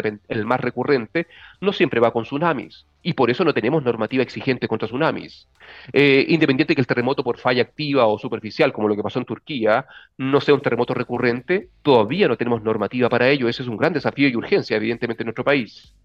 recurrente, 0.60 1.26
no 1.60 1.72
siempre 1.72 1.98
va 1.98 2.12
con 2.12 2.22
tsunamis 2.22 2.86
y 3.02 3.14
por 3.14 3.32
eso 3.32 3.42
no 3.42 3.52
tenemos 3.52 3.82
normativa 3.82 4.22
exigente 4.22 4.68
contra 4.68 4.86
tsunamis. 4.86 5.48
Eh, 5.92 6.24
independiente 6.28 6.76
que 6.76 6.80
el 6.80 6.86
terremoto 6.86 7.24
por 7.24 7.36
falla 7.38 7.62
activa 7.62 8.06
o 8.06 8.16
superficial, 8.16 8.72
como 8.72 8.86
lo 8.86 8.94
que 8.94 9.02
pasó 9.02 9.18
en 9.18 9.24
Turquía, 9.24 9.86
no 10.18 10.40
sea 10.40 10.54
un 10.54 10.62
terremoto 10.62 10.94
recurrente, 10.94 11.70
todavía 11.82 12.28
no 12.28 12.36
tenemos 12.36 12.62
normativa 12.62 13.08
para 13.08 13.28
ello. 13.28 13.48
Ese 13.48 13.62
es 13.62 13.68
un 13.68 13.76
gran 13.76 13.92
desafío 13.92 14.28
y 14.28 14.36
urgencia, 14.36 14.76
evidentemente, 14.76 15.24
en 15.24 15.26
nuestro 15.26 15.42
país. 15.42 15.96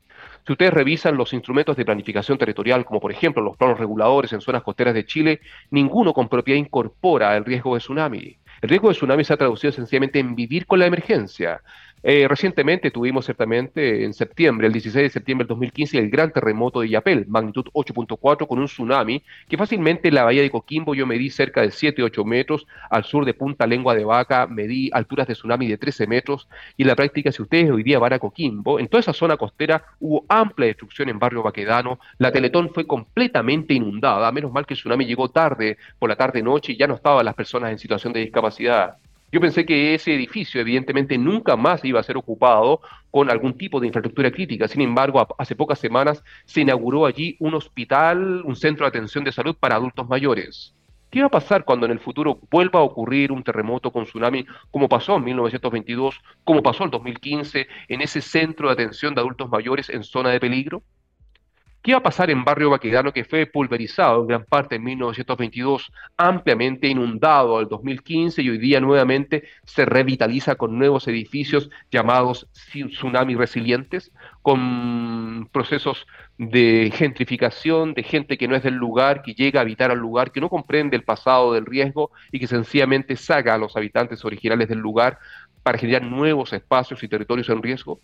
Si 0.47 0.53
ustedes 0.53 0.73
revisan 0.73 1.17
los 1.17 1.33
instrumentos 1.33 1.75
de 1.75 1.83
planificación 1.83 2.37
territorial, 2.37 2.85
como 2.85 3.01
por 3.01 3.11
ejemplo 3.11 3.43
los 3.43 3.57
planos 3.57 3.77
reguladores 3.77 4.31
en 4.31 4.39
zonas 4.39 4.63
costeras 4.63 4.93
de 4.93 5.05
Chile, 5.05 5.41
ninguno 5.71 6.13
con 6.13 6.29
propiedad 6.29 6.57
incorpora 6.57 7.35
el 7.35 7.43
riesgo 7.43 7.73
de 7.73 7.81
tsunami. 7.81 8.37
El 8.61 8.69
riesgo 8.69 8.87
de 8.87 8.95
tsunami 8.95 9.25
se 9.25 9.33
ha 9.33 9.37
traducido 9.37 9.73
sencillamente 9.73 10.19
en 10.19 10.35
vivir 10.35 10.65
con 10.65 10.79
la 10.79 10.85
emergencia. 10.85 11.61
Eh, 12.03 12.27
recientemente 12.27 12.91
tuvimos 12.91 13.25
ciertamente 13.25 14.05
en 14.05 14.13
septiembre, 14.13 14.67
el 14.67 14.73
16 14.73 15.03
de 15.03 15.09
septiembre 15.09 15.45
del 15.45 15.49
2015, 15.49 15.97
el 15.97 16.09
gran 16.09 16.31
terremoto 16.31 16.81
de 16.81 16.89
Yapel, 16.89 17.25
magnitud 17.27 17.65
8.4 17.73 18.47
con 18.47 18.59
un 18.59 18.65
tsunami 18.65 19.23
que 19.49 19.57
fácilmente 19.57 20.07
en 20.09 20.15
la 20.15 20.23
bahía 20.23 20.43
de 20.43 20.51
Coquimbo 20.51 20.93
yo 20.93 21.07
medí 21.07 21.29
cerca 21.29 21.61
de 21.61 21.71
7, 21.71 22.03
8 22.03 22.23
metros, 22.23 22.67
al 22.89 23.03
sur 23.03 23.25
de 23.25 23.33
Punta 23.33 23.65
Lengua 23.65 23.95
de 23.95 24.05
Vaca 24.05 24.45
medí 24.47 24.89
alturas 24.93 25.27
de 25.27 25.33
tsunami 25.33 25.67
de 25.67 25.77
13 25.77 26.07
metros 26.07 26.47
y 26.77 26.83
en 26.83 26.89
la 26.89 26.95
práctica 26.95 27.31
si 27.31 27.41
ustedes 27.41 27.71
hoy 27.71 27.83
día 27.83 27.99
van 27.99 28.13
a 28.13 28.19
Coquimbo, 28.19 28.79
en 28.79 28.87
toda 28.87 29.01
esa 29.01 29.13
zona 29.13 29.35
costera 29.35 29.83
hubo 29.99 30.23
amplia 30.29 30.67
destrucción 30.67 31.09
en 31.09 31.19
barrio 31.19 31.41
Baquedano, 31.41 31.99
la 32.19 32.31
Teletón 32.31 32.69
fue 32.73 32.85
completamente 32.85 33.73
inundada, 33.73 34.31
menos 34.31 34.51
mal 34.51 34.65
que 34.65 34.75
el 34.75 34.79
tsunami 34.79 35.05
llegó 35.05 35.29
tarde, 35.29 35.77
por 35.97 36.09
la 36.09 36.15
tarde-noche 36.15 36.73
y 36.73 36.77
ya 36.77 36.87
no 36.87 36.95
estaban 36.95 37.25
las 37.25 37.35
personas 37.35 37.71
en 37.71 37.79
situación 37.79 38.13
de 38.13 38.19
discapacidad. 38.19 38.97
Yo 39.29 39.41
pensé 39.41 39.65
que 39.65 39.93
ese 39.93 40.13
edificio 40.13 40.61
evidentemente 40.61 41.17
nunca 41.17 41.57
más 41.57 41.83
iba 41.83 41.99
a 41.99 42.03
ser 42.03 42.15
ocupado 42.15 42.79
con 43.11 43.29
algún 43.29 43.57
tipo 43.57 43.79
de 43.79 43.87
infraestructura 43.87 44.31
crítica. 44.31 44.69
Sin 44.69 44.81
embargo, 44.81 45.27
hace 45.37 45.53
pocas 45.53 45.79
semanas 45.79 46.23
se 46.45 46.61
inauguró 46.61 47.05
allí 47.05 47.35
un 47.39 47.53
hospital, 47.53 48.41
un 48.45 48.55
centro 48.55 48.85
de 48.85 48.89
atención 48.89 49.25
de 49.25 49.33
salud 49.33 49.55
para 49.59 49.75
adultos 49.75 50.07
mayores. 50.07 50.73
¿Qué 51.11 51.19
va 51.19 51.27
a 51.27 51.31
pasar 51.31 51.65
cuando 51.65 51.85
en 51.85 51.91
el 51.91 51.99
futuro 51.99 52.39
vuelva 52.49 52.79
a 52.79 52.83
ocurrir 52.83 53.33
un 53.33 53.43
terremoto 53.43 53.91
con 53.91 54.05
tsunami 54.05 54.45
como 54.71 54.87
pasó 54.87 55.17
en 55.17 55.25
1922, 55.25 56.21
como 56.45 56.63
pasó 56.63 56.85
en 56.85 56.91
2015 56.91 57.67
en 57.89 58.01
ese 58.01 58.21
centro 58.21 58.67
de 58.67 58.73
atención 58.73 59.13
de 59.13 59.21
adultos 59.21 59.49
mayores 59.49 59.89
en 59.89 60.03
zona 60.03 60.29
de 60.29 60.39
peligro? 60.39 60.83
¿Qué 61.87 61.93
va 61.93 61.99
a 61.99 62.03
pasar 62.03 62.29
en 62.29 62.43
Barrio 62.43 62.71
Baquedano 62.71 63.13
que 63.13 63.23
fue 63.23 63.45
pulverizado 63.45 64.19
en 64.19 64.27
gran 64.27 64.43
parte 64.43 64.75
en 64.75 64.83
1922, 64.83 65.89
ampliamente 66.17 66.89
inundado 66.89 67.59
al 67.59 67.69
2015 67.69 68.41
y 68.41 68.49
hoy 68.49 68.57
día 68.57 68.81
nuevamente 68.81 69.45
se 69.63 69.85
revitaliza 69.85 70.55
con 70.55 70.77
nuevos 70.77 71.07
edificios 71.07 71.69
llamados 71.89 72.49
tsunami 72.51 73.35
resilientes, 73.35 74.11
con 74.41 75.47
procesos 75.53 76.05
de 76.37 76.91
gentrificación, 76.93 77.93
de 77.93 78.03
gente 78.03 78.37
que 78.37 78.49
no 78.49 78.57
es 78.57 78.63
del 78.63 78.75
lugar, 78.75 79.21
que 79.21 79.33
llega 79.33 79.61
a 79.61 79.63
habitar 79.63 79.89
al 79.89 79.99
lugar, 79.99 80.33
que 80.33 80.41
no 80.41 80.49
comprende 80.49 80.97
el 80.97 81.05
pasado 81.05 81.53
del 81.53 81.65
riesgo 81.65 82.11
y 82.33 82.41
que 82.41 82.47
sencillamente 82.47 83.15
saca 83.15 83.53
a 83.53 83.57
los 83.57 83.77
habitantes 83.77 84.25
originales 84.25 84.67
del 84.67 84.79
lugar 84.79 85.19
para 85.63 85.77
generar 85.77 86.03
nuevos 86.03 86.51
espacios 86.51 87.01
y 87.01 87.07
territorios 87.07 87.47
en 87.47 87.63
riesgo? 87.63 88.01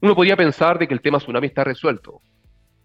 Uno 0.00 0.14
podría 0.14 0.36
pensar 0.36 0.78
de 0.78 0.86
que 0.86 0.94
el 0.94 1.00
tema 1.00 1.18
tsunami 1.18 1.48
está 1.48 1.64
resuelto, 1.64 2.20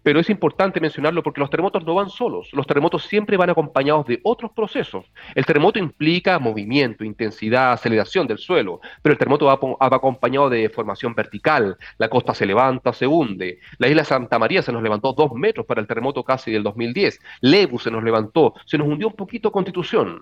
pero 0.02 0.18
es 0.18 0.28
importante 0.30 0.80
mencionarlo 0.80 1.22
porque 1.22 1.40
los 1.40 1.48
terremotos 1.48 1.84
no 1.84 1.94
van 1.94 2.10
solos, 2.10 2.48
los 2.52 2.66
terremotos 2.66 3.04
siempre 3.04 3.36
van 3.36 3.50
acompañados 3.50 4.04
de 4.06 4.18
otros 4.24 4.50
procesos. 4.50 5.06
El 5.36 5.46
terremoto 5.46 5.78
implica 5.78 6.40
movimiento, 6.40 7.04
intensidad, 7.04 7.72
aceleración 7.72 8.26
del 8.26 8.38
suelo, 8.38 8.80
pero 9.00 9.12
el 9.12 9.18
terremoto 9.18 9.46
va, 9.46 9.86
acompañado 9.96 10.50
de 10.50 10.68
formación 10.70 11.14
vertical, 11.14 11.76
la 11.98 12.08
costa 12.08 12.34
se 12.34 12.46
levanta, 12.46 12.92
se 12.92 13.06
hunde. 13.06 13.60
La 13.78 13.86
isla 13.86 14.04
Santa 14.04 14.40
María 14.40 14.62
se 14.62 14.72
nos 14.72 14.82
levantó 14.82 15.12
dos 15.12 15.32
metros 15.34 15.66
para 15.66 15.80
el 15.80 15.86
terremoto 15.86 16.24
casi 16.24 16.50
del 16.50 16.64
2010, 16.64 17.20
Lebu 17.42 17.78
se 17.78 17.92
nos 17.92 18.02
levantó, 18.02 18.54
se 18.66 18.76
nos 18.76 18.88
hundió 18.88 19.06
un 19.06 19.14
poquito 19.14 19.52
Constitución 19.52 20.20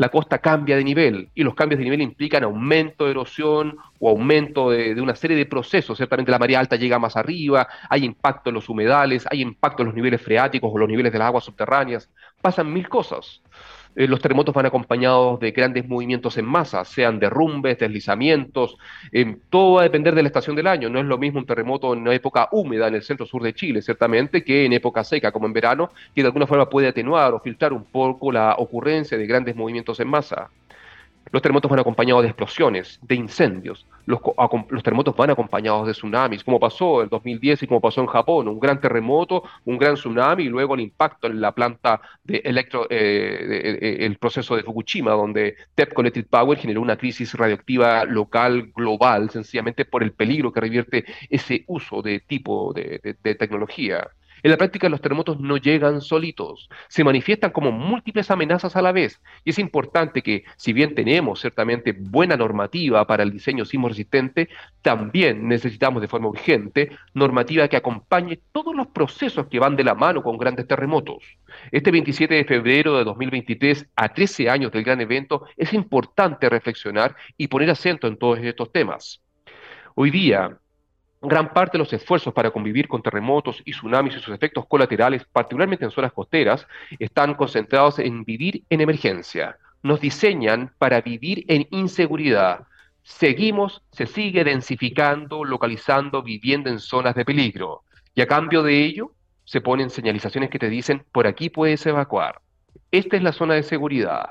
la 0.00 0.08
costa 0.08 0.38
cambia 0.38 0.76
de 0.76 0.82
nivel 0.82 1.28
y 1.34 1.42
los 1.42 1.54
cambios 1.54 1.78
de 1.78 1.84
nivel 1.84 2.00
implican 2.00 2.42
aumento 2.42 3.04
de 3.04 3.10
erosión 3.10 3.76
o 3.98 4.08
aumento 4.08 4.70
de, 4.70 4.98
una 4.98 5.14
serie 5.14 5.36
de 5.36 5.44
procesos. 5.44 5.98
Ciertamente 5.98 6.32
la 6.32 6.38
marea 6.38 6.58
alta 6.58 6.76
llega 6.76 6.98
más 6.98 7.18
arriba, 7.18 7.68
hay 7.90 8.06
impacto 8.06 8.48
en 8.48 8.54
los 8.54 8.70
humedales, 8.70 9.26
hay 9.30 9.42
impacto 9.42 9.82
en 9.82 9.88
los 9.88 9.94
niveles 9.94 10.22
freáticos 10.22 10.70
o 10.72 10.78
los 10.78 10.88
niveles 10.88 11.12
de 11.12 11.18
las 11.18 11.26
aguas 11.26 11.44
subterráneas. 11.44 12.08
Pasan 12.40 12.72
mil 12.72 12.88
cosas. 12.88 13.42
Eh, 13.96 14.06
los 14.06 14.20
terremotos 14.20 14.54
van 14.54 14.66
acompañados 14.66 15.40
de 15.40 15.50
grandes 15.50 15.86
movimientos 15.88 16.38
en 16.38 16.44
masa, 16.44 16.84
sean 16.84 17.18
derrumbes, 17.18 17.78
deslizamientos, 17.78 18.76
eh, 19.10 19.36
todo 19.50 19.74
va 19.74 19.80
a 19.80 19.84
depender 19.84 20.14
de 20.14 20.22
la 20.22 20.28
estación 20.28 20.54
del 20.54 20.68
año. 20.68 20.88
No 20.88 21.00
es 21.00 21.06
lo 21.06 21.18
mismo 21.18 21.40
un 21.40 21.46
terremoto 21.46 21.92
en 21.92 22.00
una 22.00 22.14
época 22.14 22.48
húmeda 22.52 22.86
en 22.88 22.94
el 22.94 23.02
centro 23.02 23.26
sur 23.26 23.42
de 23.42 23.52
Chile, 23.52 23.82
ciertamente, 23.82 24.44
que 24.44 24.64
en 24.64 24.72
época 24.72 25.02
seca, 25.02 25.32
como 25.32 25.46
en 25.46 25.52
verano, 25.52 25.90
que 26.14 26.22
de 26.22 26.28
alguna 26.28 26.46
forma 26.46 26.68
puede 26.68 26.88
atenuar 26.88 27.34
o 27.34 27.40
filtrar 27.40 27.72
un 27.72 27.84
poco 27.84 28.30
la 28.30 28.54
ocurrencia 28.58 29.18
de 29.18 29.26
grandes 29.26 29.56
movimientos 29.56 29.98
en 29.98 30.08
masa. 30.08 30.50
Los 31.32 31.42
terremotos 31.42 31.70
van 31.70 31.80
acompañados 31.80 32.22
de 32.22 32.28
explosiones, 32.28 32.98
de 33.02 33.14
incendios. 33.14 33.86
Los, 34.10 34.82
terremotos 34.82 35.16
van 35.16 35.30
acompañados 35.30 35.86
de 35.86 35.92
tsunamis, 35.92 36.44
como 36.44 36.58
pasó 36.60 36.98
en 36.98 37.04
el 37.04 37.08
2010 37.08 37.62
y 37.62 37.66
como 37.66 37.80
pasó 37.80 38.00
en 38.00 38.06
Japón. 38.06 38.48
Un 38.48 38.60
gran 38.60 38.80
terremoto, 38.80 39.44
un 39.64 39.78
gran 39.78 39.94
tsunami 39.94 40.44
y 40.44 40.48
luego 40.48 40.74
el 40.74 40.80
impacto 40.80 41.28
en 41.28 41.40
la 41.40 41.52
planta 41.52 42.00
de 42.24 42.42
electro, 42.44 42.86
eh, 42.90 43.78
eh, 43.80 43.96
el 44.00 44.16
proceso 44.18 44.56
de 44.56 44.62
Fukushima, 44.62 45.12
donde 45.12 45.56
TEPCO 45.74 46.00
Electric 46.02 46.28
Power 46.28 46.58
generó 46.58 46.82
una 46.82 46.96
crisis 46.96 47.34
radioactiva 47.34 48.04
local, 48.04 48.72
global, 48.74 49.30
sencillamente 49.30 49.84
por 49.84 50.02
el 50.02 50.12
peligro 50.12 50.52
que 50.52 50.60
revierte 50.60 51.04
ese 51.28 51.64
uso 51.68 52.02
de 52.02 52.20
tipo 52.20 52.72
de 52.74 53.16
tecnología. 53.38 54.10
En 54.42 54.50
la 54.50 54.56
práctica 54.56 54.88
los 54.88 55.00
terremotos 55.00 55.40
no 55.40 55.56
llegan 55.56 56.00
solitos, 56.00 56.68
se 56.88 57.04
manifiestan 57.04 57.50
como 57.50 57.72
múltiples 57.72 58.30
amenazas 58.30 58.76
a 58.76 58.82
la 58.82 58.92
vez. 58.92 59.20
Y 59.44 59.50
es 59.50 59.58
importante 59.58 60.22
que, 60.22 60.44
si 60.56 60.72
bien 60.72 60.94
tenemos 60.94 61.40
ciertamente 61.40 61.92
buena 61.92 62.36
normativa 62.36 63.06
para 63.06 63.22
el 63.22 63.32
diseño 63.32 63.64
sismo 63.64 63.88
resistente, 63.88 64.48
también 64.82 65.48
necesitamos 65.48 66.00
de 66.02 66.08
forma 66.08 66.28
urgente 66.28 66.90
normativa 67.14 67.68
que 67.68 67.76
acompañe 67.76 68.40
todos 68.52 68.74
los 68.74 68.88
procesos 68.88 69.46
que 69.48 69.58
van 69.58 69.76
de 69.76 69.84
la 69.84 69.94
mano 69.94 70.22
con 70.22 70.38
grandes 70.38 70.66
terremotos. 70.66 71.24
Este 71.70 71.90
27 71.90 72.34
de 72.34 72.44
febrero 72.44 72.96
de 72.96 73.04
2023, 73.04 73.86
a 73.96 74.08
13 74.08 74.50
años 74.50 74.72
del 74.72 74.84
gran 74.84 75.00
evento, 75.00 75.46
es 75.56 75.72
importante 75.72 76.48
reflexionar 76.48 77.14
y 77.36 77.48
poner 77.48 77.70
acento 77.70 78.06
en 78.06 78.16
todos 78.16 78.38
estos 78.38 78.72
temas. 78.72 79.20
Hoy 79.94 80.10
día, 80.10 80.56
Gran 81.22 81.52
parte 81.52 81.72
de 81.72 81.80
los 81.80 81.92
esfuerzos 81.92 82.32
para 82.32 82.50
convivir 82.50 82.88
con 82.88 83.02
terremotos 83.02 83.60
y 83.66 83.72
tsunamis 83.72 84.16
y 84.16 84.20
sus 84.20 84.34
efectos 84.34 84.64
colaterales, 84.66 85.22
particularmente 85.30 85.84
en 85.84 85.90
zonas 85.90 86.12
costeras, 86.12 86.66
están 86.98 87.34
concentrados 87.34 87.98
en 87.98 88.24
vivir 88.24 88.64
en 88.70 88.80
emergencia. 88.80 89.58
Nos 89.82 90.00
diseñan 90.00 90.72
para 90.78 91.02
vivir 91.02 91.44
en 91.48 91.66
inseguridad. 91.70 92.66
Seguimos, 93.02 93.82
se 93.92 94.06
sigue 94.06 94.44
densificando, 94.44 95.44
localizando, 95.44 96.22
viviendo 96.22 96.70
en 96.70 96.78
zonas 96.78 97.14
de 97.14 97.26
peligro. 97.26 97.82
Y 98.14 98.22
a 98.22 98.26
cambio 98.26 98.62
de 98.62 98.82
ello, 98.82 99.12
se 99.44 99.60
ponen 99.60 99.90
señalizaciones 99.90 100.48
que 100.48 100.58
te 100.58 100.70
dicen, 100.70 101.04
por 101.12 101.26
aquí 101.26 101.50
puedes 101.50 101.84
evacuar. 101.84 102.40
Esta 102.90 103.16
es 103.16 103.22
la 103.22 103.32
zona 103.32 103.54
de 103.54 103.62
seguridad. 103.62 104.30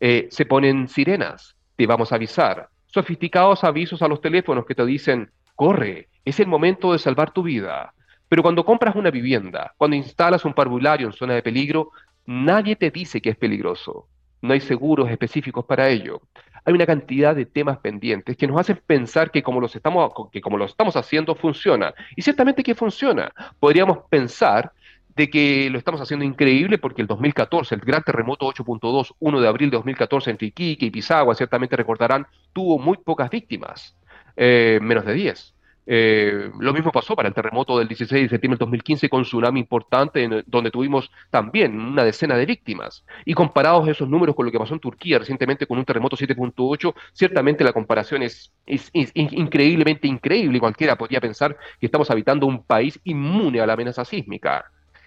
Eh, 0.00 0.28
se 0.30 0.46
ponen 0.46 0.88
sirenas, 0.88 1.56
te 1.76 1.86
vamos 1.86 2.10
a 2.10 2.14
avisar. 2.14 2.68
Sofisticados 2.86 3.64
avisos 3.64 4.00
a 4.02 4.08
los 4.08 4.20
teléfonos 4.20 4.64
que 4.64 4.74
te 4.74 4.84
dicen, 4.86 5.30
corre, 5.54 6.08
es 6.24 6.40
el 6.40 6.46
momento 6.46 6.92
de 6.92 6.98
salvar 6.98 7.32
tu 7.32 7.42
vida. 7.42 7.94
Pero 8.28 8.42
cuando 8.42 8.64
compras 8.64 8.96
una 8.96 9.10
vivienda, 9.10 9.74
cuando 9.76 9.96
instalas 9.96 10.44
un 10.44 10.54
parvulario 10.54 11.06
en 11.06 11.12
zona 11.12 11.34
de 11.34 11.42
peligro, 11.42 11.90
nadie 12.26 12.76
te 12.76 12.90
dice 12.90 13.20
que 13.20 13.30
es 13.30 13.36
peligroso. 13.36 14.08
No 14.40 14.54
hay 14.54 14.60
seguros 14.60 15.10
específicos 15.10 15.64
para 15.64 15.88
ello. 15.88 16.22
Hay 16.64 16.74
una 16.74 16.86
cantidad 16.86 17.34
de 17.34 17.46
temas 17.46 17.78
pendientes 17.78 18.36
que 18.36 18.46
nos 18.46 18.58
hacen 18.58 18.80
pensar 18.86 19.30
que 19.30 19.42
como, 19.42 19.60
los 19.60 19.74
estamos, 19.74 20.12
que 20.30 20.40
como 20.40 20.56
lo 20.56 20.64
estamos 20.64 20.96
haciendo 20.96 21.34
funciona. 21.34 21.92
Y 22.16 22.22
ciertamente 22.22 22.62
que 22.62 22.74
funciona. 22.74 23.32
Podríamos 23.60 23.98
pensar 24.08 24.72
de 25.16 25.28
que 25.28 25.68
lo 25.70 25.78
estamos 25.78 26.00
haciendo 26.00 26.24
increíble 26.24 26.78
porque 26.78 27.02
el 27.02 27.08
2014, 27.08 27.74
el 27.74 27.80
gran 27.82 28.02
terremoto 28.02 28.46
8.2, 28.46 29.14
1 29.18 29.40
de 29.40 29.48
abril 29.48 29.70
de 29.70 29.76
2014 29.76 30.30
entre 30.30 30.46
Iquique 30.48 30.86
y 30.86 30.90
Pisagua, 30.90 31.34
ciertamente 31.34 31.76
recordarán, 31.76 32.26
tuvo 32.52 32.78
muy 32.78 32.96
pocas 32.96 33.28
víctimas, 33.28 33.96
eh, 34.36 34.78
menos 34.82 35.04
de 35.04 35.14
10. 35.14 35.54
Eh, 35.84 36.50
lo 36.60 36.72
mismo 36.72 36.92
pasó 36.92 37.16
para 37.16 37.28
el 37.28 37.34
terremoto 37.34 37.78
del 37.78 37.88
16 37.88 38.22
de 38.22 38.28
septiembre 38.28 38.56
del 38.56 38.66
2015 38.66 39.08
con 39.08 39.24
tsunami 39.24 39.60
importante, 39.60 40.44
donde 40.46 40.70
tuvimos 40.70 41.10
también 41.30 41.78
una 41.80 42.04
decena 42.04 42.36
de 42.36 42.46
víctimas. 42.46 43.04
Y 43.24 43.34
comparados 43.34 43.88
esos 43.88 44.08
números 44.08 44.36
con 44.36 44.46
lo 44.46 44.52
que 44.52 44.58
pasó 44.58 44.74
en 44.74 44.80
Turquía 44.80 45.18
recientemente 45.18 45.66
con 45.66 45.78
un 45.78 45.84
terremoto 45.84 46.16
7.8, 46.16 46.94
ciertamente 47.12 47.64
la 47.64 47.72
comparación 47.72 48.22
es, 48.22 48.52
es, 48.66 48.90
increíblemente 48.94 50.06
increíble. 50.06 50.60
Cualquiera 50.60 50.96
podría 50.96 51.20
pensar 51.20 51.56
que 51.80 51.86
estamos 51.86 52.10
habitando 52.10 52.46
un 52.46 52.64
país 52.64 53.00
inmune 53.04 53.60
a 53.60 53.66
la 53.66 53.72
amenaza 53.72 54.04
sísmica. 54.04 54.64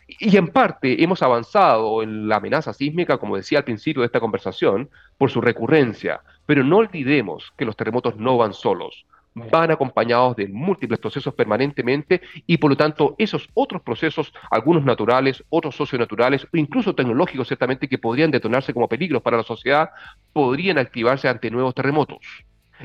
Y 0.07 0.37
en 0.37 0.47
parte 0.47 1.03
hemos 1.03 1.21
avanzado 1.23 2.03
en 2.03 2.27
la 2.27 2.37
amenaza 2.37 2.73
sísmica, 2.73 3.17
como 3.17 3.37
decía 3.37 3.59
al 3.59 3.63
principio 3.65 4.01
de 4.01 4.07
esta 4.07 4.19
conversación, 4.19 4.89
por 5.17 5.31
su 5.31 5.41
recurrencia. 5.41 6.21
Pero 6.45 6.63
no 6.63 6.77
olvidemos 6.77 7.51
que 7.57 7.65
los 7.65 7.75
terremotos 7.75 8.15
no 8.17 8.37
van 8.37 8.53
solos 8.53 9.05
van 9.35 9.69
acompañados 9.69 10.35
de 10.37 10.47
múltiples 10.47 10.99
procesos 10.99 11.33
permanentemente 11.33 12.21
y 12.47 12.57
por 12.57 12.71
lo 12.71 12.77
tanto 12.77 13.15
esos 13.17 13.49
otros 13.53 13.81
procesos, 13.81 14.33
algunos 14.49 14.85
naturales, 14.85 15.43
otros 15.49 15.75
socionaturales 15.75 16.47
o 16.53 16.57
incluso 16.57 16.95
tecnológicos 16.95 17.47
ciertamente 17.47 17.89
que 17.89 17.97
podrían 17.97 18.31
detonarse 18.31 18.73
como 18.73 18.87
peligros 18.87 19.21
para 19.21 19.37
la 19.37 19.43
sociedad, 19.43 19.89
podrían 20.31 20.77
activarse 20.77 21.27
ante 21.27 21.51
nuevos 21.51 21.75
terremotos. 21.75 22.25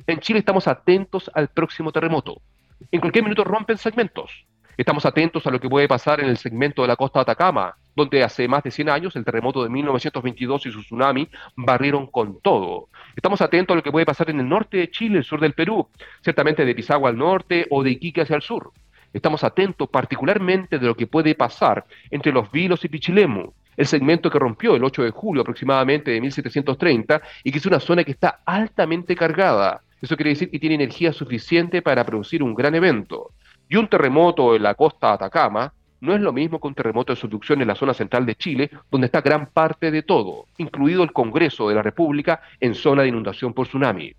En 0.07 0.19
Chile 0.19 0.41
estamos 0.41 0.67
atentos 0.67 1.31
al 1.35 1.49
próximo 1.49 1.93
terremoto. 1.93 2.43
En 2.91 3.01
cualquier 3.01 3.25
minuto 3.25 3.45
rompen 3.45 3.79
segmentos. 3.79 4.47
Estamos 4.81 5.05
atentos 5.05 5.47
a 5.47 5.51
lo 5.51 5.61
que 5.61 5.69
puede 5.69 5.87
pasar 5.87 6.21
en 6.21 6.31
el 6.31 6.39
segmento 6.39 6.81
de 6.81 6.89
la 6.89 6.97
costa 6.97 7.19
de 7.19 7.25
Atacama, 7.25 7.77
donde 7.95 8.25
hace 8.25 8.49
más 8.49 8.63
de 8.63 8.71
100 8.71 8.89
años 8.89 9.15
el 9.15 9.27
terremoto 9.27 9.63
de 9.63 9.69
1922 9.69 10.65
y 10.65 10.73
su 10.73 10.81
tsunami 10.81 11.29
barrieron 11.55 12.07
con 12.07 12.41
todo. 12.41 12.89
Estamos 13.15 13.43
atentos 13.43 13.75
a 13.75 13.77
lo 13.77 13.83
que 13.83 13.93
puede 13.93 14.07
pasar 14.07 14.31
en 14.31 14.41
el 14.41 14.49
norte 14.49 14.79
de 14.79 14.91
Chile, 14.91 15.19
el 15.19 15.25
sur 15.25 15.39
del 15.39 15.53
Perú, 15.53 15.87
ciertamente 16.23 16.65
de 16.65 16.75
Pisagua 16.75 17.11
al 17.11 17.19
norte 17.19 17.67
o 17.69 17.83
de 17.83 17.91
Iquique 17.91 18.23
hacia 18.23 18.37
el 18.37 18.41
sur. 18.41 18.73
Estamos 19.13 19.45
atentos 19.45 19.87
particularmente 19.91 20.79
de 20.79 20.87
lo 20.87 20.97
que 20.97 21.07
puede 21.07 21.35
pasar 21.35 21.85
entre 22.11 22.33
los 22.33 22.51
Vilos 22.51 22.83
y 22.83 22.89
Pichilemu, 22.89 23.53
el 23.77 23.87
segmento 23.87 24.31
que 24.31 24.39
rompió 24.39 24.77
el 24.77 24.85
8 24.85 25.03
de 25.03 25.11
julio 25.11 25.43
aproximadamente 25.43 26.11
de 26.11 26.23
1730 26.23 27.21
y 27.45 27.53
que 27.53 27.59
es 27.59 27.67
una 27.67 27.81
zona 27.81 28.03
que 28.03 28.13
está 28.13 28.41
altamente 28.47 29.15
cargada. 29.15 29.83
Eso 30.01 30.17
quiere 30.17 30.31
decir 30.31 30.51
que 30.51 30.59
tiene 30.59 30.77
energía 30.77 31.13
suficiente 31.13 31.83
para 31.83 32.07
producir 32.07 32.43
un 32.43 32.55
gran 32.55 32.75
evento. 32.75 33.33
Y 33.71 33.77
un 33.77 33.87
terremoto 33.87 34.57
en 34.57 34.65
la 34.65 34.75
costa 34.75 35.13
Atacama 35.13 35.73
no 36.01 36.13
es 36.13 36.21
lo 36.21 36.33
mismo 36.33 36.61
que 36.61 36.67
un 36.67 36.75
terremoto 36.75 37.13
de 37.13 37.21
subducción 37.21 37.63
en 37.63 37.69
la 37.69 37.77
zona 37.77 37.95
central 37.95 38.27
de 38.27 38.35
Chile, 38.35 38.69
donde 38.91 39.07
está 39.07 39.21
gran 39.21 39.47
parte 39.47 39.93
de 39.93 40.03
todo, 40.03 40.47
incluido 40.59 41.05
el 41.05 41.13
Congreso 41.13 41.69
de 41.69 41.77
la 41.77 41.83
República 41.83 42.43
en 42.59 42.75
zona 42.75 43.03
de 43.03 43.09
inundación 43.09 43.55
por 43.55 43.69
tsunami. 43.69 44.13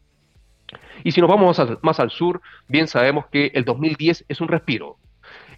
Y 1.03 1.11
si 1.11 1.19
nos 1.19 1.29
vamos 1.29 1.61
más 1.81 1.99
al, 1.99 2.11
sur, 2.11 2.41
bien 2.69 2.87
sabemos 2.87 3.25
que 3.27 3.51
el 3.53 3.65
2010 3.65 4.23
es 4.29 4.39
un 4.39 4.47
respiro. 4.47 4.95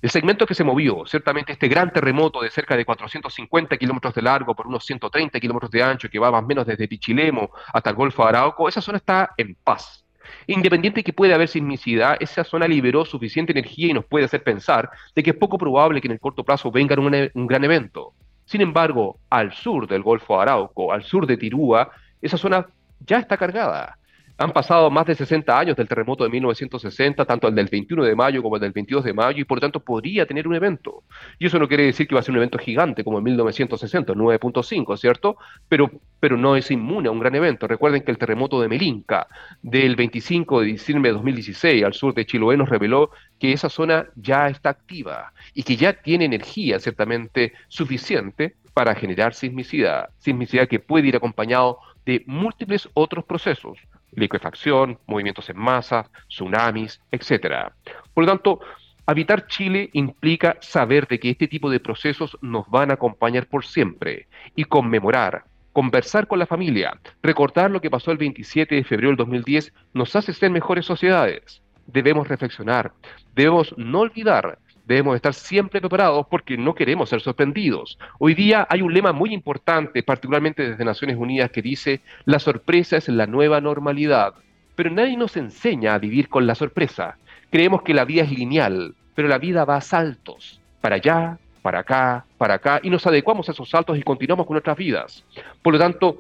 El 0.02 0.10
segmento 0.10 0.48
que 0.48 0.56
se 0.56 0.64
movió, 0.64 1.06
ciertamente 1.06 1.54
este 1.54 1.68
gran 1.68 1.94
terremoto 1.94 2.42
de 2.42 2.50
cerca 2.50 2.76
de 2.76 2.86
450 2.86 3.78
kilómetros 3.78 4.16
de 4.16 4.24
largo 4.24 4.56
por 4.56 4.66
unos 4.66 4.84
130 4.86 5.40
kilómetros 5.40 5.70
de 5.70 5.84
ancho, 5.84 6.10
que 6.10 6.18
va 6.18 6.32
más 6.32 6.44
o 6.44 6.48
menos 6.48 6.66
desde 6.66 6.88
Pichilemo 6.88 7.52
hasta 7.72 7.92
el 7.92 7.96
Golfo 7.96 8.24
de 8.24 8.30
Arauco, 8.30 8.68
esa 8.68 8.82
zona 8.82 8.98
está 8.98 9.36
en 9.38 9.56
paz. 9.64 10.03
Independiente 10.48 11.00
de 11.00 11.04
que 11.04 11.14
puede 11.14 11.34
haber 11.34 11.48
sismicidad, 11.48 12.18
esa 12.20 12.44
zona 12.44 12.68
liberó 12.68 13.06
suficiente 13.06 13.52
energía 13.52 13.90
y 13.90 13.94
nos 13.94 14.06
puede 14.06 14.26
hacer 14.26 14.44
pensar 14.44 14.90
de 15.16 15.24
que 15.24 15.32
es 15.32 15.36
poco 15.36 15.58
probable 15.58 16.02
que 16.02 16.08
en 16.08 16.14
el 16.14 16.20
corto 16.20 16.44
plazo 16.44 16.72
venga 16.72 16.96
un, 17.00 17.30
un 17.34 17.48
gran 17.48 17.64
evento. 17.64 18.14
Sin 18.46 18.62
embargo, 18.62 19.20
al 19.30 19.54
sur 19.54 19.88
del 19.88 20.04
Golfo 20.04 20.40
Arauco, 20.40 20.92
al 20.92 21.04
sur 21.04 21.26
de 21.26 21.38
Tirúa, 21.38 21.90
esa 22.22 22.38
zona 22.38 22.68
ya 23.06 23.20
está 23.20 23.38
cargada. 23.38 23.98
Han 24.36 24.52
pasado 24.52 24.90
más 24.90 25.06
de 25.06 25.14
60 25.14 25.58
años 25.58 25.76
del 25.76 25.88
terremoto 25.88 26.24
de 26.24 26.30
1960, 26.32 27.24
tanto 27.24 27.48
el 27.48 27.54
del 27.54 27.68
21 27.68 28.04
de 28.04 28.16
mayo 28.16 28.42
como 28.42 28.56
el 28.56 28.62
del 28.62 28.72
22 28.72 29.04
de 29.04 29.14
mayo, 29.14 29.40
y 29.40 29.44
por 29.44 29.58
lo 29.58 29.62
tanto 29.62 29.80
podría 29.80 30.26
tener 30.26 30.48
un 30.48 30.56
evento. 30.56 31.04
Y 31.38 31.46
eso 31.46 31.60
no 31.60 31.68
quiere 31.68 31.86
decir 31.86 32.08
que 32.08 32.16
va 32.16 32.22
a 32.22 32.24
ser 32.24 32.32
un 32.32 32.38
evento 32.38 32.58
gigante 32.58 33.04
como 33.04 33.20
en 33.20 33.26
1960, 33.26 34.14
9.5, 34.14 34.98
¿cierto? 34.98 35.38
Pero, 35.70 35.92
pero 36.20 36.36
no 36.36 36.56
es 36.56 36.72
inmune 36.72 37.10
a 37.10 37.12
un 37.12 37.20
gran 37.20 37.36
evento. 37.36 37.68
Recuerden 37.68 38.02
que 38.02 38.10
el 38.10 38.18
terremoto 38.18 38.60
de 38.60 38.68
Melinca 38.68 39.28
del 39.62 39.96
25 39.96 40.62
de 40.62 40.66
diciembre 40.66 41.12
de 41.12 41.14
2016 41.14 41.84
al 41.84 41.94
sur 41.94 42.16
de 42.16 42.26
Chiloé 42.26 42.58
nos 42.58 42.70
reveló 42.70 43.12
que 43.40 43.54
esa 43.54 43.70
zona 43.70 44.08
ya 44.16 44.48
está 44.50 44.70
activa 44.70 45.32
y 45.54 45.62
que 45.62 45.76
ya 45.76 45.94
tiene 45.94 46.26
energía 46.26 46.80
ciertamente 46.80 47.54
suficiente 47.68 48.56
para 48.74 48.96
generar 48.96 49.36
sismicidad, 49.36 50.10
sismicidad 50.18 50.68
que 50.68 50.80
puede 50.80 51.08
ir 51.08 51.16
acompañado 51.16 51.78
de 52.06 52.24
múltiples 52.26 52.90
otros 52.94 53.24
procesos, 53.26 53.78
liquefacción, 54.16 55.00
movimientos 55.08 55.50
en 55.50 55.58
masa, 55.58 56.10
tsunamis, 56.28 57.02
etc. 57.12 57.72
Por 58.14 58.26
lo 58.26 58.32
tanto, 58.32 58.60
habitar 59.06 59.48
Chile 59.48 59.90
implica 59.94 60.58
saber 60.62 61.08
de 61.08 61.20
que 61.20 61.30
este 61.30 61.48
tipo 61.48 61.70
de 61.70 61.80
procesos 61.80 62.38
nos 62.42 62.70
van 62.70 62.92
a 62.92 62.96
acompañar 62.96 63.48
por 63.48 63.66
siempre 63.66 64.28
y 64.56 64.66
conmemorar, 64.66 65.44
conversar 65.74 66.28
con 66.28 66.40
la 66.40 66.46
familia, 66.46 67.00
recordar 67.22 67.72
lo 67.72 67.82
que 67.82 67.90
pasó 67.90 68.12
el 68.12 68.18
27 68.18 68.76
de 68.76 68.84
febrero 68.84 69.10
del 69.10 69.18
2010 69.18 69.74
nos 69.94 70.16
hace 70.16 70.34
ser 70.34 70.52
mejores 70.52 70.86
sociedades. 70.86 71.62
Debemos 71.88 72.28
reflexionar, 72.28 72.94
debemos 73.36 73.74
no 73.78 74.02
olvidar 74.02 74.60
debemos 74.86 75.16
estar 75.16 75.34
siempre 75.34 75.80
preparados 75.80 76.28
porque 76.30 76.58
no 76.58 76.76
queremos 76.76 77.10
ser 77.10 77.22
sorprendidos. 77.22 77.98
Hoy 78.20 78.34
día 78.34 78.68
hay 78.70 78.82
un 78.82 78.94
lema 78.94 79.14
muy 79.14 79.34
importante, 79.34 80.04
particularmente 80.04 80.70
desde 80.70 80.86
Naciones 80.86 81.18
Unidas, 81.18 81.52
que 81.52 81.62
dice, 81.62 82.02
la 82.26 82.40
sorpresa 82.40 82.98
es 82.98 83.08
la 83.10 83.28
nueva 83.28 83.62
normalidad. 83.62 84.34
Pero 84.76 84.90
nadie 84.90 85.18
nos 85.18 85.38
enseña 85.38 85.94
a 85.94 86.00
vivir 86.00 86.30
con 86.30 86.48
la 86.48 86.56
sorpresa. 86.56 87.18
Creemos 87.50 87.84
que 87.84 87.94
la 87.94 88.06
vida 88.06 88.24
es 88.24 88.32
lineal, 88.32 88.96
pero 89.16 89.28
la 89.28 89.38
vida 89.38 89.66
va 89.66 89.78
a 89.78 89.82
saltos, 89.82 90.60
para 90.82 90.96
allá, 90.96 91.38
para 91.62 91.80
acá, 91.80 92.26
para 92.38 92.56
acá, 92.56 92.80
y 92.84 92.90
nos 92.90 93.08
adecuamos 93.08 93.48
a 93.48 93.54
esos 93.54 93.70
saltos 93.70 93.98
y 93.98 94.04
continuamos 94.04 94.46
con 94.46 94.56
nuestras 94.56 94.78
vidas. 94.78 95.24
Por 95.62 95.74
lo 95.74 95.80
tanto, 95.80 96.18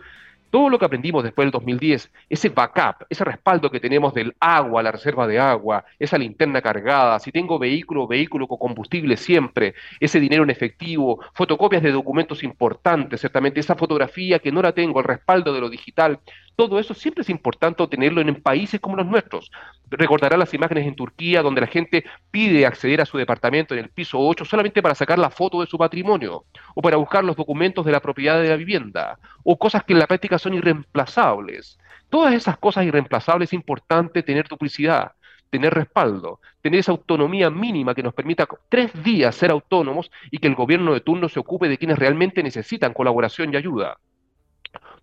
todo 0.53 0.69
lo 0.69 0.77
que 0.77 0.85
aprendimos 0.85 1.23
después 1.23 1.47
del 1.47 1.51
2010, 1.51 2.11
ese 2.29 2.49
backup, 2.49 3.07
ese 3.09 3.23
respaldo 3.25 3.71
que 3.71 3.79
tenemos 3.79 4.13
del 4.13 4.35
agua, 4.39 4.83
la 4.83 4.91
reserva 4.91 5.25
de 5.25 5.39
agua, 5.39 5.83
esa 5.97 6.15
linterna 6.15 6.61
cargada, 6.61 7.17
si 7.17 7.31
tengo 7.31 7.57
vehículo, 7.57 8.05
vehículo 8.05 8.47
con 8.47 8.59
combustible 8.59 9.17
siempre, 9.17 9.73
ese 9.99 10.19
dinero 10.19 10.43
en 10.43 10.51
efectivo, 10.51 11.21
fotocopias 11.33 11.81
de 11.81 11.91
documentos 11.91 12.43
importantes, 12.43 13.21
ciertamente 13.21 13.61
esa 13.61 13.73
fotografía 13.73 14.37
que 14.37 14.51
no 14.51 14.61
la 14.61 14.73
tengo, 14.73 14.99
el 14.99 15.05
respaldo 15.05 15.55
de 15.55 15.59
lo 15.59 15.71
digital, 15.71 16.19
todo 16.55 16.79
eso 16.79 16.93
siempre 16.93 17.23
es 17.23 17.29
importante 17.29 17.85
tenerlo 17.87 18.21
en 18.21 18.35
países 18.35 18.79
como 18.79 18.95
los 18.95 19.05
nuestros. 19.05 19.51
Recordará 19.89 20.37
las 20.37 20.53
imágenes 20.53 20.85
en 20.85 20.95
Turquía 20.95 21.41
donde 21.41 21.61
la 21.61 21.67
gente 21.67 22.03
pide 22.29 22.65
acceder 22.65 23.01
a 23.01 23.05
su 23.05 23.17
departamento 23.17 23.73
en 23.73 23.79
el 23.79 23.89
piso 23.89 24.19
8 24.19 24.45
solamente 24.45 24.81
para 24.81 24.95
sacar 24.95 25.17
la 25.17 25.29
foto 25.29 25.61
de 25.61 25.67
su 25.67 25.77
patrimonio 25.77 26.45
o 26.75 26.81
para 26.81 26.97
buscar 26.97 27.23
los 27.23 27.35
documentos 27.35 27.85
de 27.85 27.91
la 27.91 27.99
propiedad 27.99 28.41
de 28.41 28.49
la 28.49 28.55
vivienda 28.55 29.17
o 29.43 29.57
cosas 29.57 29.83
que 29.83 29.93
en 29.93 29.99
la 29.99 30.07
práctica 30.07 30.37
son 30.37 30.53
irreemplazables. 30.53 31.79
Todas 32.09 32.33
esas 32.33 32.57
cosas 32.57 32.85
irreemplazables 32.85 33.49
es 33.49 33.53
importante 33.53 34.21
tener 34.21 34.47
duplicidad, 34.47 35.13
tener 35.49 35.73
respaldo, 35.73 36.39
tener 36.61 36.79
esa 36.79 36.91
autonomía 36.91 37.49
mínima 37.49 37.95
que 37.95 38.03
nos 38.03 38.13
permita 38.13 38.47
tres 38.69 38.91
días 39.03 39.35
ser 39.35 39.51
autónomos 39.51 40.11
y 40.29 40.37
que 40.37 40.47
el 40.47 40.55
gobierno 40.55 40.93
de 40.93 41.01
turno 41.01 41.29
se 41.29 41.39
ocupe 41.39 41.67
de 41.67 41.77
quienes 41.77 41.97
realmente 41.97 42.43
necesitan 42.43 42.93
colaboración 42.93 43.53
y 43.53 43.57
ayuda. 43.57 43.97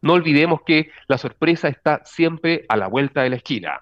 No 0.02 0.14
olvidemos 0.14 0.62
que 0.62 0.90
la 1.08 1.18
sorpresa 1.18 1.68
está 1.68 2.02
siempre 2.04 2.64
a 2.68 2.76
la 2.76 2.88
vuelta 2.88 3.22
de 3.22 3.30
la 3.30 3.36
esquina. 3.36 3.80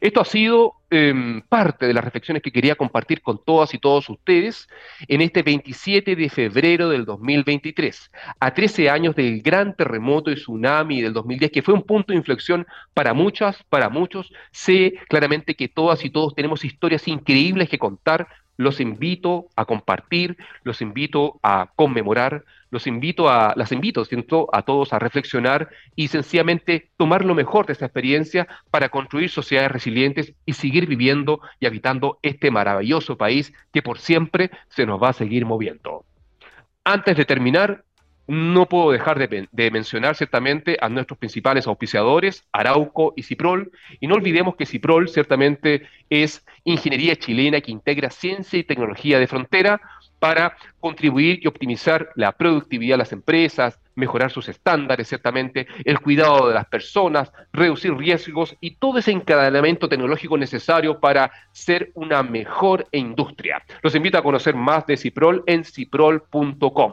Esto 0.00 0.20
ha 0.20 0.24
sido 0.24 0.74
em, 0.90 1.40
parte 1.42 1.86
de 1.86 1.94
las 1.94 2.04
reflexiones 2.04 2.42
que 2.42 2.52
quería 2.52 2.74
compartir 2.74 3.22
con 3.22 3.42
todas 3.44 3.74
y 3.74 3.78
todos 3.78 4.08
ustedes 4.08 4.68
en 5.08 5.20
este 5.20 5.42
27 5.42 6.14
de 6.14 6.28
febrero 6.28 6.88
del 6.88 7.04
2023, 7.04 8.10
a 8.38 8.54
13 8.54 8.90
años 8.90 9.14
del 9.16 9.42
gran 9.42 9.74
terremoto 9.74 10.30
y 10.30 10.34
tsunami 10.36 11.02
del 11.02 11.12
2010, 11.12 11.50
que 11.50 11.62
fue 11.62 11.74
un 11.74 11.82
punto 11.82 12.12
de 12.12 12.18
inflexión 12.18 12.66
para 12.94 13.14
muchas, 13.14 13.62
para 13.68 13.88
muchos. 13.88 14.32
Sé 14.52 14.94
claramente 15.08 15.56
que 15.56 15.68
todas 15.68 16.04
y 16.04 16.10
todos 16.10 16.34
tenemos 16.34 16.64
historias 16.64 17.06
increíbles 17.08 17.68
que 17.68 17.78
contar, 17.78 18.28
los 18.60 18.78
invito 18.78 19.46
a 19.56 19.64
compartir, 19.64 20.36
los 20.64 20.82
invito 20.82 21.40
a 21.42 21.70
conmemorar, 21.76 22.44
los 22.70 22.86
invito 22.86 23.30
a, 23.30 23.54
las 23.56 23.72
invito 23.72 24.04
siento, 24.04 24.50
a 24.52 24.60
todos 24.60 24.92
a 24.92 24.98
reflexionar 24.98 25.70
y 25.96 26.08
sencillamente 26.08 26.90
tomar 26.98 27.24
lo 27.24 27.34
mejor 27.34 27.64
de 27.64 27.72
esta 27.72 27.86
experiencia 27.86 28.46
para 28.70 28.90
construir 28.90 29.30
sociedades 29.30 29.72
resilientes 29.72 30.34
y 30.44 30.52
seguir 30.52 30.86
viviendo 30.86 31.40
y 31.58 31.64
habitando 31.64 32.18
este 32.20 32.50
maravilloso 32.50 33.16
país 33.16 33.50
que 33.72 33.80
por 33.80 33.98
siempre 33.98 34.50
se 34.68 34.84
nos 34.84 35.02
va 35.02 35.08
a 35.08 35.14
seguir 35.14 35.46
moviendo. 35.46 36.04
Antes 36.84 37.16
de 37.16 37.24
terminar, 37.24 37.84
no 38.30 38.66
puedo 38.66 38.92
dejar 38.92 39.18
de, 39.18 39.70
mencionar 39.72 40.14
ciertamente 40.14 40.78
a 40.80 40.88
nuestros 40.88 41.18
principales 41.18 41.66
auspiciadores, 41.66 42.46
Arauco 42.52 43.12
y 43.16 43.24
Ciprol, 43.24 43.72
y 43.98 44.06
no 44.06 44.14
olvidemos 44.14 44.54
que 44.54 44.66
Ciprol 44.66 45.08
ciertamente 45.08 45.88
es 46.10 46.46
ingeniería 46.62 47.16
chilena 47.16 47.60
que 47.60 47.72
integra 47.72 48.08
ciencia 48.08 48.56
y 48.56 48.62
tecnología 48.62 49.18
de 49.18 49.26
frontera 49.26 49.80
para 50.20 50.56
contribuir 50.78 51.40
y 51.42 51.48
optimizar 51.48 52.10
la 52.14 52.30
productividad 52.30 52.94
de 52.94 52.98
las 52.98 53.12
empresas, 53.12 53.80
mejorar 53.96 54.30
sus 54.30 54.48
estándares, 54.48 55.08
ciertamente, 55.08 55.66
el 55.84 55.98
cuidado 55.98 56.46
de 56.46 56.54
las 56.54 56.66
personas, 56.66 57.32
reducir 57.52 57.96
riesgos 57.96 58.54
y 58.60 58.76
todo 58.76 58.98
ese 58.98 59.10
encadenamiento 59.10 59.88
tecnológico 59.88 60.38
necesario 60.38 61.00
para 61.00 61.32
ser 61.50 61.90
una 61.94 62.22
mejor 62.22 62.86
industria. 62.92 63.60
Los 63.82 63.96
invito 63.96 64.18
a 64.18 64.22
conocer 64.22 64.54
más 64.54 64.86
de 64.86 64.96
Ciprol 64.96 65.42
en 65.46 65.64
ciprol.com. 65.64 66.92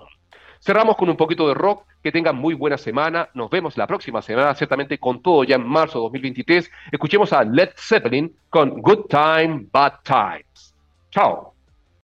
Cerramos 0.60 0.96
con 0.98 1.10
un 1.10 1.18
poquito 1.18 1.48
de 1.48 1.54
rock. 1.54 1.86
Que 2.04 2.12
tengan 2.12 2.38
muy 2.38 2.54
buena 2.54 2.78
semana. 2.78 3.30
Nos 3.34 3.50
vemos 3.50 3.76
la 3.76 3.88
próxima 3.88 4.22
semana, 4.22 4.56
ciertamente 4.56 4.98
con 4.98 5.22
todo 5.22 5.44
ya 5.44 5.56
en 5.56 5.68
marzo 5.68 6.00
de 6.00 6.04
2023. 6.04 6.72
Escuchemos 6.92 7.34
a 7.34 7.44
Led 7.44 7.72
Zeppelin 7.76 8.34
con 8.50 8.82
Good 8.82 9.08
Time, 9.10 9.68
Bad 9.72 9.94
Times. 10.04 10.74
Chao. 11.12 11.57